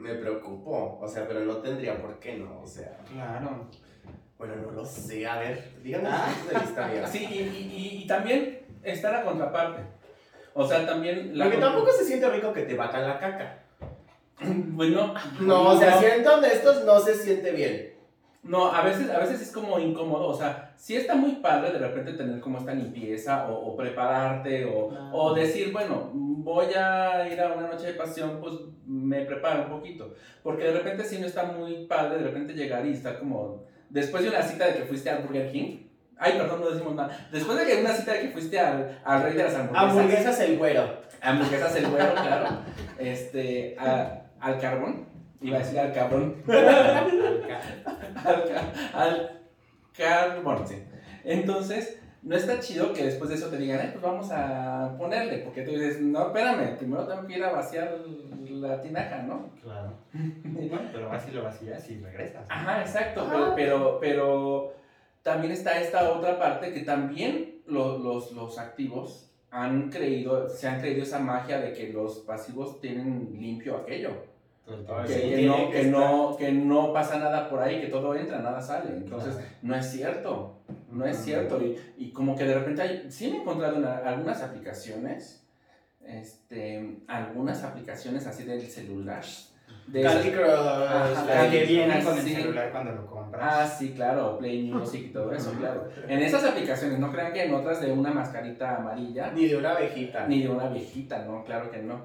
Me 0.00 0.14
preocupo. 0.14 0.98
O 1.00 1.06
sea, 1.08 1.26
pero 1.28 1.40
no 1.40 1.56
tendría 1.58 2.00
por 2.00 2.18
qué 2.18 2.36
no. 2.38 2.60
O 2.62 2.66
sea, 2.66 2.98
Claro. 3.12 3.66
bueno, 4.38 4.56
no 4.56 4.70
lo 4.72 4.84
sé. 4.84 5.26
A 5.26 5.38
ver, 5.38 5.62
díganme 5.82 6.08
Ah. 6.10 6.26
de 6.52 6.58
vista, 6.58 6.86
amiga. 6.86 7.06
Sí, 7.06 7.26
y, 7.30 7.38
y- 7.38 7.72
y- 7.76 8.02
y 8.02 8.06
también 8.06 8.60
está 8.82 9.12
la 9.12 9.22
contraparte. 9.24 9.82
O 10.54 10.66
sea, 10.66 10.84
también 10.86 11.36
la. 11.38 11.44
Porque 11.44 11.58
tampoco 11.60 11.92
se 11.92 12.04
siente 12.04 12.28
rico 12.30 12.52
que 12.52 12.62
te 12.62 12.74
bacan 12.74 13.06
la 13.06 13.18
caca. 13.18 13.58
Bueno. 14.42 15.14
No, 15.40 15.68
o 15.68 15.78
sea, 15.78 15.98
siendo 16.00 16.34
honestos, 16.34 16.84
no 16.84 16.98
se 17.00 17.14
siente 17.14 17.52
bien. 17.52 17.94
No, 18.42 18.72
a 18.72 18.82
veces, 18.82 19.10
a 19.10 19.18
veces 19.18 19.42
es 19.42 19.52
como 19.52 19.78
incómodo, 19.78 20.28
o 20.28 20.34
sea, 20.34 20.72
sí 20.76 20.96
está 20.96 21.14
muy 21.14 21.32
padre 21.36 21.72
de 21.72 21.78
repente 21.78 22.14
tener 22.14 22.40
como 22.40 22.56
esta 22.58 22.72
limpieza 22.72 23.46
o, 23.50 23.54
o 23.72 23.76
prepararte 23.76 24.64
o, 24.64 24.88
o 25.12 25.34
decir, 25.34 25.70
bueno, 25.72 26.10
voy 26.14 26.66
a 26.74 27.28
ir 27.30 27.38
a 27.40 27.52
una 27.52 27.68
noche 27.68 27.88
de 27.88 27.92
pasión, 27.94 28.38
pues 28.40 28.54
me 28.86 29.26
preparo 29.26 29.64
un 29.64 29.68
poquito. 29.78 30.14
Porque 30.42 30.64
de 30.64 30.72
repente 30.72 31.04
sí 31.04 31.18
no 31.18 31.26
está 31.26 31.44
muy 31.44 31.84
padre 31.86 32.16
de 32.18 32.24
repente 32.24 32.54
llegar 32.54 32.86
y 32.86 32.92
estar 32.92 33.18
como, 33.18 33.64
después 33.90 34.22
de 34.22 34.30
una 34.30 34.40
cita 34.42 34.66
de 34.68 34.74
que 34.74 34.84
fuiste 34.84 35.10
al 35.10 35.22
Burger 35.22 35.52
King, 35.52 35.76
ay, 36.16 36.32
perdón, 36.38 36.60
no 36.62 36.70
decimos 36.70 36.94
nada, 36.94 37.28
después 37.30 37.58
de 37.58 37.66
que 37.66 37.80
una 37.82 37.92
cita 37.92 38.14
de 38.14 38.20
que 38.22 38.28
fuiste 38.28 38.58
al, 38.58 39.00
al 39.04 39.22
rey 39.22 39.34
de 39.34 39.42
las 39.44 39.54
hamburguesas, 39.54 39.90
Hamburguesas 39.90 40.40
el 40.40 40.56
güero. 40.58 40.96
hamburguesas 41.20 41.76
el 41.76 41.86
güero, 41.90 42.14
claro, 42.14 42.46
este, 42.98 43.76
a- 43.78 44.22
al 44.40 44.58
carbón, 44.58 45.09
iba 45.42 45.56
a 45.56 45.60
decir 45.60 45.78
al 45.78 45.92
cabrón, 45.92 46.36
al, 48.24 48.44
al 48.94 49.40
carbón, 49.96 50.66
sí. 50.66 50.82
Entonces, 51.24 51.98
no 52.22 52.36
está 52.36 52.60
chido 52.60 52.92
que 52.92 53.04
después 53.04 53.30
de 53.30 53.36
eso 53.36 53.48
te 53.48 53.56
digan, 53.56 53.80
"Ay, 53.80 53.88
pues 53.92 54.02
vamos 54.02 54.28
a 54.30 54.94
ponerle, 54.98 55.38
porque 55.38 55.62
tú 55.62 55.70
dices, 55.72 56.00
no, 56.00 56.26
espérame, 56.28 56.76
primero 56.76 57.06
tengo 57.06 57.26
que 57.26 57.36
ir 57.38 57.44
a 57.44 57.50
vaciar 57.52 57.96
la 58.48 58.80
tinaja, 58.80 59.22
¿no? 59.22 59.50
Claro. 59.62 59.92
Bueno, 60.44 60.88
pero 60.92 61.08
vas 61.08 61.26
y 61.28 61.30
lo 61.32 61.42
vacías 61.42 61.88
y 61.90 61.98
regresas. 62.00 62.44
Ajá, 62.48 62.80
exacto, 62.82 63.26
pero, 63.30 63.54
pero, 63.56 63.98
pero 64.00 64.72
también 65.22 65.52
está 65.52 65.80
esta 65.80 66.12
otra 66.12 66.38
parte 66.38 66.72
que 66.72 66.80
también 66.80 67.60
lo- 67.66 67.98
los, 67.98 68.32
los 68.32 68.58
activos 68.58 69.30
han 69.50 69.90
creído, 69.90 70.48
se 70.48 70.68
han 70.68 70.80
creído 70.80 71.02
esa 71.02 71.18
magia 71.18 71.58
de 71.60 71.72
que 71.72 71.92
los 71.92 72.18
pasivos 72.20 72.80
tienen 72.80 73.30
limpio 73.40 73.76
aquello. 73.78 74.10
Ay, 74.88 75.06
que, 75.06 75.12
sí, 75.14 75.20
que 75.30 75.46
no, 75.46 75.70
que 75.70 75.82
no, 75.84 76.36
que 76.36 76.52
no 76.52 76.92
pasa 76.92 77.18
nada 77.18 77.48
por 77.48 77.60
ahí, 77.62 77.80
que 77.80 77.86
todo 77.88 78.14
entra, 78.14 78.38
nada 78.40 78.60
sale. 78.60 78.90
Entonces, 78.96 79.34
Claro. 79.34 79.48
no 79.62 79.74
es 79.76 79.86
cierto, 79.90 80.56
no 80.90 81.04
es 81.06 81.16
Ujú. 81.16 81.24
cierto. 81.24 81.60
Y, 81.62 81.78
y 81.98 82.10
como 82.12 82.36
que 82.36 82.44
de 82.44 82.54
repente 82.54 82.82
hay, 82.82 83.06
sí 83.10 83.30
me 83.30 83.36
he 83.38 83.40
encontrado 83.40 83.76
algunas 84.04 84.42
aplicaciones, 84.42 85.46
este, 86.04 86.98
algunas 87.06 87.62
aplicaciones 87.64 88.26
así 88.26 88.44
del 88.44 88.60
celular. 88.62 89.22
De 89.86 90.02
Candy 90.02 90.30
Crush. 90.30 90.44
Ajá, 90.50 91.24
la- 91.26 91.50
Que 91.50 91.64
viene 91.64 92.02
con 92.04 92.16
el 92.16 92.22
Sí. 92.24 92.34
celular 92.34 92.70
cuando 92.70 92.92
lo 92.92 93.06
compras. 93.06 93.42
Ah, 93.44 93.66
sí, 93.66 93.92
claro, 93.92 94.38
Play 94.38 94.62
Music 94.70 95.06
y 95.08 95.12
todo 95.12 95.32
eso, 95.32 95.52
claro. 95.52 95.88
En 96.08 96.20
esas 96.20 96.44
aplicaciones, 96.44 96.98
no 96.98 97.10
crean 97.10 97.32
que 97.32 97.44
en 97.44 97.54
otras 97.54 97.80
de 97.80 97.90
una 97.92 98.10
mascarita 98.12 98.76
amarilla, 98.76 99.32
Ni 99.32 99.46
de 99.48 99.56
una 99.56 99.72
abejita. 99.72 100.26
ni 100.28 100.42
de 100.42 100.48
una 100.48 100.68
viejita, 100.68 101.24
no, 101.24 101.44
claro 101.44 101.70
que 101.70 101.78
no. 101.78 102.02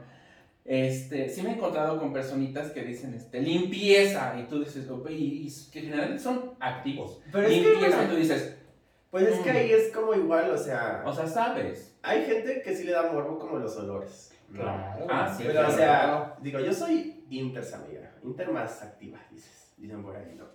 Este, 0.66 1.30
sí 1.30 1.44
me 1.44 1.50
he 1.50 1.54
encontrado 1.54 2.00
con 2.00 2.12
personitas 2.12 2.72
que 2.72 2.82
dicen, 2.84 3.14
este, 3.14 3.40
limpieza, 3.40 4.36
y 4.40 4.44
tú 4.48 4.60
dices, 4.64 4.88
y, 5.10 5.14
y 5.14 5.72
que 5.72 5.82
generalmente 5.82 6.24
son 6.24 6.54
activos. 6.60 7.22
Pero 7.32 7.48
es 7.48 7.54
que, 7.62 7.70
limpieza, 7.70 8.04
y 8.04 8.08
tú 8.08 8.16
dices, 8.16 8.58
pues 9.12 9.28
es 9.28 9.40
que 9.42 9.52
Mm. 9.54 9.56
ahí 9.56 9.72
es 9.72 9.92
como 9.94 10.14
igual, 10.16 10.50
o 10.50 10.58
sea, 10.58 11.04
o 11.06 11.14
sea, 11.14 11.28
sabes. 11.28 11.96
hay 12.02 12.26
gente 12.26 12.62
que 12.64 12.76
sí 12.76 12.84
le 12.84 12.94
da 12.94 13.12
morbo 13.12 13.38
como 13.38 13.58
los 13.60 13.78
olores. 13.78 14.34
Claro. 14.52 15.06
Ah, 15.10 15.34
sí, 15.36 15.44
Pero, 15.46 15.60
o 15.60 15.64
claro. 15.66 15.78
sea, 15.78 16.36
digo, 16.42 16.60
yo 16.60 16.74
soy 16.74 17.24
Inters, 17.30 17.74
amiga. 17.74 18.12
Inter 18.24 18.50
más 18.52 18.82
activa, 18.82 19.20
dices. 19.32 19.74
Dicen 19.78 20.02
por 20.04 20.16
ahí, 20.16 20.36
¿no? 20.38 20.46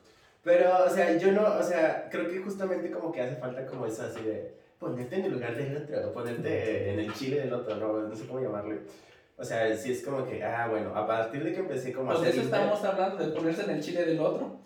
Pero, 0.42 0.84
o 0.86 0.88
sea, 0.88 1.16
yo 1.18 1.32
no, 1.32 1.42
o 1.56 1.62
sea, 1.62 2.08
creo 2.10 2.28
que 2.28 2.38
justamente 2.38 2.90
como 2.90 3.12
que 3.12 3.20
hace 3.20 3.36
falta 3.36 3.64
como 3.66 3.86
eso 3.86 4.02
así 4.04 4.22
de 4.22 4.54
ponerte 4.78 5.16
en 5.16 5.24
el 5.26 5.32
lugar 5.32 5.54
del 5.56 5.76
otro, 5.76 6.12
ponerte 6.12 6.92
en 6.92 6.98
el 7.00 7.12
chile 7.12 7.40
del 7.40 7.52
otro, 7.52 7.76
no, 7.76 8.08
no 8.08 8.14
sé 8.16 8.26
cómo 8.26 8.40
llamarle. 8.40 8.80
O 9.40 9.44
sea, 9.44 9.74
sí 9.74 9.92
es 9.92 10.02
como 10.04 10.26
que, 10.28 10.44
ah, 10.44 10.68
bueno, 10.68 10.94
a 10.94 11.06
partir 11.06 11.42
de 11.42 11.52
que 11.54 11.60
empecé 11.60 11.92
como 11.94 12.10
a 12.10 12.14
Pues 12.14 12.24
de 12.24 12.28
hacer 12.28 12.40
eso 12.40 12.48
Inter- 12.50 12.60
estamos 12.68 12.84
hablando, 12.84 13.24
de 13.24 13.32
ponerse 13.32 13.62
en 13.62 13.70
el 13.70 13.80
chile 13.82 14.04
del 14.04 14.20
otro. 14.20 14.60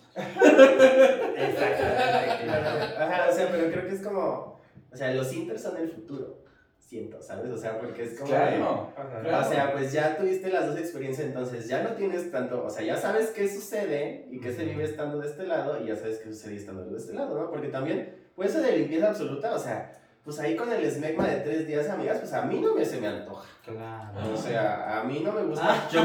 Exactamente. 1.36 2.98
Ajá, 2.98 3.28
o 3.30 3.32
sea, 3.34 3.48
pero 3.50 3.70
creo 3.70 3.86
que 3.86 3.94
es 3.94 4.00
como, 4.02 4.60
o 4.92 4.96
sea, 4.96 5.12
los 5.14 5.32
Inters 5.32 5.62
son 5.62 5.76
el 5.76 5.88
futuro, 5.90 6.42
siento, 6.78 7.20
¿sabes? 7.22 7.50
O 7.50 7.56
sea, 7.56 7.78
porque 7.78 8.02
es 8.04 8.18
como 8.18 8.30
de- 8.32 8.36
Claro. 8.36 8.92
Ajá. 8.96 9.20
Claro. 9.22 9.46
O 9.46 9.50
sea, 9.50 9.72
pues 9.72 9.92
ya 9.92 10.16
tuviste 10.16 10.50
las 10.50 10.66
dos 10.66 10.78
experiencias, 10.78 11.28
entonces 11.28 11.68
ya 11.68 11.82
no 11.82 11.90
tienes 11.90 12.30
tanto, 12.30 12.64
o 12.64 12.70
sea, 12.70 12.82
ya 12.84 12.96
sabes 12.96 13.30
qué 13.30 13.48
sucede 13.48 14.26
y 14.30 14.40
qué 14.40 14.52
se 14.52 14.64
vive 14.64 14.84
estando 14.84 15.20
de 15.20 15.28
este 15.28 15.46
lado 15.46 15.80
y 15.82 15.86
ya 15.88 15.96
sabes 15.96 16.18
qué 16.18 16.30
sucede 16.32 16.56
estando 16.56 16.84
de 16.84 16.96
este 16.98 17.12
lado, 17.14 17.38
¿no? 17.38 17.50
Porque 17.50 17.68
también, 17.68 18.14
pues 18.34 18.50
eso 18.50 18.60
de 18.62 18.76
limpieza 18.78 19.08
absoluta, 19.10 19.54
o 19.54 19.58
sea, 19.58 19.92
pues 20.24 20.38
ahí 20.40 20.56
con 20.56 20.72
el 20.72 20.82
esmegma 20.82 21.26
de 21.26 21.36
tres 21.40 21.66
días, 21.66 21.88
amigas, 21.90 22.18
pues 22.18 22.32
a 22.32 22.42
mí 22.42 22.58
no 22.60 22.74
me 22.74 22.84
se 22.84 23.00
me 23.00 23.08
antoja. 23.08 23.44
Claro. 23.64 24.32
O 24.32 24.36
sea, 24.36 25.00
a 25.00 25.04
mí 25.04 25.20
no 25.24 25.32
me 25.32 25.42
gusta. 25.42 25.66
Ah, 25.68 25.88
yo, 25.92 26.00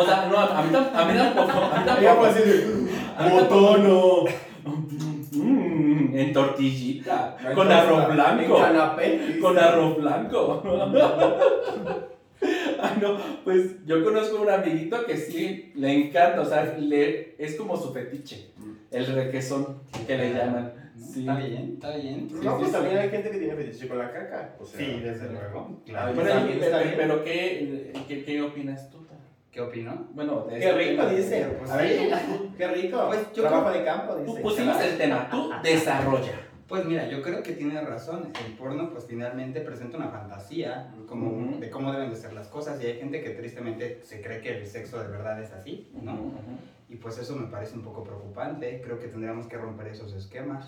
o 0.00 0.04
sea, 0.04 0.26
no, 0.26 0.38
a 0.38 0.62
mí, 0.62 0.70
tam- 0.72 0.90
a 0.94 1.04
mí 1.04 1.18
tampoco. 1.18 1.50
A 1.52 1.78
mí 1.78 1.84
tampoco. 1.86 2.24
A 2.26 3.22
mí 3.24 3.30
tampoco. 3.30 3.40
botono. 3.40 4.24
Mm, 5.32 6.16
en 6.16 6.32
tortillita, 6.32 7.36
No 7.42 7.48
hay 7.48 7.54
con 7.54 7.70
arroz 7.70 8.04
En 8.08 8.14
blanco, 8.14 8.58
canapé. 8.58 9.38
con 9.40 9.58
arroz 9.58 9.96
blanco. 9.98 10.62
Ay, 12.82 12.98
no, 13.00 13.18
pues 13.44 13.84
yo 13.86 14.02
conozco 14.02 14.40
un 14.40 14.50
amiguito 14.50 15.04
que 15.04 15.16
sí 15.16 15.72
le 15.74 15.92
encanta, 15.92 16.40
o 16.40 16.44
sea, 16.44 16.64
le, 16.78 17.34
es 17.38 17.54
como 17.56 17.76
su 17.76 17.92
fetiche, 17.92 18.50
el 18.90 19.06
requesón 19.06 19.80
que 20.06 20.16
le 20.16 20.32
llaman. 20.32 20.72
Sí. 21.00 21.20
Está 21.20 21.36
bien, 21.36 21.70
está 21.74 21.96
bien. 21.96 22.28
Sí, 22.28 22.36
No, 22.42 22.52
sí, 22.52 22.56
pues 22.60 22.72
también 22.72 22.98
hay 22.98 23.08
gente 23.10 23.30
que 23.30 23.38
tiene 23.38 23.54
fetiche 23.54 23.88
con 23.88 23.98
la 23.98 24.12
caca. 24.12 24.54
O 24.60 24.64
sea, 24.64 24.78
Sí, 24.78 25.00
desde 25.00 25.30
luego. 25.30 25.80
Claro. 25.86 26.14
Bueno, 26.14 26.30
También 26.30 26.58
y- 26.58 26.62
está 26.62 26.78
pero, 26.78 26.84
bien. 26.90 26.96
pero 26.98 27.24
¿qué, 27.24 27.92
qué, 28.06 28.24
qué 28.24 28.42
opinas 28.42 28.90
tú? 28.90 28.98
¿Qué 29.50 29.60
opino? 29.60 30.06
Bueno, 30.14 30.44
de 30.48 30.60
Qué 30.60 30.72
rico, 30.72 31.02
tema. 31.02 31.12
dice. 31.12 31.44
Pues 31.58 31.70
A 31.72 31.76
ver, 31.78 31.98
tú, 31.98 32.50
qué 32.56 32.68
rico. 32.68 33.04
Pues 33.08 33.32
yo 33.34 33.42
Trabajo 33.42 33.70
de 33.72 33.84
campo, 33.84 34.14
Tú 34.14 34.24
dice. 34.26 34.40
pusimos 34.42 34.80
el 34.80 34.96
tema, 34.96 35.28
tú 35.28 35.50
desarrolla. 35.64 36.32
Pues 36.68 36.84
mira, 36.84 37.08
yo 37.08 37.20
creo 37.20 37.42
que 37.42 37.54
tiene 37.54 37.80
razón. 37.80 38.28
El 38.46 38.52
porno, 38.52 38.90
pues 38.92 39.06
finalmente 39.08 39.60
presenta 39.62 39.96
una 39.96 40.08
fantasía 40.10 40.94
como 41.08 41.30
Ujú. 41.32 41.58
de 41.58 41.68
cómo 41.68 41.92
deben 41.92 42.10
de 42.10 42.16
ser 42.16 42.32
las 42.32 42.46
cosas. 42.46 42.80
Y 42.80 42.86
hay 42.86 42.98
gente 42.98 43.20
que 43.24 43.30
tristemente 43.30 43.98
se 44.04 44.20
cree 44.22 44.40
que 44.40 44.58
el 44.58 44.66
sexo 44.68 45.02
de 45.02 45.08
verdad 45.08 45.42
es 45.42 45.50
así, 45.50 45.90
¿no? 46.00 46.12
Ujú, 46.12 46.26
ujú. 46.26 46.38
Y 46.90 46.96
pues 46.96 47.16
eso 47.18 47.36
me 47.36 47.46
parece 47.46 47.76
un 47.76 47.82
poco 47.82 48.02
preocupante. 48.02 48.82
Creo 48.84 48.98
que 48.98 49.06
tendríamos 49.06 49.46
que 49.46 49.56
romper 49.56 49.86
esos 49.86 50.12
esquemas. 50.12 50.66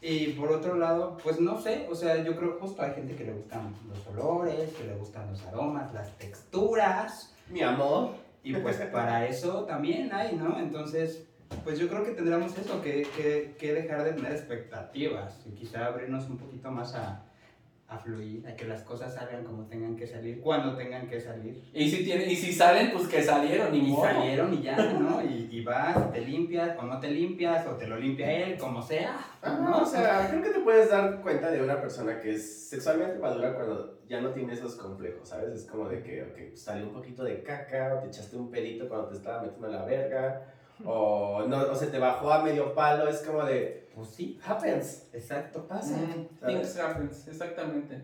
Y 0.00 0.28
por 0.28 0.52
otro 0.52 0.76
lado, 0.76 1.18
pues 1.22 1.40
no 1.40 1.60
sé, 1.60 1.88
o 1.90 1.94
sea, 1.94 2.22
yo 2.22 2.36
creo 2.36 2.58
justo 2.60 2.82
hay 2.82 2.94
gente 2.94 3.16
que 3.16 3.24
le 3.24 3.32
gustan 3.32 3.74
los 3.88 4.06
olores, 4.06 4.70
que 4.74 4.84
le 4.84 4.94
gustan 4.94 5.28
los 5.28 5.44
aromas, 5.44 5.92
las 5.92 6.16
texturas. 6.18 7.34
Mi 7.50 7.62
amor. 7.62 8.14
Y 8.44 8.54
pues 8.54 8.76
para 8.76 9.26
eso 9.26 9.64
también 9.64 10.12
hay, 10.14 10.36
¿no? 10.36 10.56
Entonces, 10.60 11.26
pues 11.64 11.80
yo 11.80 11.88
creo 11.88 12.04
que 12.04 12.12
tendríamos 12.12 12.56
eso, 12.56 12.80
que, 12.80 13.08
que, 13.16 13.56
que 13.58 13.74
dejar 13.74 14.04
de 14.04 14.12
tener 14.12 14.32
expectativas 14.32 15.44
y 15.46 15.50
quizá 15.50 15.86
abrirnos 15.86 16.28
un 16.28 16.38
poquito 16.38 16.70
más 16.70 16.94
a, 16.94 17.25
a 17.88 17.96
fluir, 17.98 18.44
a 18.46 18.56
que 18.56 18.64
las 18.64 18.82
cosas 18.82 19.14
salgan 19.14 19.44
como 19.44 19.64
tengan 19.66 19.94
que 19.94 20.06
salir, 20.06 20.40
cuando 20.40 20.76
tengan 20.76 21.06
que 21.08 21.20
salir. 21.20 21.62
Y 21.72 21.88
si, 21.88 22.04
tiene, 22.04 22.24
y 22.26 22.34
si 22.34 22.52
salen, 22.52 22.90
pues 22.92 23.06
que 23.06 23.22
salieron, 23.22 23.72
Y 23.74 23.82
modo. 23.82 24.02
salieron 24.04 24.52
y 24.54 24.62
ya, 24.62 24.76
¿no? 25.00 25.22
Y, 25.22 25.48
y 25.50 25.62
vas, 25.62 26.12
te 26.12 26.20
limpias 26.20 26.76
o 26.78 26.82
no 26.82 26.98
te 26.98 27.08
limpias 27.10 27.64
o 27.66 27.72
te 27.76 27.86
lo 27.86 27.96
limpia 27.96 28.30
él, 28.30 28.58
como 28.58 28.82
sea. 28.82 29.16
Ah, 29.40 29.60
¿no? 29.62 29.82
o 29.82 29.86
sea, 29.86 30.26
creo 30.28 30.42
que 30.42 30.50
te 30.50 30.60
puedes 30.60 30.90
dar 30.90 31.20
cuenta 31.22 31.50
de 31.50 31.62
una 31.62 31.80
persona 31.80 32.18
que 32.20 32.32
es 32.32 32.68
sexualmente 32.68 33.18
madura 33.20 33.54
cuando 33.54 34.00
ya 34.08 34.20
no 34.20 34.30
tiene 34.30 34.52
esos 34.52 34.74
complejos, 34.74 35.28
¿sabes? 35.28 35.52
Es 35.54 35.66
como 35.66 35.88
de 35.88 36.02
que, 36.02 36.22
ok, 36.22 36.38
pues 36.48 36.62
salió 36.62 36.86
un 36.86 36.92
poquito 36.92 37.22
de 37.24 37.42
caca, 37.42 37.94
o 37.96 37.98
te 38.00 38.08
echaste 38.08 38.36
un 38.36 38.50
pelito 38.50 38.88
cuando 38.88 39.08
te 39.08 39.16
estaba 39.16 39.42
metiendo 39.42 39.68
la 39.68 39.84
verga, 39.84 40.42
o, 40.84 41.44
no, 41.48 41.62
o 41.70 41.74
se 41.74 41.86
te 41.86 41.98
bajó 41.98 42.32
a 42.32 42.42
medio 42.42 42.74
palo, 42.74 43.08
es 43.08 43.18
como 43.22 43.44
de, 43.44 43.88
Pues 43.94 44.08
sí, 44.10 44.38
happens, 44.46 45.08
exacto. 45.12 45.66
pasa. 45.66 45.96
Mm, 45.96 46.46
things 46.46 46.76
happens, 46.78 47.28
exactamente. 47.28 48.00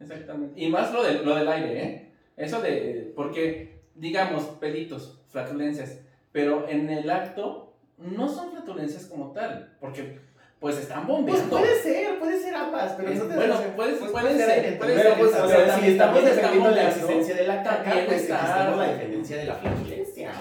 Exactamente. 0.00 0.60
Y 0.60 0.68
más 0.70 0.92
lo, 0.92 1.02
del 1.02 1.24
lo 1.24 1.34
del 1.34 1.48
aire, 1.48 1.82
¿eh? 1.84 2.12
Eso 2.36 2.60
de. 2.60 3.12
Porque, 3.16 3.80
digamos, 3.96 4.44
pelitos, 4.60 5.18
flatulencias. 5.28 5.98
Pero 6.30 6.68
en 6.68 6.88
el 6.88 7.10
acto 7.10 7.72
no 7.98 8.28
son 8.28 8.52
flatulencias 8.52 9.06
como 9.06 9.32
tal. 9.32 9.76
Porque, 9.80 10.20
pues 10.60 10.76
están 10.78 11.04
Pues 11.06 11.18
bombeando. 11.18 11.50
puede 11.58 11.82
ser, 11.82 12.18
puede 12.20 12.40
ser 12.40 12.54
ambas, 12.54 12.92
pero 12.92 13.10
no 13.10 13.24
te 13.24 13.34
bueno, 13.34 13.54
puede, 13.74 13.92
pues 13.96 14.10
puede 14.12 14.24
puede 14.26 14.36
ser, 14.38 14.48
ser, 14.64 14.78
puede 14.78 14.94
Pero 14.94 15.08
ser. 15.10 15.18
pues, 15.18 15.30
o 15.30 15.34
pero 15.34 15.48
sea, 15.48 15.58
si 15.64 15.70
también- 15.70 15.92
estamos 15.92 16.24
defendiendo 16.24 16.70
la 16.70 16.88
existencia 16.88 17.34
de 17.34 17.46
la 17.48 17.62
caca, 17.64 17.82
También 17.84 18.06
pues 18.06 18.22
está- 18.22 18.70
la 18.76 18.86
defendencia 18.92 19.36
de 19.36 19.44
la 19.46 19.54
flatulencia. 19.54 20.32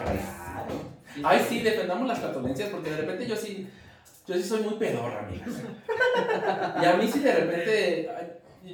Ay, 1.23 1.45
sí, 1.47 1.61
defendamos 1.61 2.07
las 2.07 2.19
flatulencias 2.19 2.69
porque 2.69 2.89
de 2.89 2.97
repente 2.97 3.27
yo 3.27 3.35
sí, 3.35 3.67
yo 4.27 4.35
sí 4.35 4.43
soy 4.43 4.61
muy 4.61 4.75
pedorra, 4.75 5.25
amigas. 5.27 5.49
Y 6.81 6.85
a 6.85 6.93
mí 6.95 7.07
sí 7.07 7.19
de 7.19 7.33
repente, 7.33 8.09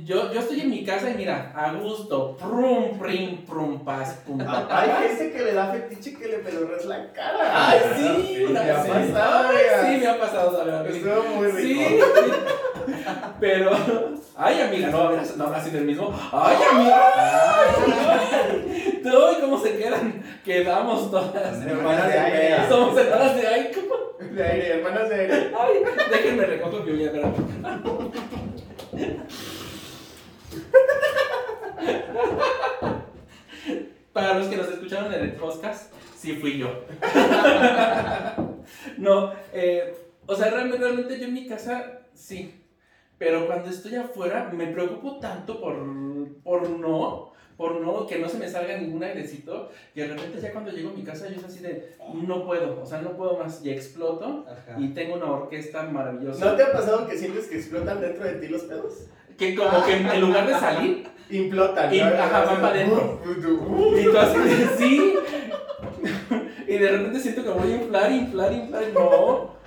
yo, 0.04 0.32
yo 0.34 0.40
estoy 0.40 0.62
en 0.62 0.70
mi 0.70 0.84
casa 0.84 1.10
y 1.10 1.16
mira, 1.16 1.54
a 1.56 1.74
gusto, 1.74 2.36
prum, 2.38 2.98
prim, 2.98 3.46
prum, 3.46 3.84
paz, 3.84 4.22
pum, 4.26 4.38
pa, 4.38 4.68
Hay 4.70 5.08
gente 5.08 5.32
que 5.32 5.44
le 5.44 5.54
da 5.54 5.72
fetiche 5.72 6.18
que 6.18 6.28
le 6.28 6.38
pedorres 6.40 6.86
la 6.86 7.12
cara. 7.12 7.70
Ay, 7.70 7.80
sí, 7.96 8.38
me 8.40 8.46
una 8.48 8.62
ha 8.62 8.84
pasado, 8.84 9.50
sí, 9.84 9.98
me 9.98 10.08
ha 10.08 10.20
pasado. 10.20 10.86
Estuvo 10.88 11.24
muy 11.36 11.48
rico. 11.52 11.82
Sí, 11.82 12.00
sí. 12.00 12.32
Pero, 13.40 13.72
ay, 14.36 14.62
amiga, 14.62 14.90
no, 14.90 15.10
mira, 15.10 15.24
no 15.38 15.46
habrá 15.46 15.64
sido 15.64 15.80
el 15.80 15.86
mismo. 15.86 16.14
Ay, 16.32 16.58
amiga. 16.72 17.12
No, 19.04 19.32
y 19.32 19.36
cómo 19.42 19.60
se 19.62 19.78
quedan. 19.78 20.24
Quedamos 20.46 21.12
todas. 21.12 21.62
Hermanas 21.62 22.08
de 22.08 22.20
aire. 22.20 22.70
Somos 22.70 22.98
hermanas 22.98 23.36
de 23.36 23.48
ay, 23.48 23.72
¿cómo? 23.74 23.96
De 24.34 24.44
aire, 24.44 24.68
hermanas 24.76 25.10
de 25.10 25.16
aire. 25.16 25.52
Ay, 25.60 25.84
déjenme 26.10 26.46
recojo 26.46 26.84
que 26.86 26.92
voy 26.92 27.06
a 27.06 27.12
ver. 27.12 27.26
Para 34.14 34.36
los 34.36 34.48
que 34.48 34.58
nos 34.58 34.68
escucharon 34.70 35.14
en 35.14 35.22
el 35.22 35.34
podcast, 35.34 35.94
sí 36.16 36.34
fui 36.34 36.58
yo. 36.58 36.86
No, 38.98 39.34
eh, 39.52 39.96
o 40.26 40.36
sea, 40.36 40.50
realmente, 40.50 40.78
realmente 40.78 41.20
yo 41.20 41.26
en 41.26 41.34
mi 41.34 41.46
casa 41.48 42.00
sí. 42.14 42.63
Pero 43.24 43.48
cuando 43.48 43.70
estoy 43.70 43.96
afuera 43.96 44.52
me 44.54 44.68
preocupo 44.68 45.18
tanto 45.20 45.62
por, 45.62 45.76
por 46.44 46.70
no, 46.70 47.32
por 47.56 47.80
no, 47.80 48.06
que 48.06 48.20
no 48.20 48.28
se 48.28 48.38
me 48.38 48.50
salga 48.50 48.76
ningún 48.78 49.02
airecito, 49.02 49.70
que 49.96 50.02
de 50.02 50.08
repente 50.10 50.42
ya 50.42 50.52
cuando 50.52 50.72
llego 50.72 50.90
a 50.90 50.94
mi 50.94 51.04
casa 51.04 51.30
yo 51.30 51.38
es 51.40 51.46
así 51.46 51.60
de, 51.60 51.96
no 52.14 52.46
puedo, 52.46 52.82
o 52.82 52.86
sea, 52.86 53.02
no 53.02 53.12
puedo 53.12 53.38
más 53.38 53.64
y 53.64 53.70
exploto 53.70 54.46
Ajá. 54.46 54.78
y 54.78 54.90
tengo 54.90 55.16
una 55.16 55.32
orquesta 55.32 55.84
maravillosa. 55.84 56.44
¿No 56.46 56.56
te 56.58 56.64
ha 56.64 56.74
pasado 56.74 57.08
que 57.08 57.18
sientes 57.18 57.48
que 57.48 57.56
explotan 57.60 58.02
dentro 58.02 58.26
de 58.26 58.34
ti 58.34 58.50
los 58.50 58.64
pedos? 58.64 59.06
Que 59.38 59.56
como 59.56 59.86
que 59.86 59.94
en 59.94 60.20
lugar 60.22 60.46
de 60.46 60.54
salir, 60.56 61.08
Implotan. 61.30 61.94
Y- 61.94 62.00
¿no? 62.00 62.06
ajá, 62.08 62.44
van 62.44 62.62
para 62.62 62.74
adentro. 62.76 63.20
y 63.26 64.04
tú 64.04 64.18
así 64.18 64.38
de, 64.40 64.68
sí. 64.78 65.14
Y 66.68 66.78
de 66.78 66.90
repente 66.90 67.20
siento 67.20 67.44
que 67.44 67.50
voy 67.50 67.72
a 67.72 67.76
inflar, 67.76 68.12
inflar, 68.12 68.52
inflar, 68.52 68.84
no. 68.94 69.63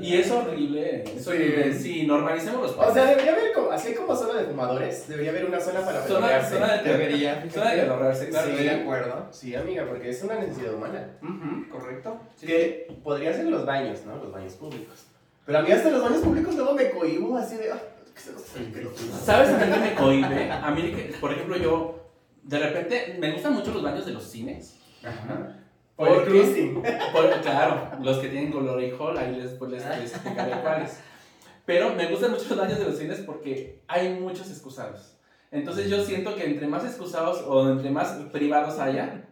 Y 0.00 0.14
es 0.16 0.30
horrible, 0.30 1.04
es 1.04 1.24
Sí. 1.24 1.30
horrible. 1.30 1.74
Sí, 1.74 2.06
normalicemos 2.06 2.62
los 2.62 2.72
O 2.72 2.76
pasos. 2.76 2.94
sea, 2.94 3.04
debería 3.06 3.32
haber, 3.32 3.52
como, 3.52 3.70
así 3.70 3.94
como 3.94 4.14
zona 4.14 4.40
de 4.40 4.46
fumadores, 4.46 5.08
debería 5.08 5.30
haber 5.30 5.46
una 5.46 5.60
zona 5.60 5.80
para 5.80 6.02
Zona, 6.02 6.42
zona 6.48 6.76
de 6.82 6.92
Debería. 6.92 7.44
Zona 7.52 7.70
de 7.72 7.82
pedorrearse, 7.82 8.28
claro. 8.28 8.48
Estoy 8.50 8.64
de 8.64 8.70
acuerdo. 8.70 9.26
Sí, 9.32 9.54
amiga, 9.54 9.84
porque 9.88 10.10
es 10.10 10.22
una 10.22 10.36
necesidad 10.36 10.74
humana. 10.74 11.18
Ujú, 11.22 11.68
correcto. 11.70 12.20
Sí, 12.36 12.46
Que 12.46 12.96
podría 13.02 13.32
ser 13.34 13.46
los 13.46 13.66
baños, 13.66 14.00
¿no? 14.06 14.16
Los 14.16 14.32
baños 14.32 14.52
públicos. 14.54 15.04
Pero 15.44 15.58
a 15.58 15.62
mí 15.62 15.72
hasta 15.72 15.90
los 15.90 16.02
baños 16.02 16.20
públicos 16.20 16.54
luego 16.54 16.74
me 16.74 16.90
cohibo 16.90 17.36
así 17.36 17.56
de... 17.56 17.72
"Ay, 17.72 17.80
que 18.14 18.20
se 18.20 18.32
los 18.32 18.42
¿Sabes 19.24 19.48
a 19.50 19.64
mí 19.64 19.72
que 19.72 19.78
me 19.80 19.94
cohibe? 19.94 20.50
A 20.52 20.70
mí, 20.70 20.82
que- 20.92 21.14
por 21.20 21.32
ejemplo, 21.32 21.56
yo 21.56 21.98
de 22.42 22.58
repente 22.58 23.16
me 23.18 23.32
gustan 23.32 23.54
mucho 23.54 23.72
los 23.72 23.82
baños 23.82 24.04
de 24.06 24.12
los 24.12 24.24
cines. 24.24 24.76
Ajá. 25.04 25.57
Por 25.98 26.08
el 26.08 26.14
¿Por 26.14 26.24
qué? 26.24 26.30
cruising. 26.30 26.74
Por- 27.12 27.40
claro, 27.42 27.90
los 28.02 28.18
que 28.18 28.28
tienen 28.28 28.52
color 28.52 28.80
y 28.82 28.90
hall, 28.98 29.18
ahí 29.18 29.34
les, 29.34 29.50
pues, 29.52 29.70
les, 29.72 29.84
les 29.84 30.12
explicaré 30.14 30.52
cuáles. 30.62 31.00
Pero 31.66 31.92
me 31.94 32.06
gustan 32.06 32.30
mucho 32.30 32.44
los 32.48 32.58
baños 32.58 32.78
de 32.78 32.84
los 32.86 32.96
cines 32.96 33.18
porque 33.26 33.82
hay 33.88 34.14
muchos 34.14 34.48
excusados. 34.48 35.16
Entonces 35.50 35.90
yo 35.90 36.00
siento 36.02 36.34
que 36.36 36.44
entre 36.46 36.66
más 36.68 36.84
excusados 36.84 37.42
o 37.46 37.68
entre 37.68 37.90
más 37.90 38.12
privados 38.32 38.78
haya, 38.78 39.24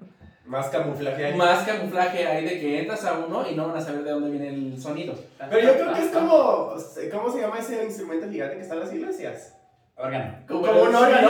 Más 0.45 0.67
camuflaje 0.69 1.25
ahí. 1.27 1.35
más 1.37 1.65
camuflaje 1.65 2.27
hay 2.27 2.45
de 2.45 2.61
que 2.61 2.81
entras 2.81 3.05
a 3.05 3.19
uno 3.19 3.49
y 3.49 3.55
no 3.55 3.69
van 3.69 3.77
a 3.77 3.81
saber 3.81 4.03
de 4.03 4.11
dónde 4.11 4.31
viene 4.31 4.49
el 4.49 4.81
sonido. 4.83 5.15
Pero 5.51 5.61
yo 5.69 5.75
creo 5.75 5.95
que 5.95 6.01
es 6.03 6.11
como... 6.11 6.75
¿Cómo 7.13 7.31
se 7.33 7.41
llama 7.41 7.59
ese 7.59 7.85
instrumento 7.85 8.29
gigante 8.29 8.57
que 8.57 8.63
está 8.63 8.75
en 8.75 8.81
las 8.81 8.93
iglesias? 8.93 9.55
Órgano. 9.97 10.39
Como, 10.49 10.61
un 10.61 10.89
el- 10.91 10.95
órgano, 10.95 11.29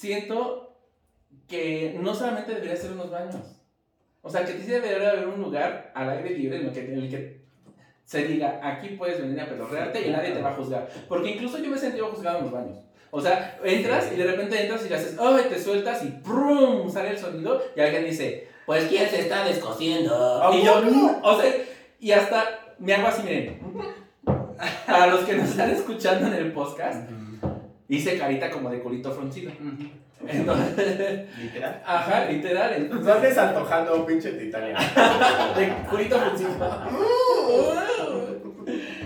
siento 0.00 0.78
que 1.46 1.98
no 2.00 2.14
solamente 2.14 2.54
debería 2.54 2.76
ser 2.76 2.92
unos 2.92 3.10
baños. 3.10 3.36
O 4.22 4.30
sea, 4.30 4.44
que 4.44 4.52
sí 4.52 4.66
debería 4.66 5.10
haber 5.10 5.28
un 5.28 5.42
lugar 5.42 5.92
al 5.94 6.10
aire 6.10 6.30
libre 6.30 6.60
en 6.60 6.66
el 6.66 6.72
que, 6.72 6.80
en 6.80 6.98
el 6.98 7.10
que 7.10 7.40
se 8.04 8.24
diga, 8.24 8.60
aquí 8.62 8.90
puedes 8.90 9.20
venir 9.20 9.40
a 9.40 9.48
pedorrearte 9.48 10.06
y 10.06 10.10
nadie 10.10 10.32
te 10.32 10.42
va 10.42 10.50
a 10.50 10.54
juzgar. 10.54 10.88
Porque 11.08 11.30
incluso 11.30 11.58
yo 11.58 11.70
me 11.70 11.76
he 11.76 11.78
sentido 11.78 12.08
juzgado 12.08 12.38
en 12.38 12.44
los 12.44 12.52
baños. 12.52 12.78
O 13.10 13.20
sea, 13.20 13.58
entras 13.64 14.10
y 14.12 14.16
de 14.16 14.24
repente 14.24 14.62
entras 14.62 14.86
y 14.86 14.88
le 14.88 14.96
haces, 14.96 15.16
¡ay! 15.18 15.46
Te 15.48 15.60
sueltas 15.60 16.04
y 16.04 16.08
¡prum! 16.08 16.90
sale 16.90 17.10
el 17.10 17.18
sonido 17.18 17.60
y 17.76 17.80
alguien 17.80 18.04
dice, 18.04 18.48
pues 18.66 18.84
¿quién 18.84 19.08
se 19.08 19.20
está 19.20 19.44
descosiendo? 19.44 20.42
¿A 20.42 20.54
Y 20.54 20.64
yo, 20.64 20.80
o 21.22 21.40
sea, 21.40 21.52
y 21.98 22.12
hasta 22.12 22.74
me 22.78 22.94
hago 22.94 23.08
así, 23.08 23.22
miren. 23.22 23.58
Para 24.86 25.08
los 25.08 25.24
que 25.24 25.36
nos 25.36 25.50
están 25.50 25.70
escuchando 25.70 26.28
en 26.28 26.34
el 26.34 26.52
podcast, 26.52 27.08
hice 27.90 28.16
carita 28.18 28.50
como 28.50 28.70
de 28.70 28.80
culito 28.80 29.12
fruncido. 29.12 29.52
Entonces, 30.26 31.26
Literal. 31.38 31.82
ajá, 31.84 32.24
literal. 32.26 32.74
Entonces, 32.74 33.06
No 33.06 33.12
andes 33.14 33.38
antojando 33.38 34.06
pinche 34.06 34.32
Titania. 34.32 34.76
de 35.56 35.72
culito 35.90 36.18
fruncido. 36.18 36.50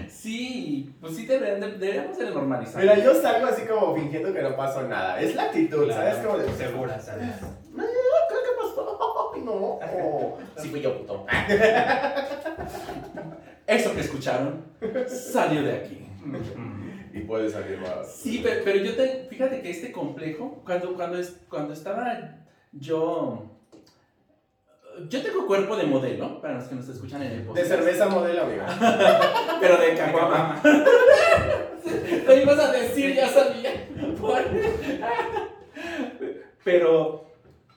Sí, 0.08 0.94
pues 1.00 1.16
sí 1.16 1.26
deberíamos 1.26 2.18
de 2.18 2.30
normalizar. 2.30 2.80
Mira, 2.80 2.98
yo 2.98 3.14
salgo 3.14 3.46
así 3.46 3.62
como 3.62 3.94
fingiendo 3.94 4.32
que 4.32 4.42
no 4.42 4.56
pasó 4.56 4.82
nada. 4.82 5.20
Es 5.20 5.34
la 5.34 5.44
actitud, 5.44 5.90
¿sabes? 5.90 6.16
Como 6.16 6.38
de. 6.38 6.52
Segura, 6.54 6.98
¿sabes? 7.00 7.26
No, 7.72 7.82
¿qué 7.84 8.34
qué 8.34 8.50
pasó? 8.60 9.00
No. 9.44 9.78
Sí 10.56 10.68
fui 10.70 10.80
yo, 10.80 10.96
puto. 10.96 11.26
Eso 13.66 13.94
que 13.94 14.00
escucharon 14.00 14.64
salió 15.06 15.62
de 15.62 15.72
aquí. 15.74 16.06
Y 17.14 17.20
puede 17.20 17.48
salir 17.48 17.78
más. 17.78 18.12
Sí, 18.12 18.40
pero, 18.42 18.62
pero 18.64 18.78
yo 18.78 18.96
te, 18.96 19.26
fíjate 19.30 19.62
que 19.62 19.70
este 19.70 19.92
complejo, 19.92 20.62
cuando, 20.66 20.94
cuando, 20.94 21.16
es, 21.16 21.36
cuando 21.48 21.72
estaba 21.72 22.38
yo, 22.72 23.50
yo 25.08 25.22
tengo 25.22 25.46
cuerpo 25.46 25.76
de 25.76 25.84
modelo, 25.84 26.40
para 26.40 26.54
los 26.54 26.64
que 26.64 26.74
nos 26.74 26.88
escuchan 26.88 27.22
en 27.22 27.30
el 27.30 27.38
De 27.38 27.44
podcast. 27.44 27.68
cerveza 27.68 28.08
modelo, 28.08 28.42
amiga. 28.42 28.66
Pero 29.60 29.76
de 29.76 29.94
caguama. 29.94 30.60
Lo 32.26 32.36
ibas 32.42 32.58
a 32.58 32.72
decir, 32.72 33.14
ya 33.14 33.28
sabía. 33.28 33.88
Pero 36.64 37.26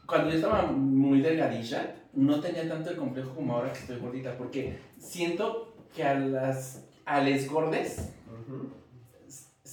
cuando 0.08 0.30
yo 0.32 0.36
estaba 0.38 0.64
muy 0.64 1.22
delgadilla, 1.22 1.96
no 2.14 2.40
tenía 2.40 2.68
tanto 2.68 2.90
el 2.90 2.98
complejo 2.98 3.36
como 3.36 3.54
ahora 3.56 3.72
que 3.72 3.80
estoy 3.80 4.00
gordita, 4.00 4.36
porque 4.36 4.80
siento 4.98 5.76
que 5.96 6.04
a 6.04 6.16
las 6.16 6.86
a 7.06 7.22
les 7.22 7.48
gordes 7.50 8.14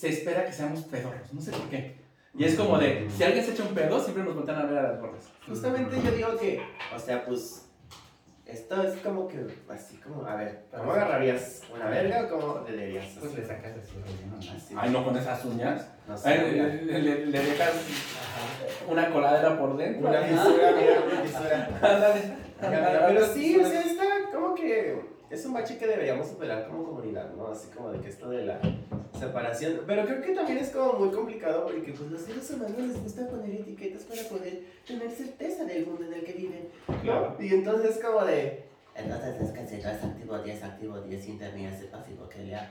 se 0.05 0.11
espera 0.11 0.44
que 0.44 0.52
seamos 0.52 0.80
pedorros, 0.82 1.32
no 1.32 1.40
sé 1.40 1.50
por 1.50 1.68
qué. 1.70 1.96
Y 2.36 2.44
es 2.44 2.57
como 2.57 2.78
de, 2.78 3.09
si 3.16 3.22
alguien 3.22 3.42
se 3.44 3.52
echa 3.52 3.62
un 3.62 3.74
pedo, 3.74 3.98
siempre 4.00 4.22
nos 4.24 4.34
voltean 4.34 4.59
a 4.61 4.64
ver 4.66 4.78
a 4.78 4.82
las 4.90 5.00
gordas. 5.00 5.24
Justamente 5.48 5.96
yo 6.05 6.11
digo 6.11 6.36
que, 6.36 6.61
o 6.94 6.98
sea, 6.98 7.24
pues, 7.24 7.66
esto 8.44 8.82
es 8.82 8.96
como 9.00 9.26
que, 9.28 9.46
así 9.70 9.96
como, 9.96 10.26
a 10.26 10.34
ver, 10.34 10.64
¿cómo 10.76 10.92
agarrarías 10.92 11.62
una 11.74 11.86
verga 11.86 12.24
o 12.24 12.28
cómo 12.28 12.61
le? 12.68 13.00
Pues 13.18 13.34
le 13.34 13.46
sacas 13.46 13.72
así 13.78 13.92
¿no? 14.30 14.36
Así. 14.36 14.74
Ay, 14.76 14.90
no 14.90 15.05
con 15.05 15.16
esas 15.16 15.42
uñas. 15.46 15.86
No 16.07 16.18
sé, 16.18 16.28
Ay, 16.28 16.52
le, 16.84 16.98
le- 16.98 17.26
le 17.26 17.38
dejas 17.40 17.72
una 18.86 19.11
coladera 19.11 19.59
por 19.59 19.76
dentro. 19.78 20.09
Una 20.11 20.20
fisura, 20.22 20.72
mira, 20.78 21.00
una 21.11 21.20
fisura. 21.22 21.68
Ándale. 21.94 22.44
Pero 22.61 23.26
sí, 23.32 23.57
o 23.59 23.66
sea, 23.66 23.80
está 23.80 24.05
como 24.32 24.55
que 24.55 25.13
es 25.31 25.45
un 25.47 25.53
bache 25.53 25.79
que 25.79 25.87
deberíamos 25.87 26.29
superar 26.29 26.68
como 26.68 26.85
comunidad, 26.85 27.33
¿no? 27.35 27.49
Así 27.49 27.68
como 27.68 27.91
de 27.91 28.01
que 28.01 28.09
esto 28.09 28.29
de 28.31 28.45
la 28.45 28.61
separación. 29.18 29.81
Pero 29.87 30.05
creo 30.05 30.22
que 30.22 30.35
también 30.35 30.59
es 30.59 30.70
como 30.70 30.95
muy 30.95 31.11
complicado 31.11 31.64
porque 31.64 31.93
pues 31.93 32.11
los 32.11 32.20
seres 32.20 32.51
humanos 32.51 32.79
les 32.79 33.03
gusta 33.03 33.29
poner 33.29 33.61
etiquetas 33.61 34.03
para 34.03 34.22
poder 34.29 34.62
tener 34.87 35.11
certeza 35.11 35.64
del 35.64 35.87
mundo 35.87 36.05
en 36.05 36.14
el 36.14 36.25
que 36.25 36.33
viven. 36.33 36.68
¿no? 36.89 37.01
Claro. 37.03 37.37
Y 37.41 37.49
entonces 37.49 37.97
es 37.97 38.05
como 38.05 38.25
de... 38.25 38.74
Entonces 38.97 39.40
es 39.40 39.51
que 39.51 39.66
si 39.66 39.82
no 39.82 39.88
es 39.90 40.05
activo 40.05 40.38
10, 40.38 40.62
activo 40.62 41.01
10, 41.01 41.28
interni 41.28 41.66
es 41.66 41.82
pasivo 41.86 42.28
que 42.28 42.38
le 42.45 42.55
hago. 42.55 42.68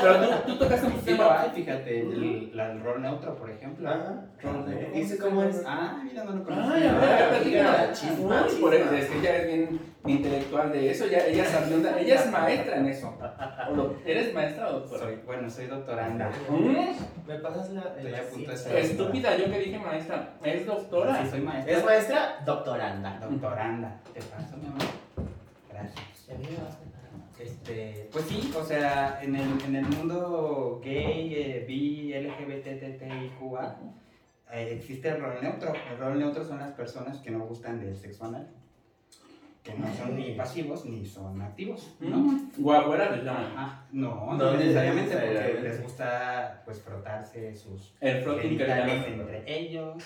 Pero 0.00 0.20
tú, 0.20 0.52
tú 0.52 0.58
tocaste 0.58 0.86
un 0.86 0.92
Sí, 1.00 1.04
tema. 1.04 1.46
fíjate, 1.52 2.00
el, 2.00 2.56
la- 2.56 2.70
el 2.70 2.80
rol 2.80 3.02
neutro, 3.02 3.34
por 3.36 3.50
ejemplo. 3.50 3.88
Ajá. 3.88 4.24
Rol 4.40 4.66
de- 4.70 4.90
Dice 4.94 5.18
cómo 5.18 5.42
es. 5.42 5.62
Ah, 5.66 6.00
mira, 6.04 6.22
no 6.22 6.30
lo 6.32 6.38
Ay, 6.38 6.44
conocía. 6.44 6.96
a 6.96 7.00
ver, 7.00 7.66
Ah, 7.66 7.92
chisma, 7.92 8.46
Uy, 8.48 8.60
por 8.60 8.74
eso, 8.74 8.92
es 8.94 9.06
que 9.06 9.18
ella 9.18 9.36
es 9.38 9.46
bien 9.48 9.80
intelectual 10.06 10.70
de 10.70 10.90
eso, 10.92 11.06
ya, 11.06 11.26
ella, 11.26 11.42
es 11.44 12.30
maestra 12.30 12.76
en 12.76 12.86
eso. 12.86 13.18
¿O 13.68 13.74
lo- 13.74 13.96
¿Eres 14.06 14.32
maestra 14.32 14.68
o 14.68 14.72
doctora? 14.74 15.02
Soy, 15.02 15.16
bueno, 15.26 15.50
soy 15.50 15.66
doctoranda. 15.66 16.30
Mm, 16.48 17.26
¿Me 17.26 17.34
pasas 17.40 17.70
la... 17.70 17.80
Estoy 17.96 18.14
a 18.14 18.22
punto 18.30 18.46
de 18.46 18.52
el- 18.52 18.58
ser- 18.58 18.76
Estúpida, 18.76 19.36
yo 19.36 19.46
que 19.50 19.58
dije 19.58 19.78
maestra, 19.80 20.34
es 20.44 20.64
doctora. 20.66 21.20
Sí, 21.24 21.30
soy 21.30 21.40
maestra. 21.40 21.76
¿Es 21.76 21.84
maestra? 21.84 22.36
Doctoranda. 22.44 23.18
Doctoranda. 23.20 24.00
¿Te 24.14 24.20
paso, 24.22 24.56
mi 24.56 24.66
amor? 24.68 24.82
Este, 27.38 28.08
pues 28.12 28.24
sí, 28.24 28.52
o 28.58 28.64
sea, 28.64 29.20
en 29.22 29.36
el, 29.36 29.60
en 29.66 29.76
el 29.76 29.84
mundo 29.86 30.80
gay, 30.82 31.34
eh, 31.34 31.64
bi, 31.68 32.12
LGBTTIQA, 32.14 33.76
eh, 34.52 34.68
existe 34.72 35.08
el 35.10 35.20
rol 35.20 35.34
neutro. 35.42 35.72
El 35.90 35.98
rol 35.98 36.18
neutro 36.18 36.44
son 36.44 36.58
las 36.58 36.72
personas 36.72 37.18
que 37.18 37.30
no 37.30 37.40
gustan 37.46 37.78
del 37.78 37.94
sexo 37.94 38.24
anal, 38.24 38.48
que 39.62 39.74
no 39.74 39.92
son 39.94 40.16
ni 40.16 40.32
pasivos 40.32 40.86
ni 40.86 41.04
son 41.04 41.42
activos, 41.42 41.94
¿no? 42.00 42.16
Mm, 42.18 42.50
les 42.58 43.24
llaman. 43.24 43.44
Ajá, 43.56 43.86
no, 43.92 44.32
No 44.32 44.36
no 44.36 44.56
necesariamente 44.56 45.14
porque 45.16 45.60
les 45.62 45.82
gusta 45.82 46.62
pues 46.64 46.80
frotarse 46.80 47.54
sus 47.54 47.94
El 48.00 48.24
que 48.24 48.30
le 48.30 48.42
genitales 48.42 48.86
llaman. 49.06 49.20
entre 49.20 49.44
ellos. 49.60 49.96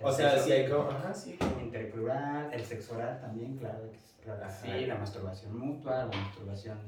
el 0.00 0.04
O 0.04 0.12
sea, 0.12 0.30
sexo 0.32 0.44
si 0.46 0.52
hay 0.52 0.68
como... 0.68 0.90
Ajá, 0.90 1.14
sí. 1.14 1.38
Interplural, 1.62 2.52
el 2.52 2.64
sexo 2.64 2.96
oral 2.96 3.20
también, 3.20 3.56
claro 3.56 3.90
que 3.90 3.98
sí, 3.98 4.13
que 4.24 4.44
Ajá. 4.44 4.48
sí, 4.50 4.86
la 4.86 4.96
masturbación 4.96 5.58
mutua, 5.58 6.06
la 6.06 6.06
masturbación 6.06 6.78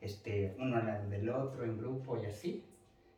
este, 0.00 0.54
uno 0.58 0.76
al 0.76 0.86
lado 0.86 1.08
del 1.08 1.28
otro 1.28 1.64
en 1.64 1.78
grupo 1.78 2.16
y 2.22 2.26
así. 2.26 2.64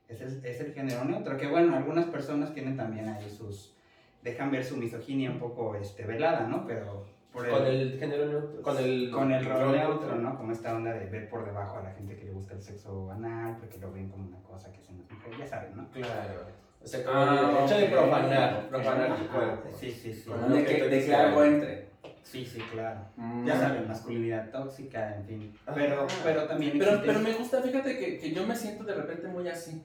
Es 0.08 0.20
el, 0.22 0.44
es 0.44 0.60
el 0.60 0.72
género 0.72 1.04
neutro, 1.04 1.36
que 1.36 1.46
bueno, 1.46 1.76
algunas 1.76 2.06
personas 2.06 2.52
tienen 2.52 2.76
también 2.76 3.08
ahí 3.08 3.30
sus, 3.30 3.76
dejan 4.22 4.50
ver 4.50 4.64
su 4.64 4.76
misoginia 4.76 5.30
un 5.30 5.38
poco 5.38 5.76
este, 5.76 6.04
velada, 6.04 6.46
¿no? 6.48 6.66
Pero 6.66 7.04
por 7.32 7.48
Con 7.48 7.64
el 7.64 7.96
género 7.96 8.26
neutro. 8.26 8.60
Con 8.62 8.76
el... 8.78 9.10
con 9.12 9.30
el 9.30 9.44
rol 9.44 9.70
neutro, 9.70 10.16
¿no? 10.16 10.36
Como 10.36 10.50
esta 10.50 10.74
onda 10.74 10.92
de 10.94 11.06
ver 11.06 11.28
por 11.28 11.44
debajo 11.44 11.78
a 11.78 11.82
la 11.82 11.92
gente 11.92 12.16
que 12.16 12.24
le 12.24 12.32
gusta 12.32 12.54
el 12.54 12.60
sexo 12.62 13.08
anal, 13.12 13.56
porque 13.60 13.78
lo 13.78 13.92
ven 13.92 14.08
como 14.08 14.26
una 14.26 14.42
cosa 14.42 14.72
que 14.72 14.78
hacen 14.80 14.98
las 14.98 15.08
mujeres, 15.12 15.38
ya 15.38 15.46
saben, 15.46 15.76
¿no? 15.76 15.88
Claro. 15.90 16.46
O 16.82 16.86
sea, 16.88 17.04
como 17.04 17.16
Ah, 17.16 17.56
el 17.58 17.64
hecho 17.66 17.78
de 17.78 17.86
profanar. 17.86 18.68
Profanar 18.68 19.16
tu 19.16 19.28
cuerpo. 19.28 19.68
Sí, 19.78 19.92
sí, 19.92 20.12
sí. 20.12 20.28
Con 20.28 20.52
De 20.52 20.64
que, 20.64 20.88
de 20.88 21.04
que 21.06 21.14
algo 21.14 21.44
entre. 21.44 21.89
Sí, 22.22 22.44
sí, 22.44 22.60
claro. 22.72 23.00
Mm. 23.16 23.46
Ya 23.46 23.58
saben, 23.58 23.88
masculinidad 23.88 24.50
tóxica, 24.50 25.16
en 25.16 25.24
fin. 25.26 25.54
Pero, 25.74 26.06
pero 26.22 26.44
también 26.46 26.78
Pero, 26.78 26.92
existe 26.92 27.06
pero 27.08 27.20
me 27.20 27.32
gusta, 27.32 27.60
fíjate 27.62 27.98
que, 27.98 28.18
que 28.18 28.32
yo 28.32 28.46
me 28.46 28.54
siento 28.56 28.84
de 28.84 28.94
repente 28.94 29.26
muy 29.28 29.48
así. 29.48 29.82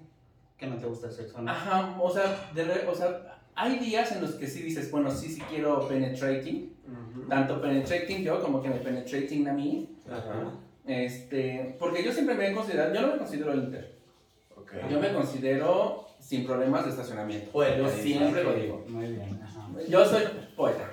que 0.57 0.67
no 0.67 0.75
te 0.77 0.85
gusta 0.85 1.07
el 1.07 1.13
sexo, 1.13 1.41
¿no? 1.41 1.51
Ajá, 1.51 1.95
o 1.99 2.09
sea, 2.09 2.49
de 2.53 2.63
re- 2.63 2.87
o 2.87 2.93
sea, 2.95 3.39
hay 3.55 3.79
días 3.79 4.11
en 4.11 4.21
los 4.21 4.31
que 4.35 4.47
sí 4.47 4.61
dices, 4.61 4.89
bueno, 4.91 5.09
sí, 5.11 5.27
sí 5.29 5.41
quiero 5.49 5.87
penetrating. 5.87 6.73
Tanto 7.29 7.59
penetrating 7.61 8.23
yo 8.23 8.41
como 8.41 8.61
que 8.61 8.69
me 8.69 8.75
penetrating 8.75 9.47
a 9.47 9.53
mí. 9.53 9.89
Ajá. 10.09 10.51
Este, 10.85 11.75
porque 11.79 12.03
yo 12.03 12.11
siempre 12.11 12.35
me 12.35 12.49
he 12.49 12.53
considerado, 12.53 12.93
yo 12.93 13.01
no 13.01 13.07
me 13.13 13.17
considero 13.17 13.55
inter. 13.55 13.95
Ok. 14.55 14.71
Yo 14.89 14.99
me 14.99 15.11
considero 15.13 16.05
sin 16.19 16.45
problemas 16.45 16.85
de 16.85 16.91
estacionamiento. 16.91 17.51
Poeta, 17.51 17.77
yo 17.77 17.89
siempre 17.89 18.43
lo 18.43 18.53
digo. 18.53 18.85
Muy 18.87 19.07
bien, 19.07 19.39
ajá. 19.43 19.67
Yo 19.89 20.05
soy 20.05 20.23
poeta. 20.55 20.91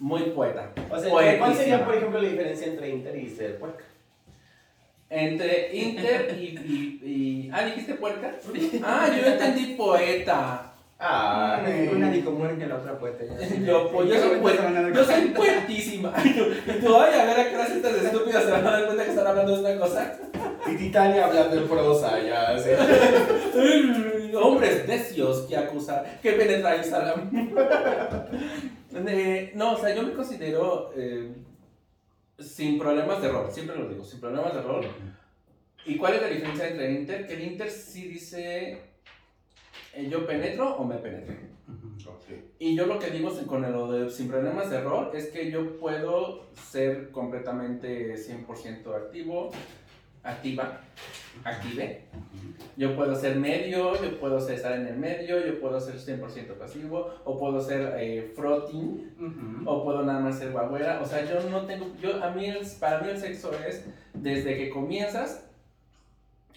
Muy 0.00 0.22
poeta. 0.30 0.70
O 0.90 0.98
sea, 0.98 1.10
Poetísima. 1.10 1.38
¿cuál 1.46 1.54
sería, 1.56 1.84
por 1.84 1.94
ejemplo, 1.94 2.20
la 2.22 2.28
diferencia 2.28 2.66
entre 2.66 2.88
Inter 2.90 3.16
y 3.16 3.28
ser 3.30 3.58
puerca? 3.58 3.84
Entre 5.10 5.76
Inter 5.76 6.36
y, 6.40 6.44
y, 6.44 7.00
y- 7.04 7.50
Ah, 7.52 7.64
¿dijiste 7.64 7.94
puerca? 7.94 8.32
Ah, 8.82 9.08
yo 9.14 9.26
entendí 9.30 9.74
poeta. 9.74 10.66
Ah, 11.02 11.62
Una 11.94 12.10
dijo 12.10 12.30
muere 12.30 12.56
que 12.58 12.66
la 12.66 12.76
otra 12.76 12.98
poeta. 12.98 13.24
ya. 13.24 13.56
Yo, 13.66 13.90
pues, 13.90 14.08
yo 14.10 14.16
soy, 14.16 14.24
¿En 14.24 14.34
qué 14.34 14.40
momento 14.40 14.56
se 14.58 14.62
van 14.64 14.76
a 14.76 14.82
dar 14.82 14.92
poet- 14.92 14.96
yo 14.96 15.04
soy 15.04 15.28
cuenta? 15.32 15.38
poetísima. 15.66 16.14
Y 16.24 16.32
tú, 16.34 16.40
y 16.88 16.94
ay, 16.94 17.20
a 17.20 17.24
ver 17.24 17.40
a 17.40 17.50
qué 17.50 17.74
estas 17.74 17.94
estúpidas 18.04 18.44
se 18.44 18.50
van 18.50 18.66
a 18.66 18.70
dar 18.70 18.84
cuenta 18.86 19.04
que 19.04 19.10
están 19.10 19.26
hablando 19.26 19.56
de 19.56 19.60
una 19.72 19.80
cosa. 19.80 20.18
Y 20.70 20.76
Titania 20.76 21.24
hablando 21.26 21.56
en 21.56 21.68
prosa, 21.68 22.20
ya. 22.22 22.58
sí. 22.58 22.70
Hombres 24.34 24.86
necios 24.88 25.40
que 25.48 25.56
acusan, 25.56 26.02
que 26.22 26.32
penetráis 26.32 26.92
a 26.92 26.98
la... 26.98 27.14
Eh, 28.94 29.52
no, 29.54 29.72
o 29.72 29.78
sea, 29.78 29.94
yo 29.94 30.02
me 30.02 30.14
considero 30.14 30.92
eh, 30.96 31.32
sin 32.38 32.78
problemas 32.78 33.22
de 33.22 33.28
rol, 33.28 33.50
siempre 33.50 33.76
lo 33.76 33.88
digo, 33.88 34.04
sin 34.04 34.20
problemas 34.20 34.54
de 34.54 34.62
rol. 34.62 34.86
¿Y 35.86 35.96
cuál 35.96 36.14
es 36.14 36.22
la 36.22 36.28
diferencia 36.28 36.68
entre 36.68 36.86
el 36.86 37.00
Inter? 37.00 37.26
Que 37.26 37.34
el 37.34 37.42
Inter 37.42 37.70
sí 37.70 38.08
dice, 38.08 38.78
eh, 39.94 40.08
yo 40.08 40.26
penetro 40.26 40.76
o 40.76 40.84
me 40.84 40.96
penetro. 40.96 41.34
Ujú. 41.68 41.90
Y 42.58 42.76
yo 42.76 42.86
lo 42.86 42.98
que 42.98 43.10
digo 43.10 43.30
con 43.46 43.62
lo 43.62 43.90
de 43.90 44.10
sin 44.10 44.28
problemas 44.28 44.70
de 44.70 44.80
rol 44.80 45.10
es 45.14 45.28
que 45.28 45.50
yo 45.50 45.78
puedo 45.78 46.46
ser 46.54 47.10
completamente 47.10 48.16
100% 48.16 48.94
activo, 48.94 49.50
activa, 50.22 50.80
active. 51.44 52.04
Yo 52.76 52.96
puedo 52.96 53.14
ser 53.14 53.36
medio, 53.36 54.00
yo 54.02 54.18
puedo 54.20 54.40
ser 54.40 54.54
estar 54.56 54.72
en 54.72 54.86
el 54.86 54.96
medio, 54.96 55.44
yo 55.44 55.60
puedo 55.60 55.78
ser 55.80 55.96
100% 55.98 56.54
pasivo, 56.58 57.10
o 57.24 57.38
puedo 57.38 57.60
ser 57.60 57.94
eh, 57.98 58.32
frotting, 58.34 59.62
o 59.66 59.84
puedo 59.84 60.02
nada 60.02 60.20
más 60.20 60.38
ser 60.38 60.52
guagüera. 60.52 61.00
O 61.02 61.06
sea, 61.06 61.24
yo 61.24 61.48
no 61.50 61.66
tengo, 61.66 61.88
yo, 62.00 62.22
a 62.22 62.30
mí 62.30 62.46
el- 62.46 62.66
para 62.78 63.00
mí 63.00 63.10
el 63.10 63.18
sexo 63.18 63.50
es 63.66 63.84
desde 64.14 64.56
que 64.56 64.70
comienzas 64.70 65.44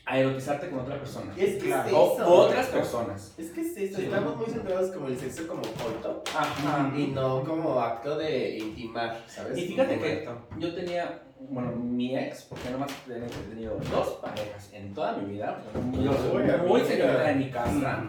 a 0.06 0.20
erotizarte 0.20 0.70
con 0.70 0.80
otra 0.80 0.98
persona. 1.00 1.34
Y 1.38 1.42
es 1.46 1.54
que 1.64 1.68
Claro. 1.70 1.88
es 1.88 1.94
O 1.94 2.14
eso. 2.16 2.34
otras 2.34 2.68
personas. 2.68 3.34
Es 3.38 3.52
que 3.52 3.62
es 3.62 3.78
eso, 3.78 3.98
Sí. 4.00 4.06
estamos 4.06 4.36
muy 4.36 4.48
centrados 4.48 4.92
como 4.92 5.08
el 5.08 5.18
sexo 5.18 5.48
como 5.48 5.62
coito 5.62 6.24
Ajá. 6.38 6.92
y 6.98 7.08
no 7.08 7.42
como 7.46 7.80
acto 7.80 8.18
de 8.18 8.58
intimar, 8.58 9.24
¿sabes? 9.28 9.58
Y 9.58 9.68
fíjate 9.68 10.00
que 10.00 10.30
yo 10.60 10.76
tenía 10.76 11.22
bueno, 11.50 11.72
mi 11.76 12.18
ex, 12.18 12.44
porque 12.44 12.70
nomás 12.70 12.92
he 13.08 13.50
tenido 13.50 13.78
dos 13.92 14.20
parejas 14.22 14.70
en 14.74 14.94
toda 14.94 15.18
mi 15.18 15.34
vida, 15.34 15.62
yo 15.94 16.14
soy 16.14 16.44
muy 16.68 16.82
señorita 16.82 17.24
de 17.24 17.36
mi 17.36 17.50
casa, 17.50 18.04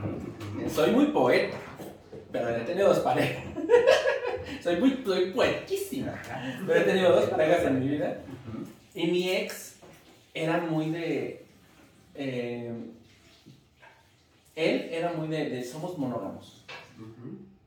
soy 0.69 0.91
muy 0.93 1.07
poeta, 1.07 1.57
pero 2.33 2.49
he 2.49 2.61
tenido 2.61 2.89
dos 2.89 3.01
parejas. 3.01 3.45
soy 4.63 4.77
muy 4.77 5.03
soy 5.05 5.31
poetísima, 5.33 6.15
pero 6.67 6.81
he 6.81 6.85
tenido 6.85 7.13
dos 7.13 7.25
parejas 7.31 7.65
en 7.65 7.81
mi 7.81 7.89
vida. 7.89 8.19
Y 8.95 9.07
mi 9.09 9.31
ex 9.31 9.77
era 10.33 10.59
muy 10.61 10.91
de... 10.91 11.45
eh, 12.15 12.73
él 14.57 14.89
era 14.93 15.13
muy 15.13 15.27
de, 15.29 15.51
de 15.51 15.65
somos 15.65 15.99
monógamos, 15.99 16.65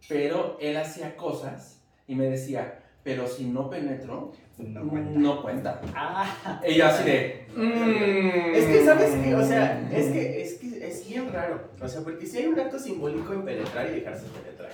pero 0.08 0.58
él 0.62 0.78
hacía 0.78 1.18
cosas 1.18 1.82
y 2.08 2.16
me 2.16 2.26
decía, 2.30 2.80
pero 3.04 3.28
si 3.28 3.44
no 3.44 3.70
penetro, 3.70 4.32
No 4.58 4.90
cuenta. 4.90 5.20
no 5.20 5.42
cuenta. 5.44 5.82
Ah, 5.94 6.62
Y 6.68 6.76
yo 6.76 6.86
así 6.88 7.04
de... 7.04 7.46
mm. 7.56 8.56
Es 8.56 8.66
que, 8.66 8.86
¿sabes 8.86 9.16
qué? 9.24 9.36
O 9.36 9.44
sea, 9.46 9.88
es 9.94 10.12
que, 10.12 10.42
es 10.42 10.54
que 10.56 10.88
es 10.88 11.08
bien 11.08 11.32
raro. 11.32 11.62
O 11.80 11.88
sea, 11.88 12.02
porque 12.02 12.26
si 12.26 12.38
hay 12.40 12.48
un 12.48 12.60
acto 12.60 12.80
simbólico 12.80 13.34
en 13.34 13.46
penetrar 13.46 13.88
y 13.90 14.00
dejarse 14.00 14.26
penetrar. 14.28 14.70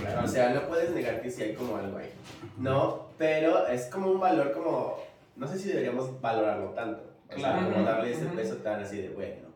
Claro. 0.00 0.24
O 0.24 0.28
sea, 0.28 0.50
no 0.54 0.68
puedes 0.68 0.90
negar 0.90 1.20
que 1.20 1.30
sí 1.30 1.42
hay 1.42 1.54
como 1.54 1.76
algo 1.76 1.98
ahí. 1.98 2.10
No, 2.58 3.08
pero 3.18 3.66
es 3.66 3.86
como 3.86 4.10
un 4.12 4.20
valor 4.20 4.52
como... 4.52 4.98
No 5.36 5.48
sé 5.48 5.58
si 5.58 5.68
deberíamos 5.68 6.20
valorarlo 6.20 6.70
tanto. 6.70 7.02
O 7.34 7.38
sea, 7.38 7.56
como 7.72 7.84
darle 7.84 8.12
ese 8.12 8.26
peso 8.26 8.56
tan 8.58 8.80
así 8.82 8.98
de 9.02 9.08
bueno. 9.08 9.48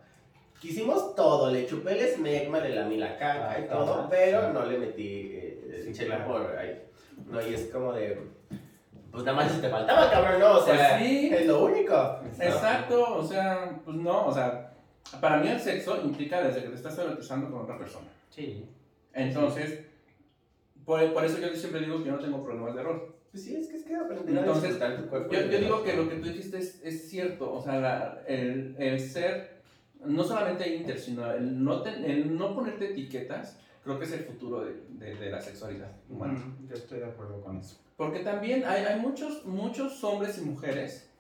Quisimos 0.61 1.15
todo, 1.15 1.53
le 1.53 1.67
chupé 1.67 1.93
el 1.93 1.99
esmegma, 2.01 2.59
le 2.59 2.75
lamí 2.75 2.97
la 2.97 3.17
caca 3.17 3.61
y 3.61 3.65
Ajá, 3.65 3.69
todo, 3.69 4.09
pero 4.11 4.41
sí. 4.41 4.47
no 4.55 4.65
le 4.67 4.79
metí 4.79 5.31
eh, 5.33 5.83
Sí, 5.85 5.93
chela 5.93 6.17
claro. 6.25 6.33
por 6.49 6.57
ahí. 6.57 6.83
No, 7.31 7.41
y 7.41 7.55
es 7.55 7.67
como 7.73 7.93
de... 7.93 8.19
Pues 9.11 9.25
nada 9.25 9.37
más 9.39 9.53
si 9.53 9.61
te 9.61 9.69
faltaba, 9.69 10.11
cabrón, 10.11 10.39
no, 10.41 10.59
o 10.59 10.63
sea, 10.65 10.99
Pues 10.99 11.09
sí. 11.09 11.31
es 11.33 11.47
lo 11.47 11.65
único. 11.65 12.21
Exacto, 12.41 13.17
o 13.17 13.25
sea, 13.25 13.81
pues 13.85 13.97
no, 13.97 14.27
o 14.27 14.33
sea, 14.33 14.73
para 15.21 15.39
mí 15.39 15.49
el 15.49 15.59
sexo 15.61 15.99
implica 16.03 16.43
desde 16.43 16.63
que 16.63 16.69
te 16.69 16.75
estás 16.75 16.99
erotizando 16.99 17.51
con 17.51 17.63
otra 17.63 17.79
persona. 17.79 18.07
Sí. 18.31 18.65
Entonces, 19.15 19.81
por, 20.85 21.13
por 21.13 21.25
eso 21.25 21.39
yo 21.39 21.49
siempre 21.57 21.81
digo 21.81 21.99
que 21.99 22.07
yo 22.07 22.13
no 22.13 22.19
tengo 22.19 22.45
problemas 22.45 22.75
de 22.75 22.81
error. 22.83 23.17
Pues 23.31 23.45
sí, 23.45 23.57
es 23.57 23.69
que 23.69 23.77
es 23.77 23.85
que 23.85 23.95
aprender 23.97 24.37
a 24.37 24.41
Entonces, 24.41 24.71
disfrutar 24.71 24.97
tu 24.97 25.07
cuerpo. 25.09 25.33
Yo, 25.35 25.41
yo 25.43 25.59
digo 25.59 25.83
que 25.83 25.95
lo 25.97 26.09
que 26.09 26.17
tú 26.17 26.29
dijiste 26.29 26.59
es, 26.59 26.81
es 26.83 27.09
cierto, 27.11 27.53
o 27.53 27.63
sea, 27.63 27.79
la- 27.81 28.19
el, 28.27 28.75
el 28.79 29.01
ser, 29.01 29.59
no 30.05 30.23
solamente 30.25 30.69
inter, 30.75 30.99
sino 30.99 31.31
el 31.33 31.63
no, 31.63 31.83
ten- 31.83 32.05
el 32.05 32.37
no 32.37 32.55
ponerte 32.55 32.91
etiquetas, 32.91 33.59
creo 33.85 33.99
que 33.99 34.05
es 34.05 34.13
el 34.13 34.25
futuro 34.25 34.65
de, 34.65 34.75
de- 34.91 35.15
de 35.17 35.31
la 35.31 35.41
sexualidad 35.41 35.91
humana. 36.09 36.39
Yo 36.69 36.75
estoy 36.75 36.99
de 37.01 37.07
acuerdo 37.07 37.41
con 37.43 37.57
eso. 37.59 37.79
Porque 37.97 38.21
también 38.21 38.65
hay, 38.65 38.85
hay 38.85 39.01
muchos, 39.01 39.45
muchos 39.45 40.03
hombres 40.05 40.39
y 40.39 40.43
mujeres 40.43 41.11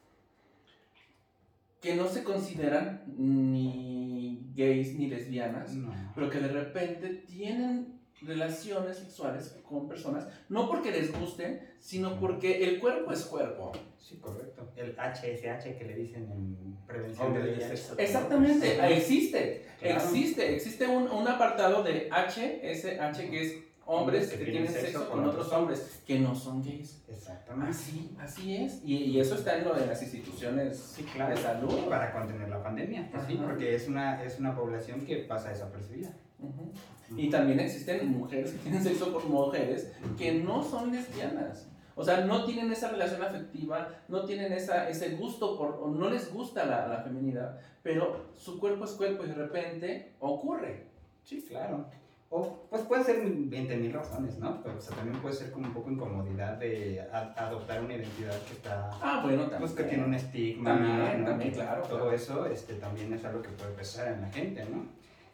que 1.80 1.94
no 1.94 2.08
se 2.08 2.24
consideran 2.24 3.02
ni 3.16 4.50
gays 4.54 4.98
ni 4.98 5.06
lesbianas, 5.08 5.72
No. 5.74 5.92
pero 6.14 6.28
que 6.30 6.40
de 6.40 6.48
repente 6.48 7.08
tienen 7.26 7.97
relaciones 8.22 8.96
sexuales 8.98 9.56
con 9.68 9.88
personas, 9.88 10.26
no 10.48 10.68
porque 10.68 10.90
les 10.90 11.12
gusten, 11.18 11.60
sino 11.80 12.18
porque 12.18 12.64
el 12.64 12.80
cuerpo 12.80 13.12
es 13.12 13.24
cuerpo. 13.24 13.72
Sí, 13.98 14.16
correcto. 14.18 14.72
El 14.76 14.96
HSH 14.96 15.76
que 15.78 15.84
le 15.84 15.94
dicen 15.94 16.30
en 16.30 16.76
prevención 16.86 17.26
Hombre 17.28 17.42
de 17.44 17.60
sexo. 17.60 17.94
Exactamente, 17.98 18.96
existe, 18.96 19.66
Claro. 19.78 20.00
existe, 20.00 20.54
existe 20.54 20.86
un, 20.86 21.08
un 21.10 21.28
apartado 21.28 21.82
de 21.82 22.08
HSH 22.10 23.30
que 23.30 23.42
es 23.42 23.56
hombres 23.90 24.28
que, 24.30 24.44
tienen 24.44 24.68
sexo 24.70 25.08
con 25.08 25.24
otros 25.26 25.50
hombres 25.52 26.00
que 26.06 26.18
no 26.18 26.34
son 26.34 26.62
gays. 26.62 27.02
Exactamente. 27.08 27.70
Así, 27.70 28.16
así 28.20 28.56
es. 28.56 28.80
Y, 28.84 28.96
y 28.96 29.20
eso 29.20 29.34
está 29.34 29.56
en 29.58 29.64
lo 29.64 29.74
de 29.74 29.86
las 29.86 30.02
instituciones 30.02 30.76
Sí, 30.78 31.04
claro. 31.04 31.34
de 31.34 31.40
salud. 31.40 31.88
Para 31.88 32.12
contener 32.12 32.48
la 32.50 32.62
pandemia. 32.62 33.08
pues 33.10 33.24
sí, 33.26 33.38
porque 33.42 33.74
es 33.74 33.88
una, 33.88 34.22
es 34.22 34.38
una 34.38 34.54
población 34.54 35.00
que 35.06 35.16
pasa 35.18 35.48
desapercibida. 35.50 36.10
Ujú. 36.38 36.70
Y 37.16 37.30
también 37.30 37.60
existen 37.60 38.08
mujeres 38.10 38.52
que 38.52 38.58
tienen 38.58 38.82
sexo 38.82 39.12
con 39.12 39.30
mujeres 39.30 39.92
que 40.18 40.34
no 40.34 40.62
son 40.62 40.92
lesbianas. 40.92 41.68
O 41.94 42.04
sea, 42.04 42.20
no 42.24 42.44
tienen 42.44 42.70
esa 42.70 42.90
relación 42.90 43.22
afectiva, 43.22 43.88
no 44.06 44.24
tienen 44.24 44.52
esa, 44.52 44.88
ese 44.88 45.16
gusto 45.16 45.58
por, 45.58 45.80
o 45.82 45.88
no 45.90 46.08
les 46.10 46.32
gusta 46.32 46.64
la, 46.64 46.86
la 46.86 46.98
feminidad, 47.02 47.58
pero 47.82 48.26
su 48.36 48.60
cuerpo 48.60 48.84
es 48.84 48.92
cuerpo 48.92 49.24
y 49.24 49.28
de 49.28 49.34
repente 49.34 50.12
ocurre. 50.20 50.86
Sí, 51.24 51.44
claro. 51.48 51.86
O 52.30 52.66
pues 52.68 52.82
puede 52.82 53.02
ser 53.04 53.22
20 53.24 53.76
mil 53.78 53.92
razones, 53.92 54.38
¿no? 54.38 54.62
Pero 54.62 54.76
o 54.76 54.80
sea, 54.80 54.94
también 54.96 55.18
puede 55.20 55.34
ser 55.34 55.50
como 55.50 55.66
un 55.66 55.72
poco 55.72 55.90
incomodidad 55.90 56.58
de 56.58 57.00
a- 57.10 57.32
adoptar 57.36 57.82
una 57.82 57.94
identidad 57.94 58.38
que 58.42 58.52
está... 58.52 58.90
Ah, 59.02 59.20
bueno, 59.24 59.42
también. 59.44 59.60
Pues 59.62 59.72
que 59.72 59.82
tiene 59.84 60.04
un 60.04 60.12
estigma, 60.14 60.74
También, 60.74 61.22
¿no? 61.24 61.30
también, 61.30 61.50
claro, 61.52 61.82
Todo 61.82 61.98
claro. 62.00 62.12
eso 62.12 62.44
este, 62.46 62.74
también 62.74 63.12
es 63.14 63.24
algo 63.24 63.40
que 63.42 63.48
puede 63.48 63.72
pesar 63.72 64.12
en 64.12 64.20
la 64.20 64.28
gente, 64.30 64.62
¿no? 64.66 64.86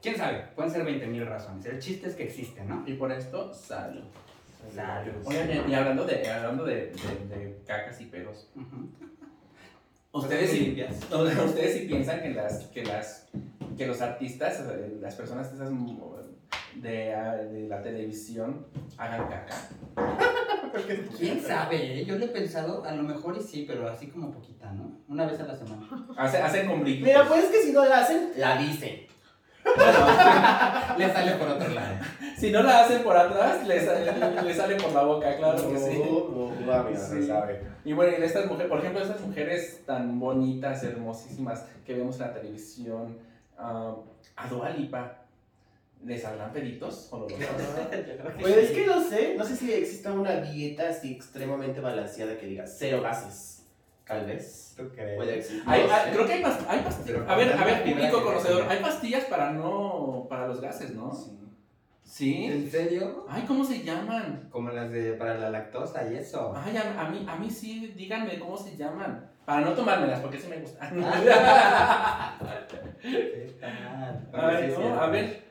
¿Quién 0.05 0.17
sabe? 0.19 0.45
Pueden 0.55 0.71
ser 0.71 0.85
20 0.85 1.07
mil 1.07 1.25
razones. 1.27 1.65
El 1.65 1.79
chiste 1.79 2.09
es 2.09 2.15
que 2.15 2.25
existe, 2.25 2.63
¿no? 2.63 2.85
Y 2.87 2.93
por 2.93 3.11
esto, 3.11 3.55
salud. 3.55 4.03
Salud. 4.75 5.13
Oigan, 5.25 5.51
y- 5.51 5.71
y 5.71 5.75
hablando 5.75 6.05
de, 6.05 6.29
hablando 6.31 6.65
de, 6.65 6.75
de- 6.75 7.37
de 7.37 7.63
cacas 7.67 7.99
y 8.03 8.05
pedos. 8.07 8.51
¿ustedes 10.13 10.51
sí, 10.51 10.77
ustedes 11.47 11.73
sí 11.79 11.87
piensan 11.89 12.21
que 12.21 12.31
las, 12.35 12.65
que 12.67 12.85
las, 12.85 13.29
que 13.79 13.87
los 13.87 14.01
artistas, 14.03 14.63
las 15.01 15.15
personas 15.15 15.51
esas 15.53 15.71
de, 16.75 16.91
de 17.51 17.67
la 17.69 17.83
televisión 17.83 18.67
hagan 18.99 19.27
caca? 19.29 19.57
¿Quién 21.19 21.41
sabe? 21.43 22.01
eh? 22.01 22.05
Yo 22.05 22.19
lo 22.19 22.27
he 22.27 22.29
pensado, 22.29 22.85
a 22.85 22.93
lo 22.93 23.03
mejor 23.05 23.37
y 23.39 23.43
sí, 23.43 23.65
pero 23.67 23.89
así 23.89 24.09
como 24.09 24.31
poquita, 24.33 24.71
¿no? 24.73 24.99
Una 25.09 25.25
vez 25.27 25.41
a 25.41 25.45
la 25.47 25.57
semana. 25.57 25.89
Hacen, 26.17 26.43
hacen 26.43 26.69
con. 26.69 26.83
Mira, 26.85 27.27
pues 27.27 27.45
es 27.45 27.51
que 27.51 27.63
si 27.63 27.73
no 27.73 27.85
la 27.87 28.01
hacen, 28.01 28.31
la 28.37 28.59
dicen. 28.59 29.07
Le 30.99 31.13
sale 31.13 31.33
por 31.33 31.49
otro 31.49 31.69
lado. 31.69 31.95
Si 32.37 32.51
no 32.51 32.63
la 32.63 32.81
hacen 32.85 33.03
por 33.03 33.17
atrás, 33.17 33.67
le 33.67 33.85
sale, 33.85 34.13
le 34.43 34.55
sale 34.55 34.77
por 34.77 34.93
la 34.93 35.03
boca, 35.03 35.37
claro 35.37 35.57
que 35.73 35.79
sí. 35.79 35.99
No, 35.99 36.31
no, 36.31 36.97
Sí. 36.97 37.15
no 37.21 37.27
sabe. 37.27 37.63
Y 37.85 37.93
bueno, 37.93 38.17
y 38.19 38.23
estas 38.23 38.47
mujeres, 38.47 38.69
por 38.69 38.79
ejemplo, 38.81 39.01
estas 39.03 39.21
mujeres 39.21 39.83
tan 39.87 40.19
bonitas, 40.21 40.83
hermosísimas 40.83 41.65
que 41.87 41.95
vemos 41.95 42.17
en 42.17 42.21
la 42.23 42.33
televisión, 42.35 43.19
ah, 43.59 43.95
a 44.37 44.49
Dua 44.49 44.71
Lipa, 44.71 45.19
¿les 46.05 46.23
saldrán 46.23 46.53
peditos? 46.53 47.09
¿O 47.11 47.21
los 47.21 47.33
Pues 48.41 48.57
es 48.57 48.71
que 48.71 48.87
no 48.87 49.03
sé, 49.03 49.35
no 49.37 49.45
sé 49.45 49.57
si 49.57 49.73
exista 49.73 50.13
una 50.13 50.41
dieta 50.41 50.89
así 50.89 51.13
extremadamente 51.13 51.81
balanceada 51.81 52.37
que 52.37 52.47
diga 52.47 52.67
cero 52.67 53.01
gases. 53.03 53.54
Tal 54.07 54.27
vez. 54.27 54.75
¿Tú 54.77 54.89
crees? 54.91 55.17
Puede 55.17 55.39
existir. 55.39 55.63
Hay- 55.67 55.87
no 55.87 55.95
hay- 55.95 56.05
sé. 56.05 56.11
creo 56.13 56.27
que 56.27 56.33
hay, 56.35 56.43
past- 56.43 56.67
hay 56.69 56.81
pastillas. 56.81 57.23
A 57.29 57.37
ver, 57.37 57.53
a 57.53 57.65
ver, 57.65 57.85
público 57.85 58.23
conocedor, 58.23 58.67
hay 58.69 58.79
pastillas 58.81 59.25
para 59.25 59.51
no, 59.53 60.27
para 60.29 60.47
los 60.47 60.61
gases, 60.61 60.95
¿no? 60.95 61.13
Sí. 61.15 61.31
¿Sí? 62.03 62.45
¿En 62.45 62.71
serio? 62.71 63.25
Ay, 63.29 63.45
¿cómo 63.49 63.65
se 63.65 63.83
llaman? 63.83 64.49
Como 64.53 64.71
las 64.71 64.91
de 64.91 65.15
para 65.15 65.37
la 65.39 65.49
lactosa 65.51 66.07
y 66.13 66.17
eso. 66.17 66.53
Ay, 66.55 66.77
a, 66.77 67.01
a 67.01 67.09
mí, 67.09 67.25
a 67.27 67.37
mí 67.37 67.51
sí, 67.51 67.95
díganme 67.97 68.39
cómo 68.39 68.57
se 68.57 68.77
llaman. 68.77 69.31
Para 69.47 69.63
no 69.63 69.73
tomármelas, 69.73 70.21
porque 70.21 70.39
sí 70.39 70.49
me 70.49 70.59
gustan. 70.59 71.03
Ay, 74.33 74.73
sí, 74.77 74.83
no, 74.83 75.01
a 75.01 75.07
ver. 75.09 75.45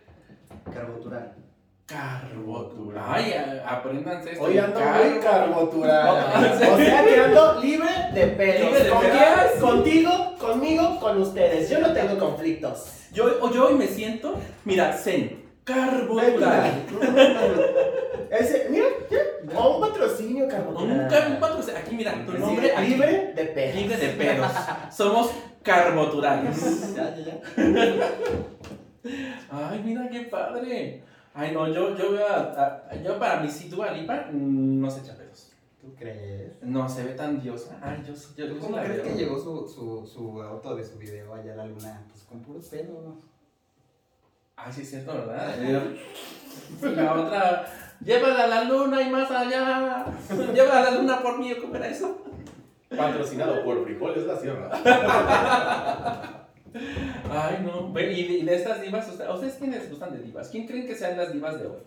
Carbotural. 0.74 1.34
Carbotura. 1.94 3.04
Ay, 3.08 3.34
apréndanse 3.66 4.32
esto. 4.32 4.44
Hoy 4.44 4.58
ando 4.58 4.80
Carbo- 4.80 5.04
muy 5.04 5.20
sí. 6.58 6.64
O 6.74 6.78
sea 6.78 7.06
que 7.06 7.20
ando 7.20 7.60
libre 7.62 7.89
de 8.14 8.28
pelos. 8.28 8.66
Libre 8.72 8.84
de 8.84 8.89
¿Con 8.89 9.00
pelos. 9.02 9.18
quién? 9.18 9.62
Contigo, 9.62 10.36
conmigo, 10.39 11.00
con 11.00 11.22
ustedes. 11.22 11.70
Yo 11.70 11.80
no 11.80 11.94
tengo 11.94 12.18
conflictos. 12.18 12.86
Yo, 13.14 13.39
hoy 13.68 13.76
me 13.76 13.88
siento, 13.88 14.39
mira, 14.66 14.91
zen, 14.94 15.44
carbotural. 15.64 16.72
Ese, 18.32 18.68
mira, 18.72 18.86
o 19.56 19.76
un 19.78 19.82
patrocinio 19.88 20.48
carbotural. 20.48 21.00
Un 21.02 21.08
car- 21.08 21.28
un 21.30 21.39
patrocinio. 21.39 21.80
Aquí, 21.80 21.96
mira, 21.96 22.14
tu 22.26 22.32
nombre. 22.34 22.50
Libre, 22.50 22.76
aquí, 22.76 22.88
libre 22.89 23.34
de 23.36 23.46
pelos. 23.46 23.76
libre 23.76 23.98
de 23.98 24.08
pedos. 24.10 24.52
Somos 24.91 25.30
carboturales. 25.62 26.96
Ya, 26.96 27.16
ya, 27.16 27.24
ya. 27.26 27.39
Ay, 29.52 29.82
mira 29.86 30.10
qué 30.10 30.22
padre. 30.22 31.04
Ay, 31.34 31.52
no, 31.52 31.68
yo, 31.68 31.96
yo 31.98 32.12
veo 32.12 32.28
a, 32.28 32.86
a- 32.92 32.96
yo 33.04 33.18
para 33.18 33.40
mi 33.40 33.50
sí, 33.50 33.68
Dua 33.70 33.92
Lipa, 33.92 34.28
mm, 34.32 34.82
no 34.82 34.90
se 34.90 35.00
echa 35.02 35.16
pedos. 35.18 35.52
¿Tú 35.82 35.94
crees? 35.96 36.54
No, 36.62 36.88
se 36.88 37.04
ve 37.04 37.14
tan 37.14 37.42
diosa. 37.42 37.78
Ay, 37.82 38.04
yo, 38.08 38.16
sí- 38.16 38.34
yo, 38.38 38.46
yo 38.46 38.54
sí 38.54 38.60
¿Cómo 38.62 38.78
la 38.78 38.84
crees 38.84 39.04
veo. 39.04 39.12
que 39.12 39.20
llegó 39.20 39.40
su, 39.40 39.68
su, 39.68 40.06
su 40.08 40.42
auto 40.42 40.76
de 40.76 40.84
su 40.84 40.98
video 40.98 41.34
allá 41.34 41.54
a 41.54 41.58
la 41.58 41.66
luna? 41.66 42.04
Pues 42.10 42.24
con 42.24 42.42
puros 42.42 42.66
pelos. 42.68 43.16
Ay, 44.56 44.72
sí 44.72 44.82
es 44.84 44.90
cierto, 44.92 45.12
¿verdad? 45.14 45.56
La 46.82 47.14
otra, 47.16 47.66
llévala 48.00 48.44
a 48.44 48.48
la 48.48 48.64
luna 48.66 49.02
y 49.02 49.10
más 49.10 49.30
allá. 49.32 50.06
Llévala 50.54 50.80
a 50.88 50.92
la 50.92 50.98
luna 51.00 51.22
por 51.22 51.40
mí, 51.40 51.52
¿cómo 51.60 51.76
era 51.76 51.88
eso? 51.88 52.22
Patrocinado 52.96 53.64
por 53.66 53.84
Frijoles 53.84 54.26
La 54.28 54.38
Sierra. 54.38 54.70
Ay, 57.30 57.57
no. 57.63 57.89
Y 57.99 58.03
de, 58.03 58.34
y 58.34 58.43
de 58.43 58.55
estas 58.55 58.82
divas, 58.82 59.07
¿ustedes, 59.09 59.30
¿a 59.30 59.34
ustedes 59.34 59.55
quiénes 59.55 59.89
gustan 59.89 60.13
de 60.13 60.24
divas? 60.24 60.49
¿Quién 60.49 60.67
creen 60.67 60.88
que 60.88 60.95
sean 60.95 61.17
las 61.17 61.32
divas 61.34 61.59
de 61.59 61.67
hoy? 61.67 61.78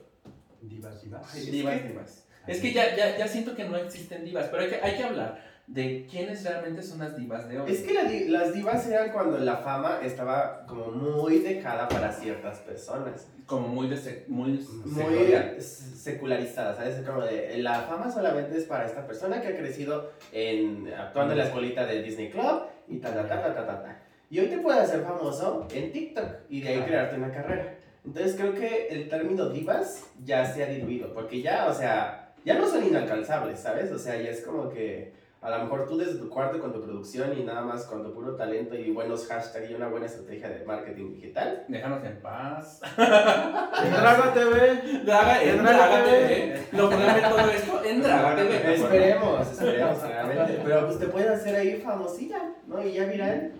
Divas, 0.63 1.03
divas. 1.03 1.31
Ay, 1.35 1.41
es 1.41 1.51
divas, 1.51 1.81
que- 1.81 1.89
divas. 1.89 2.23
Es 2.47 2.61
que 2.61 2.73
ya, 2.73 2.95
ya, 2.95 3.19
ya 3.19 3.27
siento 3.27 3.57
que 3.57 3.65
no 3.65 3.77
existen 3.77 4.25
divas, 4.25 4.47
pero 4.51 4.63
hay 4.63 4.69
que, 4.71 4.77
hay 4.77 4.97
que 4.97 5.03
hablar 5.03 5.45
de 5.67 6.07
quiénes 6.09 6.45
realmente 6.45 6.81
son 6.81 7.01
las 7.01 7.17
divas 7.17 7.49
de 7.49 7.59
hoy. 7.59 7.73
Es 7.73 7.81
que 7.83 7.93
la 7.93 8.05
las 8.05 8.55
divas 8.55 8.87
eran 8.87 9.11
cuando 9.11 9.37
la 9.39 9.57
fama 9.57 9.99
estaba 10.05 10.65
como 10.67 10.93
muy 10.93 11.39
dejada 11.41 11.89
para 11.89 12.13
ciertas 12.13 12.61
personas. 12.61 13.27
Como 13.47 13.67
muy, 13.69 13.89
de 13.89 14.25
muy 14.29 14.65
Muy 14.85 15.35
secularizada, 15.61 16.75
¿sabes? 16.75 17.05
Como 17.05 17.23
de 17.23 17.59
la 17.59 17.81
fama 17.83 18.11
solamente 18.11 18.57
es 18.59 18.65
para 18.65 18.87
esta 18.87 19.07
persona 19.07 19.41
que 19.41 19.49
ha 19.49 19.57
crecido 19.57 20.13
en, 20.33 20.93
actuando 20.97 21.33
en 21.33 21.39
la 21.39 21.45
escuelita 21.47 21.85
de 21.87 22.03
Disney 22.03 22.31
Club 22.31 22.63
y 22.89 22.99
ta, 22.99 23.13
ta, 23.13 23.27
ta, 23.29 23.43
ta, 23.43 23.55
ta, 23.55 23.67
ta, 23.67 23.83
ta. 23.83 24.03
Y 24.29 24.41
hoy 24.41 24.47
te 24.49 24.59
puedes 24.59 24.83
hacer 24.83 25.03
famoso 25.03 25.67
en 25.73 25.93
TikTok 25.93 26.25
y 26.49 26.61
de 26.61 26.69
ahí 26.69 26.75
Claro. 26.77 26.89
crearte 26.89 27.17
una 27.17 27.31
carrera. 27.33 27.75
Entonces 28.05 28.37
creo 28.37 28.55
que 28.55 28.89
el 28.89 29.09
término 29.09 29.49
divas 29.51 30.05
ya 30.25 30.45
se 30.45 30.63
ha 30.65 30.67
diluido, 30.67 31.13
porque 31.13 31.43
ya, 31.43 31.67
o 31.69 31.75
sea, 31.75 32.33
ya 32.45 32.55
no 32.59 32.67
son 32.69 32.85
inalcanzables, 32.85 33.59
¿sabes? 33.61 33.91
O 33.93 33.99
sea, 33.99 34.21
ya 34.21 34.31
es 34.31 34.43
como 34.45 34.69
que 34.69 35.13
a 35.41 35.51
lo 35.51 35.59
mejor 35.65 35.87
tú 35.87 35.97
desde 35.97 36.15
tu 36.19 36.29
cuarto 36.29 36.59
con 36.61 36.73
tu 36.73 36.81
producción 36.83 37.37
y 37.39 37.45
nada 37.45 37.61
más 37.63 37.85
con 37.85 38.03
tu 38.03 38.13
puro 38.13 38.35
talento 38.35 38.75
y 38.75 38.91
buenos 38.91 39.27
hashtags 39.29 39.71
y 39.71 39.75
una 39.75 39.89
buena 39.89 40.07
estrategia 40.07 40.49
de 40.49 40.65
marketing 40.65 41.15
digital. 41.15 41.65
Déjanos 41.69 42.05
en 42.05 42.21
paz. 42.21 42.81
En 42.97 43.91
Draga 43.93 44.33
TV. 44.33 45.03
Draga, 45.05 45.43
en 45.43 45.63
Draga 45.63 46.05
TV. 46.05 46.19
TV. 46.27 46.63
Lograrme 46.73 47.29
todo 47.29 47.51
esto 47.51 47.85
en 47.85 48.03
Draga 48.03 48.37
TV. 48.37 48.75
Esperemos, 48.75 49.53
esperemos, 49.53 49.99
claramente. 49.99 50.61
Pero 50.65 50.87
pues 50.87 50.99
te 50.99 51.07
puedes 51.07 51.31
hacer 51.31 51.55
ahí 51.57 51.77
famosilla, 51.81 52.43
¿no? 52.67 52.85
Y 52.85 52.93
ya 52.95 53.05
viral. 53.05 53.53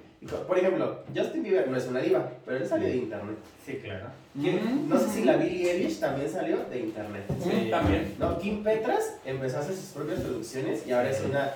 Por 0.47 0.59
ejemplo, 0.59 1.01
Justin 1.15 1.43
Bieber 1.43 1.69
no 1.69 1.77
es 1.77 1.87
una 1.87 2.01
diva, 2.01 2.31
pero 2.45 2.59
él 2.59 2.69
salió 2.69 2.89
de 2.89 2.97
internet. 2.97 3.37
Sí, 3.65 3.81
claro. 3.83 4.07
Mm. 4.35 4.89
No 4.89 4.99
sé 4.99 5.09
si 5.11 5.25
la 5.25 5.37
Billie 5.37 5.71
Eilish 5.73 5.99
también 6.01 6.31
salió 6.31 6.59
de 6.71 6.79
internet. 6.81 7.25
Mm, 7.29 7.71
También. 7.71 8.15
No, 8.19 8.39
Kim 8.39 8.63
Petras 8.63 9.15
empezó 9.25 9.59
a 9.59 9.61
hacer 9.61 9.75
sus 9.75 9.87
propias 9.91 10.21
producciones 10.21 10.87
y 10.87 10.93
ahora 10.93 11.11
es 11.11 11.21
una, 11.23 11.53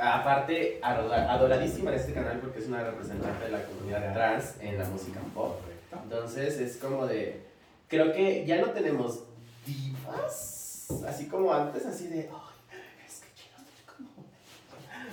aparte, 0.00 0.78
adora- 0.82 1.30
adoradísima 1.32 1.90
en 1.90 1.96
este 1.98 2.12
canal 2.12 2.38
porque 2.40 2.60
es 2.60 2.66
una 2.68 2.82
representante 2.84 3.44
de 3.46 3.50
la 3.50 3.62
comunidad 3.64 4.12
trans 4.14 4.54
en 4.60 4.78
la 4.78 4.84
música 4.84 5.20
pop. 5.34 5.60
Entonces 6.02 6.58
es 6.60 6.76
como 6.78 7.06
de, 7.06 7.40
creo 7.88 8.12
que 8.12 8.44
ya 8.46 8.60
no 8.60 8.70
tenemos 8.70 9.20
divas, 9.66 10.86
así 11.08 11.26
como 11.26 11.52
antes, 11.52 11.84
así 11.86 12.08
de, 12.08 12.28
"Ay, 12.32 12.78
es 13.06 13.20
que 13.20 13.50
no 13.52 13.58
soy 13.64 13.96
como... 13.96 14.24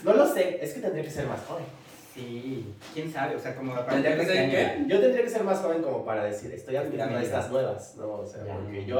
No 0.03 0.13
lo 0.25 0.33
sé, 0.33 0.63
es 0.63 0.73
que 0.73 0.79
tendría 0.81 1.03
que 1.03 1.11
ser 1.11 1.27
más 1.27 1.39
joven. 1.47 1.65
Sí, 2.13 2.73
quién 2.93 3.11
sabe, 3.11 3.35
o 3.35 3.39
sea, 3.39 3.55
como 3.55 3.73
a 3.75 3.85
¿Tendría 3.85 4.11
que 4.17 4.23
partir 4.23 4.35
de? 4.51 4.83
Yo 4.87 4.99
tendría 4.99 5.23
que 5.23 5.29
ser 5.29 5.43
más 5.43 5.59
joven 5.59 5.81
como 5.81 6.03
para 6.03 6.23
decir, 6.25 6.51
estoy 6.53 6.75
admirando 6.75 7.17
a 7.17 7.21
estas 7.23 7.49
nuevas, 7.49 7.95
¿no? 7.97 8.07
O 8.15 8.25
sea, 8.25 8.45
Ya. 8.45 8.55
porque 8.55 8.85
yo, 8.85 8.99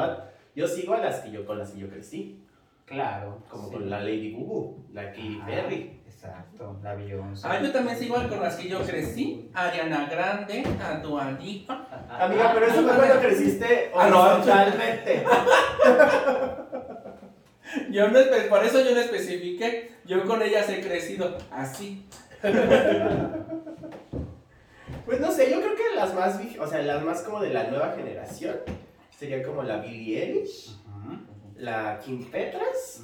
yo 0.56 0.68
sigo 0.68 0.94
a 0.94 1.00
las 1.00 1.20
que 1.20 1.32
yo, 1.32 1.46
con 1.46 1.58
las 1.60 1.72
que 1.72 1.80
yo 1.82 1.90
crecí, 1.90 2.46
Claro. 2.86 3.40
como 3.50 3.68
sí. 3.68 3.74
con 3.74 3.90
la 3.90 4.00
Lady 4.02 4.32
Gugu, 4.34 4.86
la 4.94 5.08
Katy 5.12 5.42
Perry. 5.46 5.98
Exacto, 6.06 6.78
la 6.84 6.94
Beyoncé. 6.94 7.48
Ah, 7.50 7.60
yo 7.62 7.72
también 7.72 7.98
sigo 7.98 8.16
con 8.16 8.40
las 8.42 8.56
que 8.56 8.70
yo 8.70 8.80
crecí. 8.84 9.50
Ariana 9.54 10.08
Grande, 10.10 10.64
a 10.82 11.00
Dua 11.00 11.32
Lipa. 11.32 11.88
Amiga, 12.10 12.52
pero 12.54 12.66
eso 12.68 12.84
fue 12.84 12.96
cuando 12.96 13.20
creciste 13.20 13.92
Ah, 13.96 14.08
horizontalmente. 14.08 15.26
Yo 17.90 18.10
no 18.10 18.20
por 18.50 18.66
eso 18.66 18.82
yo 18.84 18.92
no 18.94 19.00
especifiqué. 19.00 19.92
Yo 20.06 20.26
con 20.26 20.42
ellas 20.42 20.68
he 20.70 20.82
crecido 20.82 21.38
así. 21.52 22.06
Pues 25.06 25.20
no 25.20 25.32
sé, 25.32 25.50
yo 25.52 25.60
creo 25.60 25.76
que 25.76 25.96
las 25.96 26.14
más, 26.14 26.40
o 26.60 26.68
sea, 26.68 26.82
las 26.84 27.04
más 27.04 27.22
como 27.24 27.42
de 27.42 27.50
la 27.52 27.66
nueva 27.70 27.92
generación 27.96 28.56
sería 29.10 29.44
como 29.44 29.64
la 29.64 29.78
Billie 29.78 30.24
Eilish, 30.24 30.78
la 31.58 32.00
Kim 32.00 32.24
Petras 32.30 33.04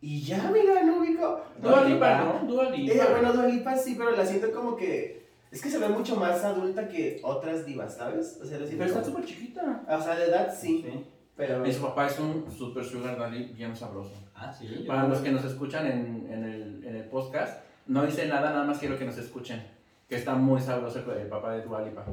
y 0.00 0.22
ya, 0.22 0.50
mira, 0.52 0.82
no 0.82 0.98
ubico. 1.00 1.42
Dua 1.62 1.84
Lipa, 1.84 2.24
¿no? 2.24 2.46
Dua 2.48 2.70
Lipa. 2.70 2.92
Ella, 2.94 3.06
bueno, 3.10 3.32
Dua 3.32 3.46
Lipa 3.46 3.76
sí, 3.76 3.94
pero 3.96 4.12
la 4.12 4.24
siento 4.24 4.50
como 4.50 4.74
que 4.76 5.28
es 5.50 5.60
que 5.60 5.68
se 5.70 5.78
ve 5.78 5.88
mucho 5.88 6.16
más 6.16 6.42
adulta 6.44 6.88
que 6.88 7.20
otras 7.22 7.66
divas, 7.66 7.96
¿sabes? 7.96 8.40
O 8.42 8.46
sea, 8.46 8.58
la 8.58 8.66
siento 8.66 8.84
Pero 8.84 8.98
está 8.98 9.04
súper 9.04 9.24
chiquita. 9.26 9.82
o 9.88 10.00
sea, 10.00 10.16
de 10.16 10.24
edad 10.24 10.52
sí, 10.58 10.82
Sí. 10.88 11.06
pero 11.36 11.66
Y 11.66 11.72
su 11.72 11.82
papá 11.82 12.06
es 12.06 12.18
un 12.18 12.50
super 12.50 12.84
sugar 12.84 13.18
daddy 13.18 13.52
bien 13.52 13.76
sabroso. 13.76 14.12
Ah, 14.34 14.52
sí. 14.52 14.84
Para 14.86 15.06
los 15.06 15.18
que 15.20 15.30
nos 15.30 15.44
escuchan 15.44 15.86
en, 15.86 16.28
en 16.32 16.44
el, 16.44 16.84
en 16.86 16.96
el 16.96 17.04
podcast, 17.04 17.62
no 17.90 18.06
hice 18.06 18.28
nada, 18.28 18.50
nada 18.50 18.64
más 18.64 18.78
quiero 18.78 18.96
que 18.96 19.04
nos 19.04 19.18
escuchen. 19.18 19.66
Que 20.08 20.14
está 20.14 20.34
muy 20.34 20.60
sabroso 20.60 21.00
el, 21.12 21.26
papá 21.26 21.52
de 21.52 21.62
Dua 21.62 21.82
Lipa. 21.82 22.04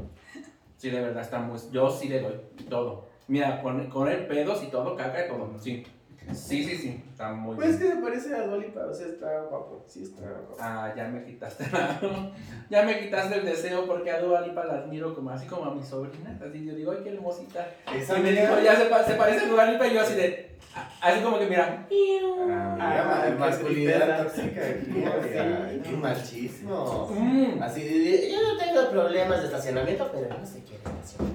Sí, 0.75 0.89
de 0.89 1.01
verdad, 1.01 1.21
está 1.21 1.39
muy... 1.39 1.57
Yo 1.71 1.89
sí 1.89 2.09
le 2.09 2.19
doy 2.19 2.33
todo. 2.67 3.07
Mira, 3.27 3.61
con, 3.61 3.87
con 3.87 4.07
el 4.07 4.25
pedos 4.25 4.63
y 4.63 4.67
todo, 4.67 4.95
caca 4.95 5.25
y 5.25 5.29
todo. 5.29 5.51
Sí. 5.59 5.85
Sí, 6.33 6.63
sí, 6.63 6.75
sí. 6.77 7.03
Está 7.11 7.31
muy 7.31 7.55
pues 7.55 7.69
es 7.69 7.79
bien. 7.79 7.91
que 7.91 7.97
se 7.97 8.01
parece 8.03 8.35
a 8.35 8.47
Dua 8.47 8.57
Lipa, 8.57 8.85
o 8.85 8.93
sea, 8.93 9.07
está 9.07 9.41
guapo, 9.49 9.83
sí 9.87 10.03
está 10.03 10.21
guapo. 10.21 10.57
Ah, 10.59 10.93
ya 10.95 11.07
me 11.07 11.23
quitaste 11.23 11.65
la- 11.71 11.99
Ya 12.69 12.83
me 12.83 12.99
quitaste 12.99 13.35
el 13.35 13.45
deseo 13.45 13.85
porque 13.87 14.11
a 14.11 14.19
Dua 14.19 14.41
Lipa 14.41 14.65
la 14.65 14.73
admiro 14.79 15.15
como 15.15 15.29
así 15.31 15.45
como 15.47 15.65
a 15.65 15.73
mi 15.73 15.83
sobrina. 15.83 16.37
Así 16.45 16.65
yo 16.65 16.75
digo, 16.75 16.91
ay, 16.91 16.99
qué 17.03 17.13
hermosita. 17.13 17.67
Esa 17.95 18.19
Y 18.19 18.21
me 18.23 18.31
dijo, 18.33 18.59
ya 18.63 18.75
se, 18.75 18.85
pa- 18.85 19.03
se 19.03 19.13
parece 19.15 19.45
a 19.45 19.49
Dua 19.49 19.65
Lipa 19.65 19.87
y 19.87 19.93
yo 19.93 20.01
así 20.01 20.13
de... 20.15 20.57
Así 21.01 21.21
como 21.21 21.39
que 21.39 21.47
mira... 21.47 21.87
Ah, 21.89 22.77
Ah, 22.79 23.19
mira, 23.19 23.23
qué 23.27 23.39
masculinidad 23.39 24.23
tóxica 24.23 24.61
aquí. 24.61 25.81
Qué 25.83 25.91
machismo. 25.97 27.07
Mm. 27.11 27.63
Así 27.63 27.83
de, 27.83 28.31
yo 28.31 28.37
no 28.43 28.57
tengo 28.57 28.89
problemas 28.91 29.39
de 29.39 29.45
estacionamiento, 29.47 30.09
pero 30.13 30.37
no 30.37 30.45
se 30.45 30.61
quiere 30.63 30.83
estacionar. 30.83 31.33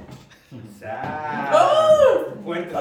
Exacto. 0.53 1.59
Fuertes 2.45 2.79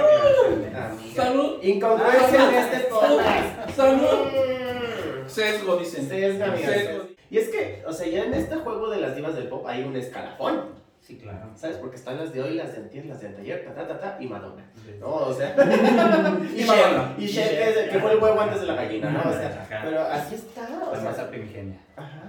declaraciones. 0.61 1.15
Salud. 1.15 1.63
Incongruencia 1.63 2.49
en 2.49 2.55
este 2.55 2.79
podcast. 2.89 3.69
Salud. 3.75 4.25
Mm. 4.27 5.29
Sesgo, 5.29 5.77
dicen. 5.77 6.07
Sesgo, 6.07 6.43
amiga, 6.43 6.67
Sesgo. 6.69 7.03
Y 7.29 7.37
es 7.37 7.49
que, 7.49 7.83
o 7.87 7.93
sea, 7.93 8.07
ya 8.07 8.23
en 8.25 8.33
este 8.33 8.55
juego 8.57 8.89
de 8.89 8.99
las 8.99 9.15
divas 9.15 9.35
del 9.35 9.47
pop 9.47 9.65
hay 9.67 9.83
un 9.83 9.95
escalafón. 9.95 10.81
Sí, 10.99 11.17
claro. 11.17 11.49
¿Sabes? 11.55 11.77
Porque 11.77 11.95
están 11.95 12.17
las 12.17 12.31
de 12.33 12.43
hoy, 12.43 12.53
las 12.55 12.73
de 12.73 12.77
antier, 12.79 13.05
las 13.05 13.21
de 13.21 13.27
anteayer, 13.27 13.65
ta, 13.65 13.73
ta, 13.73 13.87
ta, 13.87 13.99
ta, 13.99 14.17
y 14.19 14.27
Madonna. 14.27 14.63
No, 14.99 15.07
o 15.07 15.33
sea. 15.33 15.55
Y 16.55 16.63
Madonna. 16.63 17.15
Y 17.17 17.27
Cher, 17.27 17.73
que, 17.73 17.89
que 17.89 17.99
fue 17.99 18.11
el 18.11 18.19
huevo 18.19 18.39
antes 18.39 18.61
de 18.61 18.67
la 18.67 18.75
gallina, 18.75 19.09
¿no? 19.09 19.29
O 19.29 19.33
sea, 19.33 19.67
pero 19.83 20.01
así 20.01 20.35
está, 20.35 20.67
o 20.87 20.91
La 20.93 20.99
sea. 21.01 21.09
masa 21.09 21.29
primigenia. 21.29 21.79
Ajá. 21.95 22.21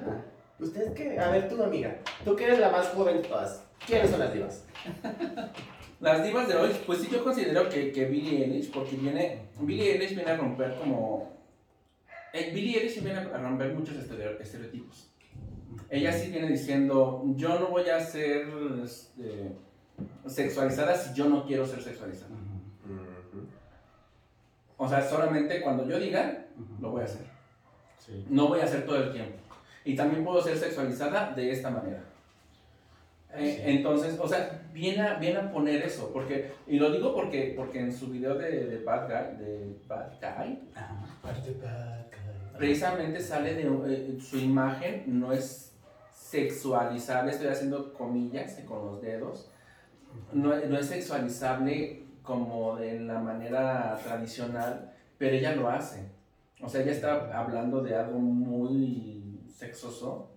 ¿Usted 0.58 0.92
qué? 0.94 1.18
A 1.18 1.28
ver, 1.30 1.48
tú, 1.48 1.62
amiga. 1.62 1.96
Tú 2.24 2.36
que 2.36 2.44
eres 2.44 2.60
la 2.60 2.70
más 2.70 2.88
joven 2.88 3.20
de 3.20 3.28
todas. 3.28 3.64
¿Quiénes 3.86 4.10
son 4.10 4.20
las 4.20 4.32
divas? 4.32 4.64
Las 6.02 6.24
divas 6.24 6.48
de 6.48 6.56
hoy, 6.56 6.70
pues 6.84 6.98
sí 7.00 7.08
yo 7.12 7.22
considero 7.22 7.68
que, 7.68 7.92
que 7.92 8.06
Billie 8.06 8.44
Eilish, 8.44 8.72
porque 8.72 8.96
viene, 8.96 9.42
Billie 9.60 9.92
Eilish 9.92 10.16
viene 10.16 10.32
a 10.32 10.36
romper 10.36 10.74
como, 10.74 11.30
eh, 12.32 12.50
Billie 12.52 12.78
Eilish 12.80 13.00
viene 13.04 13.20
a 13.20 13.38
romper 13.38 13.72
muchos 13.72 13.94
estereo- 13.96 14.36
estereotipos. 14.40 15.08
Ella 15.88 16.12
sí 16.12 16.30
viene 16.32 16.48
diciendo, 16.48 17.22
yo 17.36 17.56
no 17.60 17.68
voy 17.68 17.88
a 17.88 18.00
ser 18.00 18.48
este, 18.84 19.52
sexualizada 20.26 20.96
si 20.96 21.14
yo 21.14 21.28
no 21.28 21.46
quiero 21.46 21.64
ser 21.64 21.80
sexualizada. 21.80 22.34
O 24.76 24.88
sea, 24.88 25.00
solamente 25.08 25.60
cuando 25.62 25.88
yo 25.88 26.00
diga, 26.00 26.46
lo 26.80 26.90
voy 26.90 27.02
a 27.02 27.04
hacer. 27.04 27.26
Sí. 27.98 28.26
No 28.28 28.48
voy 28.48 28.58
a 28.58 28.64
hacer 28.64 28.84
todo 28.84 28.96
el 28.96 29.12
tiempo. 29.12 29.36
Y 29.84 29.94
también 29.94 30.24
puedo 30.24 30.42
ser 30.42 30.56
sexualizada 30.58 31.32
de 31.32 31.52
esta 31.52 31.70
manera. 31.70 32.02
Eh, 33.34 33.54
Sí. 33.56 33.62
Entonces, 33.64 34.18
o 34.20 34.28
sea, 34.28 34.62
viene 34.72 35.00
a, 35.02 35.14
viene 35.14 35.38
a 35.38 35.52
poner 35.52 35.82
eso, 35.82 36.10
porque, 36.12 36.52
y 36.66 36.78
lo 36.78 36.90
digo 36.90 37.14
porque, 37.14 37.54
porque 37.56 37.80
en 37.80 37.92
su 37.92 38.08
video 38.08 38.34
de, 38.34 38.66
de 38.66 38.84
Bad 38.84 39.06
Guy, 39.08 39.44
de 39.44 39.76
Bad 39.88 40.12
Guy, 40.20 40.58
precisamente 42.56 43.20
sale 43.20 43.54
de, 43.54 43.62
eh, 43.62 44.18
su 44.20 44.38
imagen 44.38 45.04
no 45.06 45.32
es 45.32 45.72
sexualizable, 46.14 47.32
estoy 47.32 47.48
haciendo 47.48 47.92
comillas 47.94 48.58
con 48.66 48.86
los 48.86 49.02
dedos, 49.02 49.50
no, 50.32 50.54
no 50.54 50.78
es 50.78 50.86
sexualizable 50.86 52.02
como 52.22 52.76
de 52.76 53.00
la 53.00 53.18
manera 53.18 53.98
tradicional, 54.04 54.92
pero 55.18 55.34
ella 55.34 55.56
lo 55.56 55.68
hace. 55.68 56.06
O 56.60 56.68
sea, 56.68 56.82
ella 56.82 56.92
está 56.92 57.38
hablando 57.38 57.82
de 57.82 57.96
algo 57.96 58.18
muy 58.18 59.40
sexoso 59.52 60.31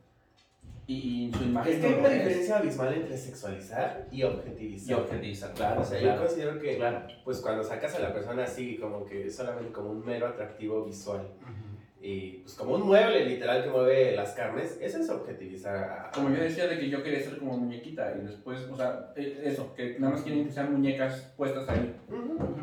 y, 0.87 1.31
su 1.35 1.43
imagen 1.43 1.73
Es 1.73 1.79
que 1.79 1.87
hay 1.87 1.93
una 1.95 2.07
es. 2.09 2.13
diferencia 2.23 2.57
abismal 2.57 2.93
entre 2.93 3.17
sexualizar 3.17 4.07
y 4.11 4.23
objetivizar. 4.23 4.89
Y 4.89 4.93
objetiza, 5.01 5.51
claro, 5.53 5.81
O 5.81 5.83
sea, 5.83 5.99
claro. 5.99 6.21
yo 6.21 6.27
considero 6.27 6.59
que, 6.59 6.75
Claro. 6.77 7.07
pues 7.23 7.41
cuando 7.41 7.63
sacas 7.63 7.95
a 7.95 7.99
la 7.99 8.13
persona 8.13 8.43
así, 8.43 8.77
como 8.77 9.05
que 9.05 9.29
solamente 9.31 9.71
como 9.71 9.89
un 9.91 10.05
mero 10.05 10.27
atractivo 10.27 10.85
visual, 10.85 11.21
Ujú. 11.41 11.64
Y 12.05 12.41
pues 12.43 12.53
como 12.53 12.75
un 12.75 12.83
mueble 12.83 13.25
literal 13.25 13.63
que 13.63 13.69
mueve 13.71 14.15
las 14.15 14.33
carnes, 14.33 14.77
eso 14.79 14.99
es 14.99 15.09
objetivizar 15.09 15.75
a... 15.75 16.11
Como 16.13 16.29
yo 16.29 16.35
decía 16.35 16.67
de 16.67 16.77
que 16.77 16.87
yo 16.87 17.01
quería 17.01 17.19
ser 17.19 17.39
como 17.39 17.57
muñequita 17.57 18.13
y 18.15 18.27
después, 18.27 18.59
o 18.71 18.77
sea, 18.77 19.11
eh, 19.15 19.41
eso, 19.43 19.73
que 19.73 19.97
nada 19.97 20.13
más 20.13 20.21
quieren 20.21 20.45
que 20.45 20.51
sean 20.51 20.71
muñecas 20.71 21.33
puestas 21.35 21.67
ahí. 21.67 21.95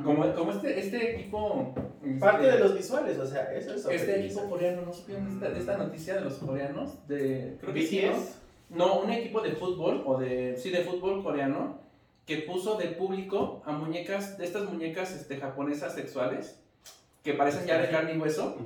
Como, 0.04 0.32
como 0.32 0.52
este, 0.52 0.78
este 0.78 1.16
equipo... 1.16 1.74
Parte 2.20 2.44
este- 2.44 2.56
de 2.56 2.62
los 2.62 2.76
visuales, 2.76 3.18
o 3.18 3.26
sea, 3.26 3.52
eso 3.52 3.74
es 3.74 3.84
Este 3.86 4.24
equipo 4.24 4.48
coreano, 4.48 4.82
¿no 4.82 4.92
supieron 4.92 5.26
de 5.26 5.32
esta, 5.34 5.50
de 5.50 5.58
esta 5.58 5.76
noticia 5.76 6.14
de 6.14 6.20
los 6.20 6.34
coreanos? 6.34 7.08
De, 7.08 7.56
creo 7.60 7.74
que 7.74 7.82
sí, 7.82 8.02
¿no? 8.70 8.86
No, 8.86 9.00
un 9.00 9.10
equipo 9.10 9.40
de 9.40 9.52
fútbol, 9.52 10.04
o 10.06 10.18
de, 10.18 10.56
sí, 10.56 10.70
de 10.70 10.84
fútbol 10.84 11.20
coreano, 11.20 11.80
que 12.26 12.38
puso 12.38 12.76
de 12.76 12.86
público 12.86 13.60
a 13.66 13.72
muñecas, 13.72 14.38
de 14.38 14.44
estas 14.44 14.70
muñecas 14.70 15.12
este, 15.12 15.38
japonesas 15.38 15.96
sexuales, 15.96 16.62
que 17.24 17.34
parecen 17.34 17.66
ya 17.66 17.78
de 17.78 17.90
carne 17.90 18.14
y 18.14 18.18
hueso. 18.18 18.56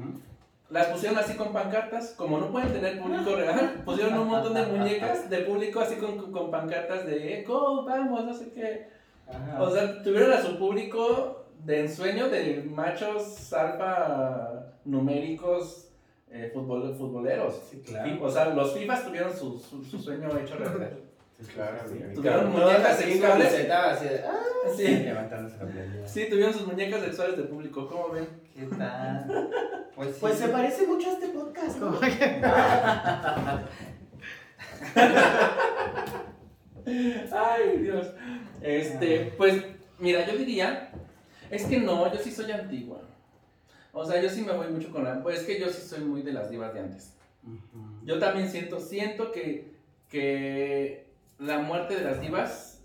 Las 0.70 0.86
pusieron 0.86 1.18
así 1.18 1.34
con 1.34 1.52
pancartas, 1.52 2.14
como 2.16 2.38
no 2.38 2.50
pueden 2.50 2.72
tener 2.72 3.00
público 3.00 3.36
real, 3.36 3.82
pusieron 3.84 4.18
un 4.18 4.28
montón 4.28 4.54
de 4.54 4.66
muñecas 4.72 5.30
de 5.30 5.38
público 5.38 5.80
así 5.80 5.96
con, 5.96 6.32
con 6.32 6.50
pancartas 6.50 7.06
de 7.06 7.44
go, 7.46 7.84
vamos, 7.84 8.24
no 8.24 8.34
sé 8.34 8.50
qué. 8.52 8.88
Ajá. 9.28 9.62
O 9.62 9.70
sea, 9.70 10.02
tuvieron 10.02 10.32
a 10.32 10.40
su 10.42 10.58
público 10.58 11.44
de 11.64 11.80
ensueño 11.80 12.28
de 12.28 12.62
machos 12.68 13.52
alfa 13.52 14.66
numéricos 14.84 15.88
eh, 16.30 16.52
futbol- 16.54 16.96
futboleros. 16.96 17.60
Sí, 17.70 17.82
claro. 17.86 18.08
Y, 18.08 18.18
O 18.22 18.28
sea, 18.30 18.46
los 18.50 18.72
FIFAs 18.74 19.04
tuvieron 19.06 19.32
su, 19.32 19.58
su, 19.58 19.84
su 19.84 19.98
sueño 19.98 20.28
hecho 20.38 20.56
realidad. 20.56 20.90
Sí, 21.38 21.46
claro, 21.52 21.80
amiga. 21.86 22.12
Tuvieron 22.14 22.44
No, 22.44 22.50
muñecas 22.58 22.96
sexuales. 22.98 23.46
así 23.70 24.04
de, 24.08 24.22
ah, 24.24 24.42
Sí, 24.76 24.82
Levantándose 25.04 25.56
la 25.58 25.64
playera. 25.70 26.08
sí, 26.08 26.26
tuvieron 26.30 26.52
sus 26.54 26.66
muñecas 26.66 27.02
sexuales 27.02 27.36
de 27.36 27.42
público, 27.44 27.86
¿cómo 27.88 28.08
ven? 28.10 28.26
¿Qué 28.54 28.64
tal? 28.76 29.50
Pues, 29.94 30.10
sí. 30.14 30.16
Pues 30.20 30.38
se 30.38 30.48
parece 30.48 30.86
mucho 30.86 31.10
a 31.10 31.12
este 31.12 31.28
podcast, 31.28 31.78
¿no? 31.78 31.98
Ay, 37.32 37.78
Dios. 37.78 38.06
Este, 38.62 39.32
pues, 39.36 39.62
mira, 39.98 40.26
yo 40.26 40.36
diría, 40.36 40.90
es 41.50 41.64
que 41.64 41.78
no, 41.80 42.12
yo 42.12 42.18
sí 42.18 42.30
soy 42.30 42.50
antigua. 42.52 43.00
O 43.92 44.04
sea, 44.04 44.20
yo 44.20 44.28
sí 44.28 44.42
me 44.42 44.52
voy 44.52 44.68
mucho 44.68 44.90
con 44.90 45.04
la, 45.04 45.22
pues 45.22 45.40
es 45.40 45.46
que 45.46 45.58
yo 45.60 45.68
sí 45.68 45.82
soy 45.86 46.00
muy 46.04 46.22
de 46.22 46.32
las 46.32 46.50
divas 46.50 46.74
de 46.74 46.80
antes. 46.80 47.14
Yo 48.04 48.18
también 48.18 48.48
siento, 48.50 48.78
siento 48.80 49.32
que, 49.32 49.72
que 50.08 51.05
la 51.38 51.58
muerte 51.58 51.96
de 51.96 52.02
las 52.04 52.20
divas 52.20 52.82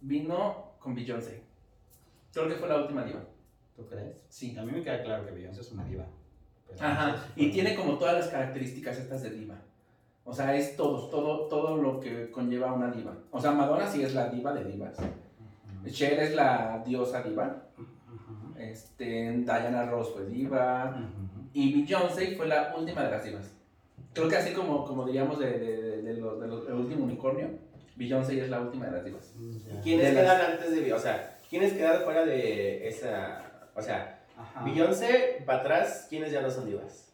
vino 0.00 0.72
con 0.80 0.94
Beyoncé. 0.94 1.42
Creo 2.32 2.48
que 2.48 2.54
fue 2.54 2.68
la 2.68 2.76
última 2.78 3.04
diva. 3.04 3.20
¿Tú 3.76 3.86
crees? 3.86 4.16
Sí. 4.28 4.56
A 4.58 4.62
mí 4.64 4.72
me 4.72 4.82
queda 4.82 5.02
claro 5.02 5.24
que 5.24 5.32
Beyoncé 5.32 5.60
es 5.60 5.72
una 5.72 5.84
diva. 5.84 6.04
Ajá, 6.80 7.24
y 7.34 7.50
tiene 7.50 7.74
como 7.74 7.96
todas 7.98 8.14
las 8.14 8.28
características 8.28 8.98
estas 8.98 9.22
de 9.22 9.30
diva. 9.30 9.54
O 10.24 10.34
sea, 10.34 10.54
es 10.54 10.76
todo, 10.76 11.08
todo, 11.08 11.48
todo 11.48 11.76
lo 11.78 11.98
que 12.00 12.30
conlleva 12.30 12.72
una 12.74 12.90
diva. 12.90 13.16
O 13.30 13.40
sea, 13.40 13.52
Madonna 13.52 13.86
sí 13.90 14.02
es 14.02 14.14
la 14.14 14.28
diva 14.28 14.52
de 14.52 14.64
divas. 14.64 14.96
Cher 15.90 16.18
es 16.20 16.34
la 16.34 16.82
diosa 16.84 17.22
diva. 17.22 17.62
Este, 18.58 19.32
Diana 19.32 19.86
Ross 19.86 20.10
fue 20.12 20.26
diva. 20.26 20.90
Ujú. 20.90 21.48
Y 21.54 21.80
Beyoncé 21.80 22.36
fue 22.36 22.46
la 22.46 22.74
última 22.76 23.02
de 23.04 23.10
las 23.10 23.24
divas. 23.24 23.50
Creo 24.12 24.28
que 24.28 24.36
así 24.36 24.52
como, 24.52 24.84
como 24.84 25.06
diríamos 25.06 25.38
de, 25.38 25.58
de, 25.58 25.76
de, 25.80 26.02
de 26.02 26.14
los, 26.20 26.38
los- 26.38 26.66
del 26.66 26.74
último 26.74 27.04
unicornio, 27.04 27.48
Beyoncé 27.98 28.40
es 28.40 28.48
la 28.48 28.60
última 28.60 28.86
de 28.86 28.92
las 28.92 29.04
divas. 29.04 29.32
Ya. 29.66 29.80
¿Quiénes 29.82 30.14
De 30.14 30.22
las- 30.22 30.36
quedan 30.38 30.52
antes 30.52 30.70
de 30.70 30.92
O 30.94 30.98
sea, 30.98 31.38
¿quiénes 31.50 31.72
quedan 31.72 32.02
fuera 32.02 32.24
de 32.24 32.88
esa. 32.88 33.44
O 33.74 33.82
sea, 33.82 34.20
Ajá. 34.36 34.62
Beyoncé, 34.64 35.42
para 35.44 35.60
atrás, 35.60 36.06
¿quiénes 36.08 36.30
ya 36.30 36.40
no 36.40 36.48
son 36.50 36.66
divas? 36.66 37.12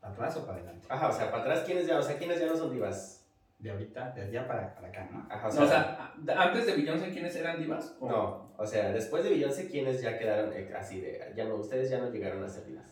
¿Para 0.00 0.12
atrás 0.14 0.36
o 0.36 0.46
para 0.46 0.58
adelante? 0.58 0.86
Ajá, 0.90 1.08
o 1.08 1.12
sea, 1.12 1.30
para 1.30 1.42
atrás, 1.42 1.62
¿quiénes 1.64 1.86
ya, 1.86 1.98
o 1.98 2.02
sea, 2.02 2.16
¿quiénes 2.18 2.38
ya 2.40 2.46
no 2.46 2.56
son 2.56 2.72
divas? 2.72 3.16
De 3.58 3.70
ahorita, 3.70 4.12
de 4.12 4.22
allá 4.22 4.46
para, 4.46 4.74
para 4.74 4.88
acá, 4.88 5.08
¿no? 5.12 5.26
Ajá, 5.30 5.46
o 5.46 5.50
O 5.50 5.52
sea, 5.52 5.66
sea, 5.66 6.12
a- 6.34 6.42
antes 6.44 6.64
de 6.66 6.74
Beyoncé, 6.76 7.10
¿quiénes 7.10 7.36
eran 7.36 7.58
divas? 7.60 7.94
¿O- 8.00 8.08
no, 8.08 8.52
o 8.56 8.66
sea, 8.66 8.90
después 8.92 9.22
de 9.24 9.30
Beyoncé, 9.30 9.68
¿quiénes 9.68 10.00
ya 10.00 10.18
quedaron 10.18 10.50
eh, 10.54 10.70
así 10.78 11.00
de, 11.00 11.32
ya 11.36 11.44
no, 11.44 11.56
ustedes 11.56 11.90
ya 11.90 11.98
no 11.98 12.10
llegaron 12.10 12.42
a 12.42 12.48
ser 12.48 12.64
divas? 12.66 12.86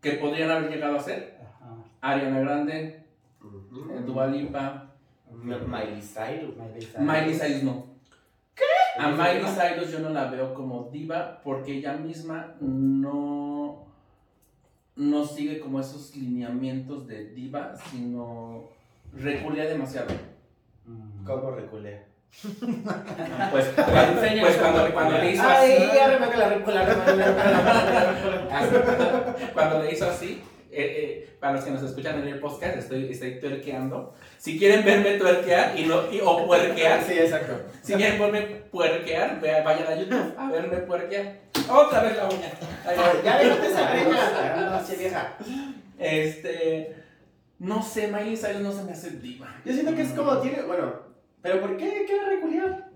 Que 0.00 0.12
podrían 0.12 0.50
haber 0.50 0.70
llegado 0.70 0.96
a 0.96 1.00
ser 1.00 1.36
Ajá. 1.42 1.74
Ariana 2.00 2.40
Grande, 2.40 3.02
Ujú. 3.42 3.90
eh, 3.92 4.00
Dua 4.06 4.26
Lipa, 4.28 4.87
Miley 5.44 6.00
Cyrus. 6.00 6.56
Miley 6.56 6.80
Cyrus. 6.80 6.98
Miley 6.98 7.34
Cyrus 7.34 7.62
no. 7.62 7.86
A 8.98 9.08
Miley 9.10 9.44
Cyrus 9.46 9.92
yo 9.92 10.00
no 10.00 10.10
la 10.10 10.24
veo 10.24 10.54
como 10.54 10.90
diva 10.90 11.40
porque 11.44 11.78
ella 11.78 11.96
misma 11.96 12.56
no, 12.60 13.86
no 14.96 15.24
sigue 15.24 15.60
como 15.60 15.78
esos 15.80 16.16
lineamientos 16.16 17.06
de 17.06 17.26
diva, 17.26 17.76
sino 17.76 18.64
reculea 19.12 19.66
demasiado. 19.66 20.12
Mm. 20.84 21.24
¿Cómo 21.24 21.50
reculé? 21.52 22.08
Pues, 23.50 23.66
cuando, 23.74 24.20
pues 24.20 24.56
cuando, 24.56 24.92
cuando 24.92 25.16
le 25.18 25.32
hizo 25.32 25.42
Ay, 25.42 25.72
así, 25.72 25.86
ya 25.94 26.08
remanga 26.08 26.36
la 26.36 26.48
cuando 29.54 29.82
le 29.82 29.92
hizo 29.92 30.10
así, 30.10 30.42
eh, 30.70 31.24
eh, 31.26 31.36
para 31.40 31.54
los 31.54 31.64
que 31.64 31.70
nos 31.70 31.82
escuchan 31.82 32.20
en 32.20 32.28
el 32.28 32.40
podcast, 32.40 32.76
estoy, 32.76 33.10
estoy 33.10 33.38
tuerqueando. 33.40 34.14
Si 34.36 34.58
quieren 34.58 34.84
verme 34.84 35.18
tuerquear 35.18 35.78
y 35.78 35.84
no, 35.86 36.12
y- 36.12 36.20
o 36.22 36.46
puerquear, 36.46 37.02
Sí, 37.06 37.14
exacto. 37.18 37.54
Si 37.82 37.94
quieren 37.94 38.18
verme 38.20 38.42
puerquear, 38.70 39.40
vayan 39.40 39.86
a 39.86 39.94
YouTube 39.96 40.34
a 40.36 40.50
verme 40.50 40.76
puerquear. 40.78 41.40
Otra 41.70 42.02
vez 42.02 42.16
la 42.16 42.24
uña. 42.26 42.52
Va. 42.86 43.22
Ya 43.24 43.38
déjate 43.38 43.66
esa 43.66 43.90
greña, 43.90 44.82
vieja. 44.98 45.36
Este. 45.98 46.94
No 47.58 47.82
sé, 47.82 48.06
Miley 48.06 48.36
Cyrus 48.36 48.60
no 48.60 48.72
se 48.72 48.84
me 48.84 48.92
hace 48.92 49.10
diva. 49.10 49.60
Yo 49.64 49.72
siento 49.72 49.94
que 49.94 50.02
es 50.02 50.10
como 50.10 50.38
tiene, 50.38 50.62
bueno, 50.62 50.92
pero 51.42 51.60
¿por 51.60 51.76
qué 51.76 52.04
quiere 52.06 52.24
reculiar? 52.36 52.88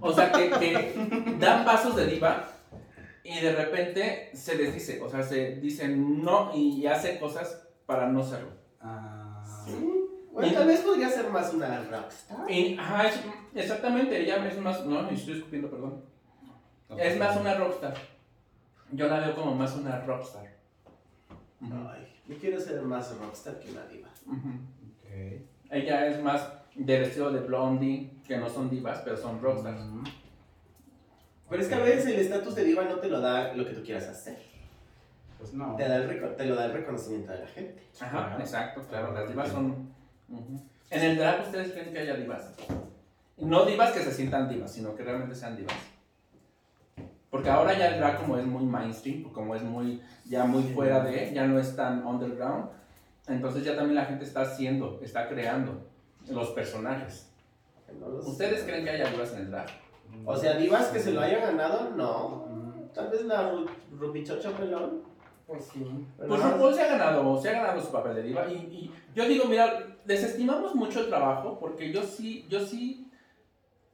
O 0.00 0.12
sea, 0.12 0.30
que, 0.30 0.50
que 0.50 0.92
dan 1.38 1.64
pasos 1.64 1.96
de 1.96 2.06
diva 2.06 2.48
y 3.24 3.40
de 3.40 3.52
repente 3.54 4.30
se 4.34 4.56
les 4.56 4.74
dice, 4.74 5.00
o 5.00 5.08
sea, 5.08 5.22
se 5.22 5.56
dicen 5.56 6.22
no 6.22 6.50
y 6.54 6.86
hace 6.86 7.18
cosas 7.18 7.68
para 7.86 8.08
no 8.08 8.22
serlo. 8.22 8.50
Ah. 8.80 9.42
Sí. 9.66 9.88
Bueno, 10.32 10.52
tal 10.54 10.66
vez 10.66 10.80
podría 10.80 11.08
ser 11.10 11.28
más 11.30 11.52
una 11.52 11.82
rockstar. 11.84 12.50
Y, 12.50 12.76
ajá, 12.78 13.08
es- 13.08 13.20
exactamente, 13.54 14.18
ella 14.20 14.46
es 14.48 14.58
más. 14.58 14.84
No, 14.86 15.08
estoy 15.10 15.34
escupiendo, 15.36 15.70
perdón. 15.70 16.02
Es 16.98 17.18
más 17.18 17.36
una 17.36 17.54
rockstar. 17.54 17.94
Yo 18.92 19.08
la 19.08 19.20
veo 19.20 19.34
como 19.34 19.54
más 19.54 19.74
una 19.76 20.00
rockstar. 20.00 20.46
Ay, 21.60 22.20
yo 22.26 22.36
quiero 22.38 22.58
ser 22.60 22.82
más 22.82 23.16
rockstar 23.18 23.58
que 23.60 23.70
una 23.70 23.84
diva. 23.86 24.08
Ella 25.70 26.06
es 26.06 26.22
más 26.22 26.48
del 26.74 27.02
estilo 27.04 27.30
de 27.30 27.40
Blondie, 27.40 28.10
que 28.26 28.36
no 28.38 28.48
son 28.48 28.68
divas, 28.70 29.00
pero 29.04 29.16
son 29.16 29.40
rockstars. 29.40 29.80
Ujú. 29.82 30.02
Pero 31.48 31.62
es 31.62 31.68
que 31.68 31.74
a 31.74 31.78
veces 31.80 32.06
el 32.06 32.20
estatus 32.20 32.54
de 32.54 32.64
diva 32.64 32.84
no 32.84 32.96
te 32.96 33.08
lo 33.08 33.20
da 33.20 33.52
lo 33.54 33.66
que 33.66 33.72
tú 33.74 33.82
quieras 33.82 34.08
hacer. 34.08 34.38
Pues 35.38 35.52
no. 35.54 35.76
Te, 35.76 35.86
da 35.88 35.96
el 35.96 36.08
reco- 36.08 36.34
te 36.36 36.46
lo 36.46 36.54
da 36.54 36.66
el 36.66 36.72
reconocimiento 36.72 37.32
de 37.32 37.40
la 37.40 37.46
gente. 37.46 37.82
Ajá, 38.00 38.26
Claro. 38.28 38.40
exacto, 38.40 38.82
claro. 38.88 39.12
Las 39.12 39.28
divas 39.28 39.48
son. 39.50 39.92
En 40.90 41.02
el 41.02 41.16
drag, 41.18 41.42
¿ustedes 41.42 41.72
creen 41.72 41.92
que 41.92 41.98
haya 41.98 42.14
divas? 42.14 42.52
No 43.38 43.64
divas 43.66 43.90
que 43.92 44.00
se 44.00 44.12
sientan 44.12 44.48
divas, 44.48 44.72
sino 44.72 44.94
que 44.94 45.02
realmente 45.02 45.34
sean 45.34 45.56
divas. 45.56 45.74
Porque 47.30 47.48
ahora 47.50 47.76
ya 47.76 47.88
el 47.88 47.98
drag, 47.98 48.18
como 48.18 48.36
es 48.38 48.44
muy 48.46 48.64
mainstream, 48.64 49.24
como 49.32 49.54
es 49.54 49.62
muy 49.62 50.00
ya 50.26 50.44
muy 50.44 50.62
fuera 50.62 51.00
de, 51.00 51.32
ya 51.34 51.46
no 51.46 51.58
es 51.58 51.74
tan 51.74 52.06
underground, 52.06 52.66
entonces 53.26 53.64
ya 53.64 53.74
también 53.74 53.96
la 53.96 54.04
gente 54.04 54.24
está 54.24 54.42
haciendo, 54.42 55.00
está 55.02 55.28
creando 55.28 55.86
los 56.28 56.50
personajes. 56.50 57.28
¿Ustedes 58.24 58.62
creen 58.64 58.84
que 58.84 58.90
haya 58.90 59.08
divas 59.10 59.32
en 59.32 59.38
el 59.40 59.50
drag? 59.50 59.66
O 60.24 60.36
sea, 60.36 60.54
divas 60.56 60.86
que 60.88 61.00
se 61.00 61.12
lo 61.12 61.20
hayan 61.20 61.40
ganado, 61.42 61.90
no. 61.90 62.46
Tal 62.94 63.08
vez 63.08 63.24
la 63.24 63.52
Ru- 63.52 63.68
Rubichocho 63.98 64.52
pelón. 64.52 65.02
Pues 65.46 65.64
sí. 65.72 65.84
Pues 66.16 66.28
RuPaul 66.42 66.74
se 66.74 66.82
ha 66.82 66.88
ganado, 66.88 67.40
se 67.40 67.48
ha 67.48 67.52
ganado 67.52 67.80
su 67.80 67.90
papel 67.90 68.14
de 68.14 68.22
diva 68.22 68.46
y, 68.48 68.54
y 68.54 68.92
yo 69.14 69.24
digo, 69.26 69.46
mira, 69.46 69.96
desestimamos 70.04 70.74
mucho 70.74 71.00
el 71.00 71.08
trabajo 71.08 71.58
porque 71.58 71.92
yo 71.92 72.02
sí, 72.02 72.46
yo 72.48 72.60
sí, 72.64 73.10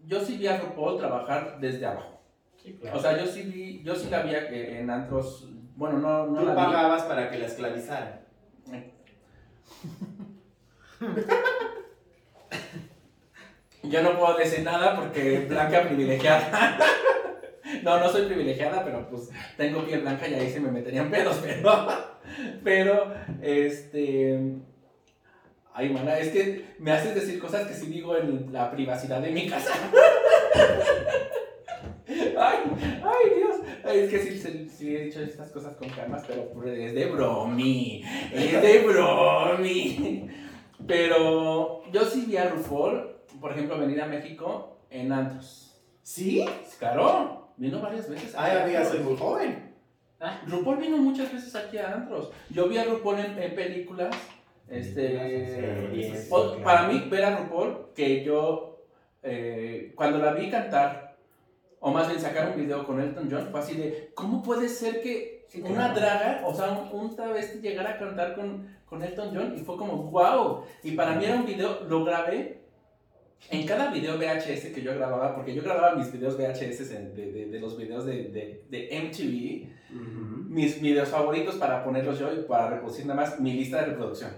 yo 0.07 0.21
sí 0.21 0.37
vi 0.37 0.47
a 0.47 0.61
RuPaul 0.61 0.99
trabajar 0.99 1.59
desde 1.61 1.87
abajo. 1.87 2.19
Sí, 2.63 2.77
claro. 2.81 2.99
O 2.99 3.01
sea, 3.01 3.17
yo 3.19 3.27
sí 3.27 3.43
vi, 3.43 3.83
yo 3.83 3.95
sí 3.95 4.09
la 4.11 4.23
vi 4.23 4.33
en 4.35 4.91
antros, 4.91 5.49
bueno, 5.77 5.99
no, 5.99 6.27
no 6.27 6.41
Tú 6.41 6.47
la 6.47 6.53
vi. 6.53 6.57
pagabas 6.57 7.03
para 7.05 7.31
que 7.31 7.39
la 7.39 7.47
esclavizaran. 7.47 8.21
Yo 13.83 14.03
no 14.03 14.19
puedo 14.19 14.37
decir 14.37 14.63
nada 14.65 14.97
porque 14.97 15.47
blanca 15.49 15.83
privilegiada. 15.83 16.79
No, 17.83 18.01
no 18.01 18.09
soy 18.11 18.27
privilegiada, 18.27 18.83
pero 18.83 19.07
pues 19.11 19.29
tengo 19.59 19.85
piel 19.85 20.01
blanca 20.01 20.27
y 20.27 20.33
ahí 20.33 20.51
se 20.51 20.59
me 20.59 20.71
meterían 20.71 21.11
pedos, 21.11 21.37
pero, 21.43 21.89
pero, 22.65 23.15
este, 23.43 24.41
ay, 25.75 25.91
mana, 25.91 26.19
es 26.19 26.31
que 26.31 26.65
me 26.79 26.93
haces 26.93 27.15
decir 27.15 27.39
cosas 27.39 27.67
que 27.67 27.75
sí 27.75 27.87
digo 27.87 28.17
en 28.17 28.53
la 28.53 28.71
privacidad 28.71 29.21
de 29.21 29.33
mi 29.33 29.49
casa. 29.49 29.73
Ay, 32.41 32.59
ay, 33.03 33.37
Dios. 33.37 33.57
Es 33.85 34.11
que 34.11 34.19
sí, 34.19 34.39
sí, 34.39 34.69
sí 34.71 34.97
he 34.97 35.05
dicho 35.05 35.21
estas 35.21 35.51
cosas 35.51 35.77
con 35.77 35.89
calmas, 35.91 36.25
pero 36.27 36.49
pues, 36.53 36.79
es 36.79 36.95
de 36.95 37.07
bromi, 37.07 38.03
es 38.33 38.63
de 38.63 38.79
bromi. 38.87 40.31
Pero 40.87 41.83
yo 41.93 42.05
sí 42.05 42.25
vi 42.27 42.37
a 42.37 42.49
RuPaul, 42.49 43.18
por 43.41 43.53
ejemplo, 43.53 43.79
venir 43.79 44.01
a 44.03 44.07
México 44.07 44.79
en 44.91 45.13
antros. 45.13 45.81
¿Sí? 46.03 46.45
Claro, 46.79 47.53
vino 47.57 47.81
varias 47.81 48.09
veces. 48.09 48.35
Ay, 48.37 48.57
amiga, 48.59 48.81
antros. 48.81 48.97
soy 48.97 49.05
muy 49.07 49.17
joven. 49.17 49.75
RuPaul 50.47 50.79
vino 50.79 50.97
muchas 50.97 51.33
veces 51.33 51.55
aquí 51.55 51.79
a 51.79 51.93
antros. 51.93 52.33
Yo 52.51 52.69
vi 52.69 52.79
a 52.79 52.85
RuPaul 52.85 53.19
en, 53.21 53.39
en 53.43 53.55
películas. 53.55 54.15
Este, 54.69 56.27
o- 56.31 56.57
para 56.63 56.89
mí, 56.89 57.07
ver 57.11 57.25
a 57.25 57.37
RuPaul, 57.39 57.89
que 57.95 58.25
yo 58.25 58.83
eh, 59.23 59.93
cuando 59.97 60.19
la 60.19 60.33
vi 60.33 60.51
cantar, 60.51 61.17
o 61.81 61.91
más 61.91 62.09
bien 62.09 62.21
sacar 62.21 62.51
un 62.51 62.57
video 62.57 62.85
con 62.85 63.01
Elton 63.01 63.29
John, 63.31 63.49
fue 63.51 63.61
así 63.61 63.75
de, 63.77 64.11
¿cómo 64.15 64.43
puede 64.43 64.69
ser 64.69 65.01
que 65.01 65.47
una 65.65 65.93
draga, 65.95 66.43
o 66.45 66.55
sea, 66.55 66.71
un, 66.73 67.01
un 67.01 67.17
travesti 67.17 67.61
llegara 67.61 67.91
a 67.93 67.99
cantar 67.99 68.35
con, 68.35 68.69
con 68.87 69.03
Elton 69.03 69.31
John? 69.35 69.55
Y 69.57 69.61
fue 69.61 69.77
como, 69.77 69.95
wow. 70.11 70.65
Y 70.83 70.93
para 70.93 71.15
mí 71.15 71.25
era 71.25 71.37
un 71.37 71.47
video, 71.47 71.81
lo 71.89 72.05
grabé 72.05 72.63
en 73.51 73.67
cada 73.67 73.91
video 73.91 74.17
VHS 74.19 74.73
que 74.75 74.83
yo 74.83 74.95
grababa, 74.95 75.35
porque 75.35 75.55
yo 75.55 75.63
grababa 75.63 75.95
mis 75.97 76.13
videos 76.13 76.37
VHS 76.37 76.91
en- 76.95 77.15
de, 77.15 77.33
de- 77.33 77.47
de 77.47 77.61
los 77.61 77.77
videos 77.79 78.05
de, 78.05 78.25
de, 78.25 78.65
de 78.69 79.01
MTV, 79.03 80.49
mis 80.51 80.81
videos 80.81 81.09
favoritos 81.09 81.55
para 81.57 81.83
ponerlos 81.85 82.19
yo 82.19 82.33
y 82.33 82.43
para 82.43 82.69
reproducir 82.71 83.07
nada 83.07 83.21
más 83.23 83.41
mi 83.41 83.53
lista 83.55 83.79
de 83.79 83.87
reproducción. 83.87 84.31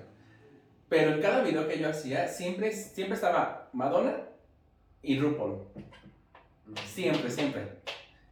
Pero 0.89 1.15
en 1.15 1.21
cada 1.23 1.43
video 1.43 1.67
que 1.69 1.79
yo 1.79 1.89
hacía, 1.89 2.27
siempre, 2.29 2.73
siempre 2.73 3.15
estaba 3.15 3.69
Madonna 3.73 4.17
y 5.03 5.19
RuPaul. 5.19 5.59
Siempre, 6.87 7.31
siempre. 7.31 7.63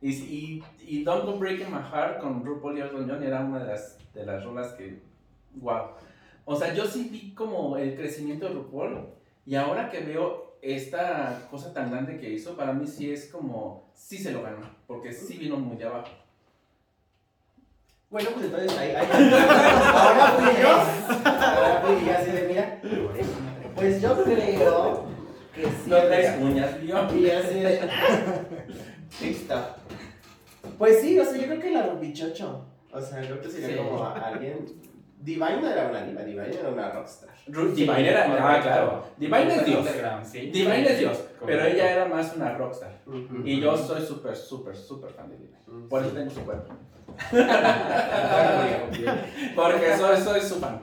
Y, 0.01 0.11
y, 0.13 0.65
y 0.87 1.03
Don't 1.05 1.25
Go 1.25 1.39
Breaking 1.39 1.71
My 1.73 1.83
Heart 1.83 2.21
con 2.21 2.45
RuPaul 2.45 2.79
y 2.79 2.81
Elton 2.83 3.09
John 3.09 3.23
era 3.23 3.41
una 3.41 3.61
de 3.61 3.67
las, 3.73 3.99
de 4.15 4.25
las 4.25 4.45
rolas 4.45 4.73
que, 4.75 5.01
wow. 5.57 5.89
O 6.45 6.57
sea, 6.57 6.73
yo 6.73 6.85
sí 6.87 7.09
vi 7.11 7.33
como 7.35 7.77
el 7.77 7.97
crecimiento 7.97 8.47
de 8.49 8.55
RuPaul 8.55 9.07
y 9.45 9.55
ahora 9.57 9.91
que 9.91 10.01
veo 10.01 10.48
esta 10.63 11.47
cosa 11.51 11.73
tan 11.73 11.91
grande 11.91 12.19
que 12.19 12.31
hizo, 12.31 12.57
para 12.57 12.73
mí 12.73 12.87
sí 12.87 13.11
es 13.13 13.27
como, 13.27 13.91
sí 13.95 14.19
se 14.19 14.33
lo 14.33 14.43
ganó, 14.43 14.69
porque 14.87 15.13
sí 15.13 15.37
vino 15.39 15.57
muy 15.57 15.77
de 15.77 15.85
abajo. 15.85 16.09
Bueno, 18.11 18.31
pues 18.33 18.47
entonces 18.47 18.79
ahí, 18.79 18.91
ahí. 18.95 19.07
Ahora 19.11 20.27
fui 20.39 20.63
yo. 20.63 20.69
Ahora 21.31 21.83
fui 21.85 22.07
yo, 22.07 22.13
así 22.17 22.31
de 22.31 22.43
mira. 22.49 22.81
Pues 23.75 24.01
yo 24.01 24.25
creo 24.25 25.07
que 25.55 25.63
sí. 25.65 25.91
No 25.91 25.97
traes 25.99 26.41
uñas, 26.41 26.83
Leo. 26.83 27.15
Y 27.17 27.31
así 27.31 27.55
de. 27.61 27.91
Listo. 29.21 29.55
Pues 30.79 31.01
sí, 31.03 31.19
o 31.19 31.25
sea, 31.25 31.37
yo 31.37 31.47
creo 31.49 31.61
que 31.61 31.71
la 31.71 31.87
bichocho. 31.95 32.65
O 32.91 33.01
sea, 33.01 33.21
creo 33.21 33.41
que 33.43 33.51
sería 33.51 33.69
Sí. 33.69 33.75
como 33.77 34.03
a- 34.03 34.15
alguien. 34.15 34.65
Divine 35.21 35.61
no 35.61 35.69
era 35.69 35.89
una 35.89 36.03
diva, 36.03 36.23
Divine 36.23 36.55
era 36.61 36.69
una 36.71 36.91
rockstar. 36.93 37.31
Ru- 37.49 37.73
Divine 37.75 38.09
era, 38.09 38.25
ah, 38.57 38.61
claro. 38.63 39.05
Divine 39.17 39.55
es 39.57 39.65
Dios. 39.67 39.87
Divine 40.33 40.87
es 40.87 40.99
Dios, 41.01 41.25
pero 41.45 41.65
ella 41.65 41.91
era 41.93 42.05
más 42.07 42.35
una 42.37 42.55
rockstar. 42.57 43.01
Y 43.45 43.61
yo 43.61 43.77
soy 43.77 44.01
súper, 44.05 44.37
súper, 44.37 44.77
súper 44.77 45.11
fan 45.11 45.29
de 45.31 45.37
Divine. 45.39 45.59
Por 45.89 46.03
eso 46.03 46.11
tengo 46.13 46.31
su 46.31 46.41
cuerpo. 46.43 46.73
Porque 49.55 49.97
soy, 49.97 50.17
soy 50.19 50.41
su 50.41 50.57
fan. 50.57 50.83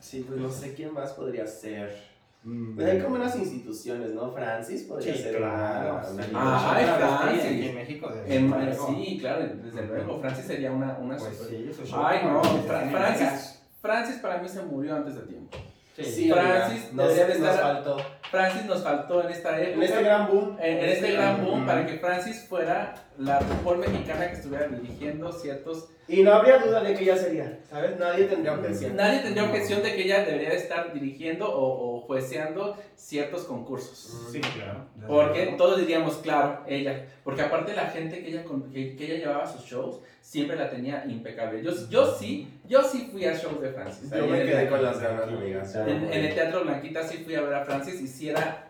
Sí, 0.00 0.24
pues 0.26 0.40
no 0.40 0.50
sé 0.50 0.74
quién 0.74 0.92
más 0.92 1.12
podría 1.12 1.46
ser. 1.46 1.96
Mm. 2.44 2.76
Pues 2.76 2.86
hay 2.88 3.00
como 3.00 3.16
unas 3.16 3.34
instituciones, 3.36 4.12
¿no? 4.14 4.32
Francis 4.32 4.84
podría 4.84 5.12
Sí, 5.14 5.22
ser 5.22 5.36
claro. 5.38 6.00
una. 6.12 6.24
Ah, 6.34 7.18
Francis. 7.22 7.97
En 8.28 8.52
En- 8.52 8.74
sí, 8.74 9.18
claro, 9.20 9.46
desde 9.62 9.86
luego. 9.86 10.20
Francis 10.20 10.44
sería 10.44 10.70
una, 10.72 10.98
una 10.98 11.16
Pues 11.16 11.36
sí. 11.48 11.70
Ay, 11.94 12.20
no, 12.24 12.42
Fra- 12.42 12.80
Francis. 12.90 13.62
Francis 13.80 14.16
para 14.16 14.38
mí 14.38 14.48
se 14.48 14.62
murió 14.62 14.96
antes 14.96 15.14
de 15.14 15.22
tiempo. 15.22 15.56
Sí. 16.04 16.30
Francis 16.30 16.92
nos, 16.92 17.08
debería 17.08 17.34
de 17.34 17.40
nos 17.40 17.48
estar- 17.50 17.62
faltó. 17.74 17.96
Francis 18.30 18.64
nos 18.66 18.82
faltó 18.82 19.22
en 19.24 19.30
esta 19.30 19.58
época. 19.60 19.74
En 19.76 19.82
este 19.82 20.02
gran 20.02 20.26
boom. 20.28 20.56
en, 20.60 20.78
en 20.78 20.84
este 20.90 21.12
gran 21.12 21.44
boom 21.44 21.66
para 21.66 21.86
que 21.86 21.94
Francis 21.94 22.44
fuera 22.46 22.94
la 23.18 23.38
RuPaul 23.40 23.78
mexicana 23.78 24.28
que 24.28 24.34
estuviera 24.36 24.66
dirigiendo 24.68 25.32
ciertos... 25.32 25.88
Y 26.06 26.22
no 26.22 26.32
habría 26.32 26.58
duda 26.58 26.82
de 26.82 26.94
que 26.94 27.02
ella 27.04 27.16
sería, 27.16 27.58
¿sabes? 27.68 27.98
Nadie 27.98 28.24
tendría 28.26 28.52
objeción. 28.54 28.96
Nadie 28.96 29.20
tendría 29.20 29.44
objeción 29.44 29.82
de 29.82 29.94
que 29.94 30.04
ella 30.04 30.24
debería 30.24 30.50
de 30.50 30.56
estar 30.56 30.92
dirigiendo 30.94 31.46
o, 31.50 31.96
o 31.96 32.00
jueceando 32.02 32.76
ciertos 32.96 33.44
concursos. 33.44 34.28
Sí, 34.32 34.40
claro. 34.40 34.86
Porque 35.06 35.54
todos 35.58 35.78
diríamos, 35.80 36.16
claro, 36.16 36.64
ella. 36.66 37.04
Porque 37.24 37.42
aparte 37.42 37.74
la 37.74 37.86
gente 37.88 38.22
que 38.22 38.28
ella, 38.30 38.42
que 38.72 39.04
ella 39.04 39.14
llevaba 39.18 39.44
a 39.44 39.52
sus 39.52 39.64
shows 39.66 40.00
siempre 40.28 40.56
la 40.56 40.68
tenía 40.68 41.06
impecable. 41.06 41.62
Yo, 41.62 41.72
yo 41.88 42.14
sí, 42.14 42.52
yo 42.68 42.82
sí 42.82 43.08
fui 43.10 43.24
a 43.24 43.32
shows 43.32 43.62
de 43.62 43.70
Francis. 43.70 44.10
Yo 44.10 44.26
me 44.26 44.42
el- 44.42 44.46
quedé 44.48 44.68
con 44.68 44.82
las 44.82 45.00
ganas, 45.00 45.22
amiga. 45.22 45.62
o 45.62 45.66
sea, 45.66 45.88
En, 45.88 46.04
en 46.12 46.24
el 46.26 46.34
Teatro 46.34 46.64
Blanquita 46.64 47.02
sí 47.02 47.18
fui 47.24 47.34
a 47.34 47.40
ver 47.40 47.54
a 47.54 47.64
Francis 47.64 47.98
y 48.02 48.06
sí 48.06 48.28
era 48.28 48.68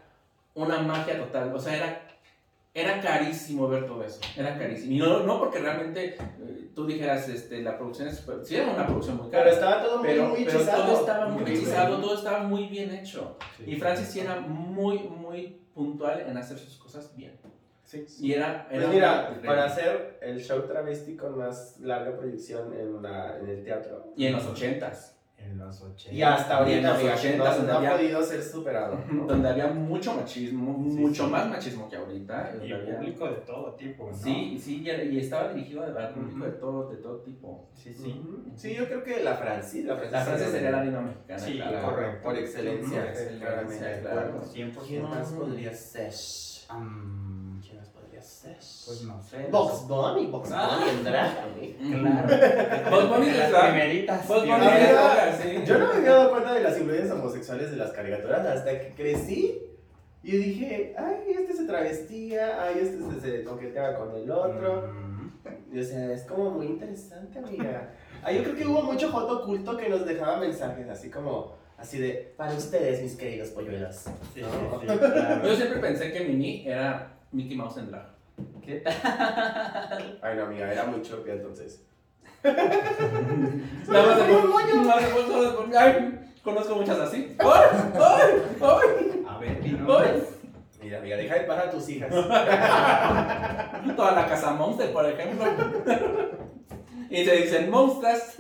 una 0.55 0.79
magia 0.83 1.19
total. 1.19 1.53
O 1.53 1.59
sea, 1.59 1.77
era, 1.77 2.03
era 2.75 3.01
carísimo 3.01 3.67
ver 3.69 3.87
todo 3.87 4.05
eso. 4.05 4.21
Era 4.37 4.57
carísimo. 4.57 4.93
Y 4.93 4.99
no, 4.99 5.25
no 5.25 5.41
porque 5.41 5.59
realmente 5.59 6.15
eh, 6.15 6.71
tú 6.77 6.87
dijeras, 6.87 7.29
este, 7.29 7.61
la 7.61 7.77
producción 7.77 8.07
es 8.07 8.19
super- 8.19 8.45
Sí, 8.47 8.55
era 8.55 8.71
una 8.71 8.87
producción 8.87 9.17
muy 9.17 9.29
cara. 9.29 9.43
Pero 9.43 9.55
estaba 9.57 9.83
todo 9.83 9.99
muy, 9.99 10.07
pero, 10.07 10.29
muy 10.29 10.45
pero 10.45 10.59
hechizado. 10.61 10.85
todo 10.85 11.01
estaba 11.01 11.27
muy 11.27 11.43
Muy 11.43 11.51
hechizado, 11.51 11.89
bien. 11.89 12.01
todo 12.03 12.15
estaba 12.15 12.39
muy 12.45 12.67
bien 12.69 12.95
hecho. 12.95 13.37
Sí, 13.57 13.65
Y 13.67 13.75
Francis 13.77 14.07
sí 14.07 14.21
era 14.21 14.39
muy, 14.39 15.01
muy 15.01 15.57
puntual 15.75 16.21
en 16.21 16.37
hacer 16.37 16.57
sus 16.57 16.77
cosas 16.79 17.11
bien. 17.17 17.33
Sí. 17.89 18.05
Y 18.21 18.33
era... 18.35 18.67
Pues 18.69 18.83
era 18.83 18.93
mira, 18.93 19.31
una- 19.33 19.43
para 19.49 19.65
hacer 19.65 20.19
el 20.21 20.39
show 20.41 20.61
travesti 20.67 21.17
con 21.17 21.39
más 21.39 21.81
larga 21.81 22.15
proyección 22.19 22.71
en, 22.75 23.01
la, 23.03 23.39
en 23.39 23.49
el 23.49 23.65
teatro. 23.65 24.13
Y 24.15 24.27
en 24.27 24.35
los 24.35 24.45
ochentas, 24.47 25.15
En 25.39 25.57
los 25.57 25.81
80. 25.81 26.13
Y 26.13 26.21
hasta 26.23 26.69
Y 26.69 26.73
en 26.75 26.85
ahorita, 26.85 26.89
los 26.91 26.99
amiga, 26.99 27.15
80s 27.17 27.37
no, 27.39 27.45
donde 27.57 27.67
no 27.67 27.73
ha 27.73 27.77
había- 27.79 27.97
podido 27.97 28.23
ser 28.23 28.43
superado. 28.43 28.99
¿no? 29.11 29.25
donde 29.25 29.49
había 29.49 29.69
mucho 29.69 30.15
machismo, 30.15 30.75
Sí, 30.85 30.91
mucho 31.01 31.25
sí. 31.25 31.31
más 31.31 31.49
machismo 31.49 31.89
que 31.89 31.97
ahorita. 31.97 32.53
Y 32.63 32.73
había- 32.73 32.97
público 32.99 33.25
de 33.27 33.37
todo 33.47 33.75
tipo, 33.75 34.11
¿no? 34.11 34.15
Sí, 34.17 34.59
sí, 34.61 34.83
y, 34.85 34.91
y 34.91 35.19
estaba 35.21 35.53
dirigido 35.55 35.85
al 35.85 36.11
público 36.13 36.45
de 36.45 36.53
todo, 36.53 36.91
de 36.91 36.97
todo 36.99 37.17
tipo. 37.21 37.71
Sí, 37.73 37.95
sí. 37.95 38.21
Sí, 38.57 38.75
yo 38.75 38.85
creo 38.87 39.03
que 39.03 39.23
la 39.23 39.35
Francis. 39.37 39.87
La 39.87 39.97
Francia 39.97 40.37
sería 40.39 40.71
la 40.73 40.83
diva 40.83 41.01
mexicana. 41.01 41.39
Sí, 41.39 41.53
claro. 41.55 41.87
correcto. 41.89 42.23
Por 42.25 42.37
excelencia. 42.37 43.01
Por 43.01 43.09
excelencia, 43.11 43.47
claramente. 43.47 44.01
claro. 44.03 44.33
Bueno, 44.33 44.45
100%. 44.45 44.87
¿Quién 44.87 45.03
más 45.05 45.29
podría 45.33 45.73
ser? 45.73 46.13
¿Quién 46.69 47.28
ser? 48.41 48.57
pues 48.57 49.03
no 49.05 49.23
sé. 49.23 49.47
Box 49.51 49.87
Bunny, 49.89 50.27
Box 50.27 50.51
Ah. 50.53 50.79
Bunny 50.79 50.91
en 50.99 51.05
drag. 51.05 51.29
Claro. 51.79 52.91
Vos 52.91 53.09
Bunny 53.09 53.31
las 53.33 53.51
primeritas. 53.51 54.29
Vos 54.29 54.47
Bunny 54.47 54.67
sí. 55.43 55.63
Yo 55.67 55.79
no 55.79 55.87
me 55.89 55.95
había 55.95 56.11
dado 56.11 56.31
cuenta 56.31 56.55
de 56.55 56.61
las 56.63 56.79
influencias 56.79 57.11
homosexuales 57.13 57.71
de 57.71 57.77
las 57.77 57.91
caricaturas 57.93 58.47
hasta 58.47 58.71
que 58.81 58.95
crecí. 58.95 59.63
Y 60.23 60.37
dije, 60.37 60.95
ay, 60.99 61.33
este 61.39 61.53
se 61.55 61.65
travestía, 61.65 62.63
ay, 62.63 62.81
este 62.83 62.99
se, 62.99 63.21
se 63.21 63.45
coqueteaba 63.45 63.97
con 63.97 64.15
el 64.17 64.31
otro. 64.31 64.89
Mm, 64.93 65.31
Y, 65.73 65.79
o 65.81 65.85
sea, 65.85 66.13
es 66.13 66.23
como 66.25 66.51
muy 66.51 66.67
interesante, 66.67 67.39
amiga. 67.39 67.91
Ah, 68.23 68.33
yo 68.33 68.43
creo 68.43 68.57
que 68.57 68.67
hubo 68.67 68.83
mucho 68.83 69.11
joto 69.11 69.43
oculto 69.43 69.77
que 69.77 69.89
nos 69.89 70.05
dejaba 70.05 70.39
mensajes 70.39 70.89
así 70.89 71.09
como, 71.09 71.55
así 71.79 71.99
de, 71.99 72.35
para 72.37 72.53
ustedes, 72.53 73.01
mis 73.01 73.15
queridos 73.17 73.51
polluelos. 73.51 73.95
Sí, 74.35 74.41
¿no? 74.43 74.81
sí, 74.81 74.87
claro. 74.87 75.47
Yo 75.47 75.55
siempre 75.57 75.79
pensé 75.79 76.13
que 76.13 76.21
Mimi 76.25 76.67
era 76.67 77.13
Mickey 77.31 77.57
Mouse 77.57 77.79
en 77.79 77.91
drag. 77.91 78.18
Ay, 80.23 80.37
no, 80.37 80.45
amiga, 80.45 80.71
era 80.73 80.85
muy 80.85 81.03
chopia 81.03 81.35
entonces. 81.35 81.85
Nada 82.45 84.07
más 84.07 84.19
Ay, 85.77 86.21
conozco 86.45 86.77
muchas 86.77 86.99
así. 87.01 87.35
¡Ay! 87.39 87.49
¡Ay! 87.95 88.43
¡Ay! 88.61 89.25
A 89.27 89.39
ver. 89.39 89.61
¡Ay! 89.89 90.23
Mira, 90.83 90.99
amiga, 90.99 91.17
deja 91.17 91.35
de 91.35 91.41
pasar 91.41 91.69
a 91.69 91.71
tus 91.71 91.89
hijas. 91.89 92.11
Toda 93.97 94.13
la 94.13 94.27
casa 94.29 94.53
Monster, 94.53 94.93
por 94.93 95.07
ejemplo. 95.07 95.47
Y 97.11 97.25
te 97.25 97.37
dicen 97.37 97.71
monstras. 97.71 98.37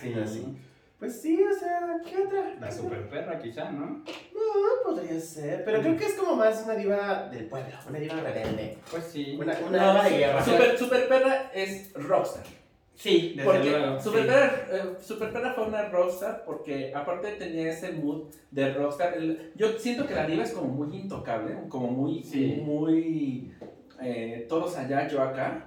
Sí, 0.00 0.14
así. 0.22 0.56
Pues 1.04 1.20
sí, 1.20 1.38
o 1.42 1.52
sea, 1.58 2.00
¿qué 2.08 2.22
otra? 2.22 2.54
La 2.58 2.70
super 2.72 3.06
perra, 3.10 3.38
quizá, 3.38 3.70
¿no? 3.70 3.86
No, 4.34 4.84
podría 4.84 5.20
ser. 5.20 5.62
Pero 5.64 5.80
creo 5.82 5.96
que 5.98 6.06
es 6.06 6.14
como 6.14 6.34
más 6.34 6.62
una 6.64 6.74
diva 6.76 7.28
del 7.30 7.44
pueblo, 7.44 7.74
una 7.86 7.98
diva 7.98 8.14
rebelde. 8.22 8.78
Pues 8.90 9.04
sí. 9.04 9.36
Una, 9.38 9.54
una 9.68 9.78
No, 9.78 9.86
dama 9.88 10.04
de 10.08 10.18
guerra. 10.18 10.42
Super, 10.42 10.78
Super 10.78 11.08
Perra 11.08 11.50
es 11.54 11.92
rockstar. 11.92 12.44
Sí, 12.94 13.34
desde 13.36 13.44
Porque 13.50 13.70
luego. 13.70 14.00
Super, 14.00 14.22
sí. 14.22 14.26
Perra, 14.28 14.66
eh, 14.72 14.96
Super 15.00 15.32
Perra 15.32 15.52
fue 15.52 15.66
una 15.66 15.88
rockstar 15.90 16.42
porque 16.46 16.94
aparte 16.94 17.32
tenía 17.32 17.68
ese 17.70 17.92
mood 17.92 18.30
de 18.50 18.72
rockstar. 18.72 19.14
El- 19.18 19.52
yo 19.56 19.72
siento 19.78 20.06
que 20.06 20.14
la 20.14 20.26
diva 20.26 20.42
es 20.44 20.52
como 20.52 20.68
muy 20.68 20.96
intocable, 20.96 21.54
como 21.68 21.88
muy, 21.88 22.22
Sí. 22.22 22.62
muy 22.64 23.52
eh, 24.00 24.46
todos 24.48 24.74
allá, 24.78 25.06
yo 25.08 25.20
acá. 25.20 25.66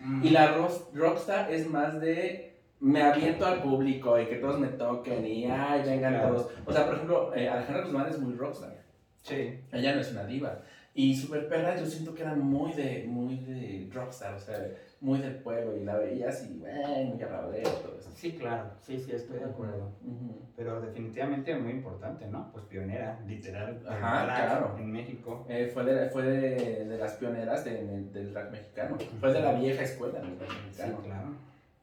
Mm. 0.00 0.24
Y 0.24 0.30
la 0.30 0.54
ros- 0.54 0.88
rockstar 0.94 1.52
es 1.52 1.68
más 1.68 2.00
de 2.00 2.47
me 2.80 3.02
aviento 3.02 3.46
al 3.46 3.62
público 3.62 4.18
y 4.20 4.26
que 4.26 4.36
todos 4.36 4.58
me 4.60 4.68
toquen 4.68 5.26
y 5.26 5.46
ay, 5.46 5.82
vengan 5.84 6.14
Claro. 6.14 6.34
todos. 6.34 6.50
O 6.66 6.72
sea, 6.72 6.84
por 6.86 6.94
ejemplo, 6.94 7.34
eh, 7.34 7.48
Alejandra 7.48 7.84
Guzmán 7.84 8.08
es 8.08 8.18
muy 8.18 8.34
rockstar. 8.34 8.74
Sí. 9.22 9.60
Ella 9.72 9.94
no 9.94 10.00
es 10.00 10.12
una 10.12 10.24
diva. 10.24 10.58
Y 10.94 11.14
Super 11.14 11.48
Perra 11.48 11.76
yo 11.76 11.86
siento 11.86 12.12
que 12.14 12.22
era 12.22 12.34
muy 12.34 12.72
de, 12.72 13.04
muy 13.06 13.36
de 13.36 13.88
rockstar, 13.92 14.34
o 14.34 14.38
sea, 14.38 14.58
muy 15.00 15.20
del 15.20 15.36
pueblo. 15.36 15.76
Y 15.76 15.84
la 15.84 15.96
veías 15.96 16.44
y, 16.50 16.54
bueno, 16.58 16.88
muy 16.88 17.22
arrablero, 17.22 17.70
todo 17.70 17.96
eso. 17.98 18.10
Sí, 18.16 18.32
claro. 18.32 18.70
Sí, 18.80 18.98
sí, 18.98 19.12
estoy 19.12 19.38
de 19.38 19.44
acuerdo. 19.44 19.92
Ujú. 20.04 20.40
Pero 20.56 20.80
definitivamente 20.80 21.54
muy 21.56 21.70
importante, 21.72 22.26
¿no? 22.26 22.50
Pues 22.52 22.64
pionera, 22.64 23.20
literal. 23.28 23.80
Ajá, 23.88 24.24
claro. 24.24 24.76
En 24.78 24.90
México. 24.90 25.46
Eh, 25.48 25.70
fue 25.72 25.84
de, 25.84 26.08
fue 26.10 26.22
de, 26.24 26.84
de 26.86 26.98
las 26.98 27.12
pioneras 27.12 27.64
de- 27.64 27.84
del 28.12 28.32
drag 28.32 28.50
mexicano. 28.50 28.96
Fue 29.20 29.32
de 29.32 29.40
la 29.40 29.52
vieja 29.52 29.82
escuela 29.82 30.18
del 30.18 30.30
Sí, 30.30 30.44
mexicano. 30.66 31.00
claro. 31.04 31.28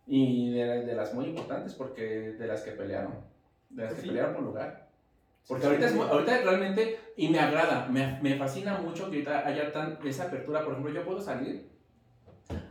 Y 0.08 0.52
de, 0.52 0.84
de 0.86 0.96
las 0.96 1.14
muy 1.14 1.26
importantes 1.26 1.74
porque 1.74 2.04
de 2.34 2.48
las 2.48 2.62
que 2.62 2.72
pelearon. 2.72 3.16
De 3.70 3.84
las 3.84 3.92
Pues 3.92 3.96
que 3.96 4.02
sí. 4.02 4.08
pelearon 4.10 4.36
por 4.36 4.44
lugar. 4.44 4.86
Porque 5.48 5.66
ahorita, 5.66 5.86
es, 5.88 5.94
mu- 5.96 6.04
ahorita 6.04 6.38
realmente, 6.42 7.00
y 7.18 7.30
me 7.30 7.40
agrada, 7.40 7.88
me, 7.88 8.20
me 8.22 8.36
fascina 8.36 8.78
mucho 8.80 9.10
que 9.12 9.18
ahorita 9.18 9.48
haya 9.48 9.72
tan, 9.72 10.00
esa 10.06 10.26
apertura. 10.26 10.64
Por 10.64 10.74
ejemplo, 10.74 10.92
yo 10.94 11.06
puedo 11.06 11.22
salir 11.22 11.70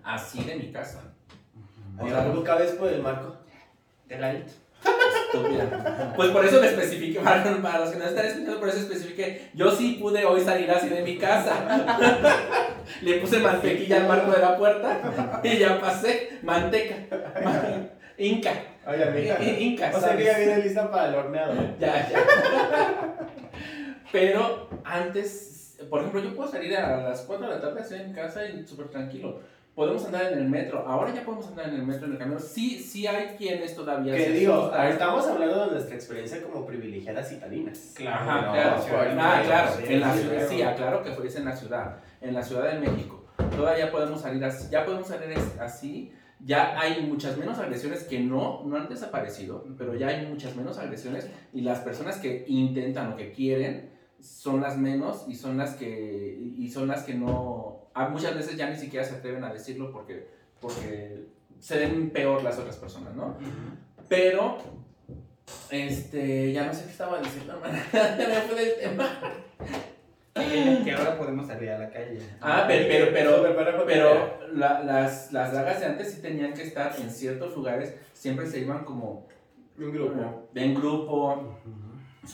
así 0.02 0.42
de 0.44 0.56
mi 0.56 0.72
casa. 0.72 1.12
O 1.98 2.08
sea, 2.08 2.22
¿Algo 2.22 2.42
cabes 2.42 2.72
por 2.72 2.88
el 2.88 3.00
marco? 3.02 3.36
De 4.08 4.18
ladito. 4.18 4.52
Estúpida. 4.84 6.12
Pues 6.16 6.30
por 6.30 6.44
eso 6.44 6.60
le 6.60 6.68
especifiqué, 6.68 7.20
para, 7.20 7.42
para 7.62 7.80
los 7.80 7.90
que 7.90 7.98
no 7.98 8.04
están 8.04 8.26
escuchando, 8.26 8.60
por 8.60 8.68
eso 8.68 8.78
especifiqué. 8.78 9.50
Yo 9.54 9.70
sí 9.70 9.98
pude 10.00 10.24
hoy 10.24 10.40
salir 10.40 10.70
así 10.70 10.88
de 10.88 11.02
mi 11.02 11.18
casa. 11.18 11.54
Le 13.02 13.14
puse 13.18 13.38
mantequilla 13.38 13.96
al 13.96 14.08
marco 14.08 14.30
de 14.30 14.40
la 14.40 14.56
puerta 14.56 15.40
y 15.42 15.58
ya 15.58 15.80
pasé. 15.80 16.38
Manteca. 16.42 16.94
Ma- 17.42 17.62
Inca. 18.18 18.52
Oye, 18.86 19.02
amiga. 19.02 19.42
Inca. 19.42 19.90
O 19.94 20.00
sea 20.00 20.16
que 20.16 20.24
ya 20.24 20.38
viene 20.38 20.58
lista 20.58 20.90
para 20.90 21.08
el 21.08 21.14
horneado. 21.14 21.54
Ya, 21.80 22.08
ya. 22.08 23.18
Pero 24.12 24.68
antes, 24.84 25.76
por 25.90 26.00
ejemplo, 26.00 26.22
yo 26.22 26.36
puedo 26.36 26.50
salir 26.50 26.76
a 26.76 26.98
las 27.08 27.22
4 27.22 27.46
de 27.48 27.54
la 27.54 27.60
tarde 27.60 27.80
así 27.80 27.94
en 27.94 28.12
casa 28.12 28.46
y 28.46 28.64
súper 28.66 28.88
tranquilo. 28.88 29.40
Podemos 29.74 30.04
andar 30.04 30.32
en 30.32 30.38
el 30.38 30.48
metro. 30.48 30.84
Ahora 30.86 31.12
ya 31.12 31.24
podemos 31.24 31.48
andar 31.48 31.68
en 31.68 31.74
el 31.74 31.82
metro, 31.84 32.06
en 32.06 32.12
el 32.12 32.18
camión. 32.18 32.40
Sí, 32.40 32.78
sí 32.78 33.06
hay 33.08 33.34
quienes 33.36 33.74
todavía 33.74 34.14
Que 34.14 34.30
digo, 34.30 34.72
estamos 34.72 35.26
hablando 35.26 35.66
de 35.66 35.72
nuestra 35.72 35.96
experiencia 35.96 36.40
como 36.42 36.64
privilegiadas 36.64 37.32
italianas. 37.32 37.94
Ajá, 38.06 38.42
No, 38.46 38.52
claro. 38.52 38.82
sí, 38.82 38.90
Ah, 39.18 39.42
claro. 39.44 39.70
sí, 39.76 39.92
En 39.94 40.00
la 40.00 40.14
ciudad, 40.14 40.32
claro. 40.34 40.48
sí, 40.48 40.62
aclaro 40.62 41.02
que 41.02 41.10
fuese 41.10 41.38
en 41.38 41.44
la 41.46 41.56
ciudad. 41.56 41.96
En 42.20 42.34
la 42.34 42.42
Ciudad 42.42 42.72
de 42.72 42.78
México. 42.78 43.24
Todavía 43.56 43.90
podemos 43.90 44.20
salir 44.20 44.44
así. 44.44 44.68
Ya 44.70 44.84
podemos 44.84 45.08
salir 45.08 45.36
así. 45.60 46.12
Ya 46.40 46.78
hay 46.78 47.02
muchas 47.02 47.36
menos 47.36 47.58
agresiones 47.58 48.04
que 48.04 48.20
no, 48.20 48.62
no 48.64 48.76
han 48.76 48.88
desaparecido, 48.88 49.64
pero 49.78 49.94
ya 49.96 50.08
hay 50.08 50.26
muchas 50.26 50.54
menos 50.56 50.78
agresiones 50.78 51.28
y 51.52 51.62
las 51.62 51.80
personas 51.80 52.18
que 52.18 52.44
intentan 52.48 53.12
o 53.12 53.16
que 53.16 53.32
quieren 53.32 53.90
son 54.20 54.60
las 54.60 54.76
menos 54.76 55.24
y 55.26 55.34
son 55.36 55.56
las 55.56 55.74
que 55.74 56.38
y 56.56 56.70
son 56.70 56.86
las 56.88 57.04
que 57.04 57.14
no 57.14 57.80
ah, 57.82 57.83
muchas 58.10 58.34
veces 58.34 58.56
ya 58.56 58.68
ni 58.70 58.76
siquiera 58.76 59.04
se 59.04 59.14
atreven 59.16 59.44
a 59.44 59.52
decirlo 59.52 59.92
porque 59.92 60.28
porque 60.60 61.26
se 61.60 61.78
ven 61.78 62.10
peor 62.10 62.42
las 62.42 62.58
otras 62.58 62.76
personas, 62.76 63.14
¿no? 63.14 63.36
Pero 64.08 64.58
este 65.70 66.52
ya 66.52 66.66
no 66.66 66.74
sé 66.74 66.84
qué 66.84 66.90
estaba 66.90 67.20
diciendo, 67.20 67.54
hermana. 67.54 67.82
Ya 67.92 68.28
me 68.28 68.40
fui 68.42 68.56
del 68.56 68.74
tema. 68.80 69.08
Que, 70.34 70.92
ahora 70.92 71.16
podemos 71.16 71.46
salir 71.46 71.70
a 71.70 71.78
la 71.78 71.90
calle. 71.90 72.18
Ah, 72.40 72.64
pero 72.66 73.12
pero 73.12 73.12
pero. 73.12 73.86
Pero 73.86 74.38
la- 74.54 74.82
las, 74.82 75.32
las 75.32 75.52
dragas 75.52 75.80
de 75.80 75.86
antes 75.86 76.12
sí 76.12 76.20
tenían 76.20 76.52
que 76.54 76.62
estar 76.62 76.92
en 77.00 77.10
ciertos 77.10 77.54
lugares, 77.54 77.94
siempre 78.12 78.46
se 78.46 78.60
iban 78.60 78.84
como 78.84 79.26
Un 79.78 79.92
grupo. 79.92 80.48
en 80.54 80.74
grupo. 80.74 81.56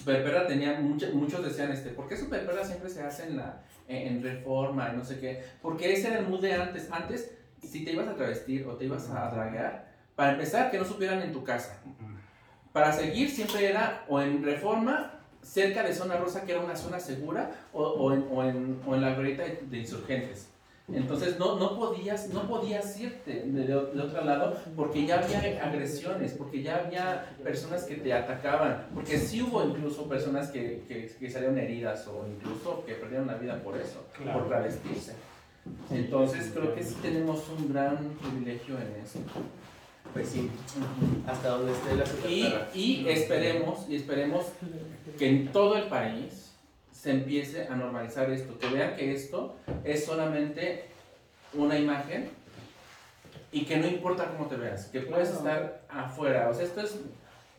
Perra 0.04 0.46
tenía, 0.46 0.80
muchos 0.80 1.12
muchos 1.14 1.44
decían, 1.44 1.72
este, 1.72 1.90
¿por 1.90 2.06
qué 2.08 2.16
Super 2.16 2.46
Perra 2.46 2.64
siempre 2.64 2.88
se 2.88 3.02
hace 3.02 3.24
en, 3.24 3.36
la, 3.36 3.60
en, 3.90 4.22
reforma 4.22 4.90
y 4.92 4.96
no 4.96 5.04
sé 5.04 5.18
qué? 5.18 5.42
Porque 5.60 5.92
ese 5.92 6.08
era 6.08 6.18
el 6.18 6.28
mood 6.28 6.40
de 6.40 6.54
antes. 6.54 6.90
Antes, 6.90 7.34
si 7.62 7.84
te 7.84 7.92
ibas 7.92 8.08
a 8.08 8.14
travestir 8.14 8.66
o 8.66 8.76
te 8.76 8.84
ibas 8.84 9.10
a 9.10 9.30
draguear, 9.30 9.90
para 10.14 10.32
empezar, 10.32 10.70
que 10.70 10.78
no 10.78 10.84
supieran 10.84 11.22
en 11.22 11.32
tu 11.32 11.42
casa. 11.44 11.80
Para 12.72 12.92
seguir, 12.92 13.30
siempre 13.30 13.68
era 13.68 14.04
o 14.08 14.20
en 14.20 14.42
reforma, 14.42 15.20
cerca 15.42 15.82
de 15.82 15.94
Zona 15.94 16.16
Rosa, 16.16 16.44
que 16.44 16.52
era 16.52 16.60
una 16.60 16.76
zona 16.76 17.00
segura, 17.00 17.50
o, 17.72 17.82
o 17.82 18.12
en, 18.12 18.26
o, 18.30 18.44
en, 18.44 18.80
o 18.86 18.94
en 18.94 19.00
la 19.00 19.14
glorieta 19.14 19.42
de, 19.42 19.62
de 19.68 19.78
insurgentes. 19.78 20.49
Entonces 20.92 21.38
no, 21.38 21.56
no, 21.58 21.78
podías, 21.78 22.28
no 22.30 22.42
podías 22.48 22.98
irte 23.00 23.42
de, 23.46 23.52
de- 23.52 23.66
de 23.66 24.00
otro 24.02 24.24
lado 24.24 24.56
porque 24.76 25.06
ya 25.06 25.20
había 25.20 25.64
agresiones, 25.64 26.32
porque 26.32 26.62
ya 26.62 26.78
había 26.84 27.36
personas 27.44 27.84
que 27.84 27.96
te 27.96 28.12
atacaban, 28.12 28.86
porque 28.94 29.18
sí 29.18 29.42
hubo 29.42 29.62
incluso 29.64 30.08
personas 30.08 30.50
que, 30.50 30.82
que, 30.88 31.06
que 31.18 31.30
salieron 31.30 31.58
heridas 31.58 32.06
o 32.08 32.26
incluso 32.26 32.84
que 32.84 32.94
perdieron 32.94 33.26
la 33.26 33.34
vida 33.34 33.62
por 33.62 33.76
eso, 33.76 34.04
por 34.32 34.48
travestirse. 34.48 35.14
Entonces 35.90 36.50
creo 36.54 36.74
que 36.74 36.82
sí 36.82 36.96
tenemos 37.02 37.44
un 37.56 37.72
gran 37.72 37.96
privilegio 38.20 38.76
en 38.76 39.02
eso. 39.04 39.18
Pues 40.12 40.28
sí, 40.30 40.50
hasta 41.26 41.50
donde 41.50 41.72
esté 41.72 41.94
la 41.94 42.04
super 42.06 42.30
Y, 42.30 42.54
y 42.74 43.08
esperemos, 43.08 43.86
y 43.88 43.94
esperemos 43.96 44.46
que 45.18 45.28
en 45.28 45.52
todo 45.52 45.76
el 45.76 45.84
país 45.84 46.49
se 47.00 47.10
empiece 47.12 47.66
a 47.66 47.74
normalizar 47.76 48.30
esto, 48.30 48.58
que 48.58 48.68
vean 48.68 48.94
que 48.94 49.14
esto 49.14 49.56
es 49.84 50.04
solamente 50.04 50.84
una 51.54 51.78
imagen 51.78 52.28
y 53.50 53.64
que 53.64 53.78
no 53.78 53.86
importa 53.86 54.26
cómo 54.26 54.48
te 54.48 54.56
veas, 54.56 54.84
que 54.88 55.00
puedes 55.00 55.30
estar 55.30 55.80
afuera, 55.88 56.50
o 56.50 56.54
sea, 56.54 56.64
esto 56.66 56.82
es 56.82 56.98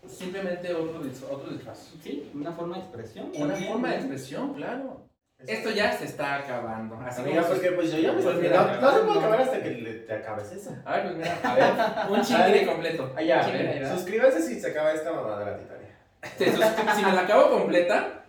simplemente 0.07 0.71
otro, 0.75 1.01
otro 1.31 1.51
disfraz. 1.53 1.89
Sí, 2.03 2.29
una 2.35 2.51
forma 2.51 2.75
de 2.77 2.81
expresión. 2.83 3.31
Una 3.35 3.53
también, 3.53 3.71
forma 3.71 3.89
de 3.89 3.95
expresión, 3.95 4.53
claro. 4.53 5.07
Esto 5.39 5.71
ya 5.71 5.91
se 5.97 6.05
está 6.05 6.35
acabando. 6.35 6.97
Así 6.97 7.21
Amiga, 7.23 7.41
como 7.41 7.55
porque 7.55 7.71
pues 7.71 7.91
yo 7.91 7.97
ya 7.97 8.11
me 8.13 8.21
Pues 8.21 8.35
mira, 8.37 8.77
no, 8.79 8.81
no 8.81 8.93
se 8.93 8.99
puede 8.99 9.19
acabar 9.19 9.41
hasta 9.41 9.63
que 9.63 9.69
le- 9.71 9.93
te 10.01 10.13
acabes 10.13 10.51
eso. 10.51 10.75
Ay, 10.85 11.01
pues 11.03 11.15
mira, 11.15 11.37
a 11.43 11.55
ver, 11.55 12.11
un 12.11 12.21
chingue 12.23 12.65
completo. 12.67 13.11
Allá, 13.15 13.43
chingue, 13.43 13.63
¿verdad? 13.63 13.95
suscríbanse 13.95 14.41
si 14.43 14.59
se 14.61 14.67
acaba 14.69 14.93
esta 14.93 15.11
mamada 15.11 15.39
de 15.39 15.51
la 15.51 15.57
Titania. 15.57 16.95
Si 16.95 17.03
me 17.03 17.11
la 17.13 17.21
acabo 17.21 17.49
completa, 17.49 18.20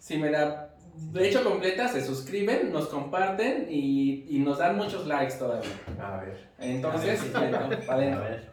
si 0.00 0.16
me 0.18 0.30
la 0.30 0.70
he 1.14 1.28
hecho 1.28 1.44
completa, 1.44 1.86
se 1.86 2.04
suscriben, 2.04 2.72
nos 2.72 2.88
comparten 2.88 3.68
y, 3.70 4.26
y 4.28 4.40
nos 4.40 4.58
dan 4.58 4.76
muchos 4.76 5.06
likes 5.06 5.34
todavía. 5.38 5.70
A 6.02 6.16
ver. 6.16 6.48
Entonces, 6.58 7.32
bueno, 7.32 7.58
pa' 7.86 7.92
A 7.92 7.96
adentro. 7.96 8.20
ver. 8.24 8.50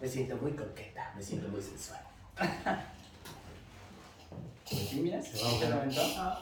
Me 0.00 0.06
siento 0.08 0.36
muy 0.36 0.52
coqueta, 0.52 1.12
me 1.16 1.22
siento 1.22 1.48
muy 1.48 1.60
sensual. 1.60 2.00
Pues 4.68 4.88
sí, 4.88 5.00
mira, 5.00 5.20
se 5.22 5.42
va 5.42 5.66
a 5.66 5.70
la 5.70 5.76
ventana. 5.84 6.38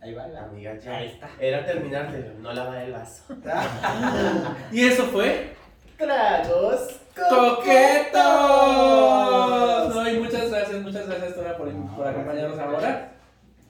Ahí 0.00 0.14
va, 0.14 0.26
va. 0.28 0.44
Amiga, 0.44 0.78
ya. 0.78 0.96
Ahí 0.98 1.06
está. 1.08 1.28
Era 1.40 1.64
terminarte, 1.64 2.34
no 2.40 2.52
lavar 2.52 2.78
el 2.78 2.92
vaso. 2.92 3.22
Y 4.72 4.84
eso 4.84 5.04
fue 5.06 5.56
Tragos 5.96 7.00
Coquetos. 7.14 8.22
No, 9.94 10.10
y 10.10 10.18
muchas 10.20 10.50
gracias, 10.50 10.82
muchas 10.82 11.06
gracias 11.06 11.34
Tora 11.34 11.56
por, 11.56 11.70
por 11.96 12.06
acompañarnos 12.06 12.58
ahora. 12.58 13.10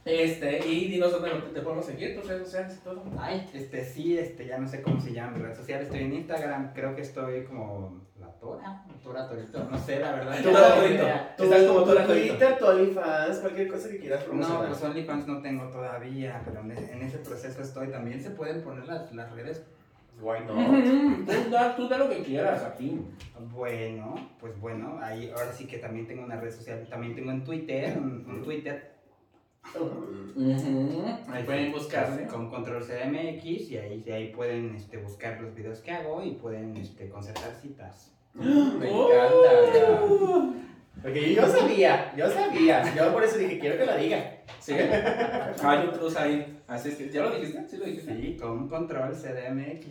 Este, 0.07 0.67
y 0.67 0.89
dinos 0.89 1.13
dónde 1.13 1.31
te 1.55 1.61
podemos 1.63 1.87
seguir, 1.87 2.15
tus 2.19 2.29
redes 2.29 2.45
sociales 2.47 2.77
y 2.79 2.85
todo. 2.85 3.03
Ay, 3.19 3.49
este 3.55 3.85
sí, 3.85 4.19
este, 4.19 4.47
ya 4.47 4.59
no 4.59 4.69
sé 4.69 4.83
cómo 4.83 5.01
se 5.01 5.13
llama 5.15 5.37
mi 5.39 5.43
red 5.43 5.55
social. 5.57 5.81
Estoy 5.83 6.01
en 6.01 6.13
Instagram, 6.15 6.73
creo 6.75 6.95
que 6.95 7.01
estoy 7.03 7.45
como 7.45 8.03
la 8.21 8.29
Tora, 8.33 8.85
Tora 9.03 9.27
Torito, 9.29 9.65
no 9.71 9.79
sé, 9.79 10.01
la 10.01 10.13
verdad. 10.13 10.43
Tora 10.43 10.69
no 10.69 10.75
Torito. 10.75 11.07
Estás 11.39 11.63
como 11.65 11.85
Tora 11.85 12.07
Torito. 12.07 12.29
Twitter, 12.37 12.59
tu 12.59 12.67
OnlyFans, 12.67 13.39
cualquier 13.39 13.69
cosa 13.69 13.89
que 13.89 13.99
quieras 13.99 14.21
No, 14.21 14.27
promocionar. 14.27 14.69
pues 14.69 14.83
OnlyFans 14.83 15.27
no 15.27 15.41
tengo 15.41 15.71
todavía, 15.71 16.43
pero 16.45 16.61
en 16.61 16.71
ese, 16.73 16.93
en 16.93 17.03
ese 17.03 17.19
proceso 17.19 17.63
estoy. 17.63 17.89
También 17.89 18.23
se 18.23 18.29
pueden 18.31 18.63
poner 18.63 18.87
las, 18.87 19.11
las 19.15 19.33
redes. 19.33 19.63
Why 20.21 20.39
not? 20.47 21.27
Tú 21.45 21.51
da, 21.51 21.77
tú 21.77 21.89
da 21.89 21.99
lo 21.99 22.09
que 22.09 22.23
quieras 22.23 22.63
aquí. 22.63 23.01
Bueno, 23.53 24.15
pues 24.41 24.59
bueno, 24.61 24.99
ahí 25.03 25.31
ahora 25.37 25.53
sí 25.53 25.67
que 25.67 25.79
también 25.79 26.07
tengo 26.07 26.25
una 26.25 26.37
red 26.41 26.51
social. 26.53 26.87
También 26.89 27.15
tengo 27.15 27.31
en 27.31 27.45
Twitter, 27.45 27.97
un, 27.99 28.25
un 28.29 28.43
Twitter 28.43 28.95
Ahí 31.33 31.43
pueden 31.45 31.73
buscarle. 31.73 32.27
con 32.27 32.51
control 32.51 32.83
CDMX 32.83 33.45
y 33.71 33.79
ahí, 33.79 34.03
y 34.07 34.11
ahí 34.11 34.29
pueden 34.29 34.75
este, 34.77 34.99
buscar 34.99 35.41
los 35.41 35.55
videos 35.55 35.81
que 35.81 35.91
hago 35.91 36.23
y 36.23 36.33
pueden 36.33 36.77
este, 36.77 37.09
concertar 37.09 37.53
citas. 37.61 38.13
Me 38.35 38.91
Oh. 38.91 39.11
encanta. 39.11 40.61
Porque 41.03 41.35
yo 41.35 41.47
sabía, 41.47 42.15
yo 42.17 42.31
sabía. 42.31 42.95
Yo 42.95 43.13
por 43.13 43.25
eso 43.25 43.37
dije, 43.39 43.59
quiero 43.59 43.77
que 43.79 43.87
la 43.87 43.97
diga. 43.97 44.39
Sí. 44.61 44.73
Hay 45.63 45.87
otros 45.89 46.17
ahí. 46.17 46.54
Así 46.67 46.89
es 46.89 46.97
que, 46.97 47.11
¿ya 47.11 47.23
lo 47.23 47.39
dijiste? 47.39 47.69
Sí 47.69 47.77
lo 47.77 47.85
dijiste. 47.85 48.17
Sí, 48.17 48.37
con 48.41 48.69
control 48.69 49.13
CDMX. 49.13 49.87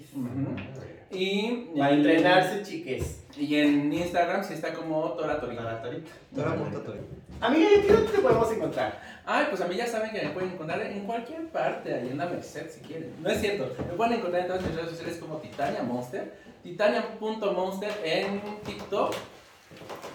Y, 1.12 1.70
Para 1.78 1.94
entrenarse, 1.94 2.64
chiques. 2.64 3.24
y 3.38 3.56
en 3.56 3.94
Instagram 3.94 4.44
sí 4.44 4.54
está 4.56 4.74
como 4.74 5.12
Tora 5.12 5.40
Torito. 5.40 5.64
Para 5.64 5.82
Torito. 5.84 6.10
Tora.torito. 6.36 7.24
Amiga, 7.40 7.70
¿y 7.76 7.90
a 7.90 7.94
dónde 7.94 8.12
te 8.12 8.20
podemos 8.20 8.52
encontrar? 8.52 9.00
Ay, 9.26 9.45
pues 9.50 9.62
a 9.62 9.68
mí 9.68 9.76
ya 9.76 9.86
saben 9.86 10.12
que 10.12 10.24
me 10.24 10.30
pueden 10.30 10.52
encontrar 10.52 10.82
en 10.82 11.06
cualquier 11.06 11.48
parte, 11.50 11.94
ahí 11.94 12.10
en 12.10 12.18
la 12.18 12.26
Merced 12.26 12.70
si 12.70 12.80
quieren. 12.80 13.14
No 13.22 13.30
es 13.30 13.40
cierto, 13.40 13.72
me 13.86 13.94
pueden 13.94 14.14
encontrar 14.14 14.41
en 14.41 14.48
todas 14.48 14.64
mis 14.64 14.74
redes 14.76 14.90
sociales 14.90 15.18
como 15.18 15.38
Titania 15.38 15.84
Monster, 15.84 16.34
Titania.monster 16.64 17.91
en 18.04 18.41
TikTok, 18.66 19.14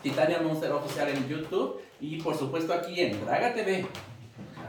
Titania 0.02 0.40
Monster 0.40 0.72
Oficial 0.72 1.08
en 1.08 1.28
YouTube 1.28 1.80
y 2.00 2.20
por 2.22 2.34
supuesto 2.36 2.72
aquí 2.72 3.00
en 3.00 3.24
Draga 3.24 3.54
TV. 3.54 3.86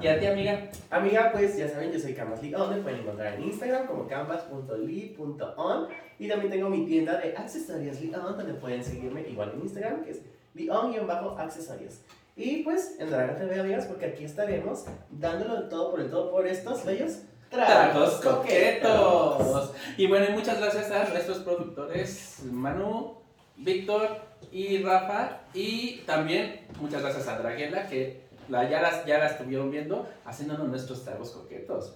¿Y 0.01 0.07
a 0.07 0.19
ti, 0.19 0.25
amiga? 0.27 0.69
Amiga, 0.89 1.29
pues 1.31 1.57
ya 1.57 1.67
saben, 1.67 1.91
yo 1.91 1.99
soy 1.99 2.13
Canvas 2.13 2.41
Lee 2.41 2.53
On, 2.55 2.69
me 2.69 2.81
pueden 2.81 3.01
encontrar 3.01 3.33
en 3.33 3.43
Instagram 3.43 3.85
como 3.85 4.07
canvas.lee.on 4.07 5.87
y 6.17 6.27
también 6.27 6.51
tengo 6.51 6.69
mi 6.69 6.85
tienda 6.85 7.17
de 7.19 7.35
accesorios 7.35 7.99
Lee 7.99 8.13
On, 8.15 8.37
donde 8.37 8.53
pueden 8.53 8.83
seguirme 8.83 9.27
igual 9.27 9.51
en 9.55 9.61
Instagram, 9.61 10.03
que 10.03 10.11
es 10.11 10.21
leon-accesorios. 10.53 12.01
Y 12.35 12.63
pues 12.63 12.95
en 12.99 13.09
Draga 13.09 13.35
TV, 13.35 13.59
amigas, 13.59 13.85
porque 13.87 14.05
aquí 14.05 14.23
estaremos 14.23 14.85
dándolo 15.09 15.67
todo 15.67 15.91
por 15.91 15.99
el 15.99 16.09
todo 16.09 16.31
por 16.31 16.47
estos 16.47 16.85
bellos 16.85 17.19
Tragos 17.49 18.21
coquetos. 18.21 19.73
Y 19.97 20.07
bueno, 20.07 20.27
muchas 20.31 20.59
gracias 20.59 20.91
a 20.91 21.09
nuestros 21.09 21.39
productores 21.39 22.43
Manu, 22.51 23.15
Víctor, 23.57 24.29
y 24.51 24.83
Rafa. 24.83 25.41
Y 25.53 26.01
también 26.05 26.67
muchas 26.79 27.01
gracias 27.01 27.27
a 27.27 27.39
Draguela 27.39 27.87
que 27.87 28.28
la, 28.49 28.69
ya, 28.69 28.81
las, 28.81 29.05
ya 29.05 29.19
la 29.19 29.27
estuvieron 29.27 29.71
viendo 29.71 30.07
haciéndonos 30.25 30.67
nuestros 30.67 31.03
tragos 31.05 31.31
coquetos. 31.31 31.95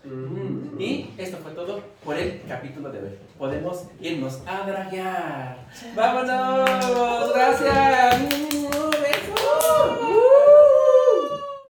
Y 0.77 1.09
esto 1.17 1.37
fue 1.37 1.51
todo 1.51 1.81
por 2.03 2.15
el 2.15 2.41
capítulo 2.47 2.91
de 2.91 2.99
hoy. 2.99 3.17
Podemos 3.37 3.85
irnos 3.99 4.41
a 4.45 4.65
draguear. 4.67 5.67
¡Vámonos! 5.95 7.33
¡Gracias! 7.33 8.21
¡Un 8.21 8.91
beso! 8.91 10.12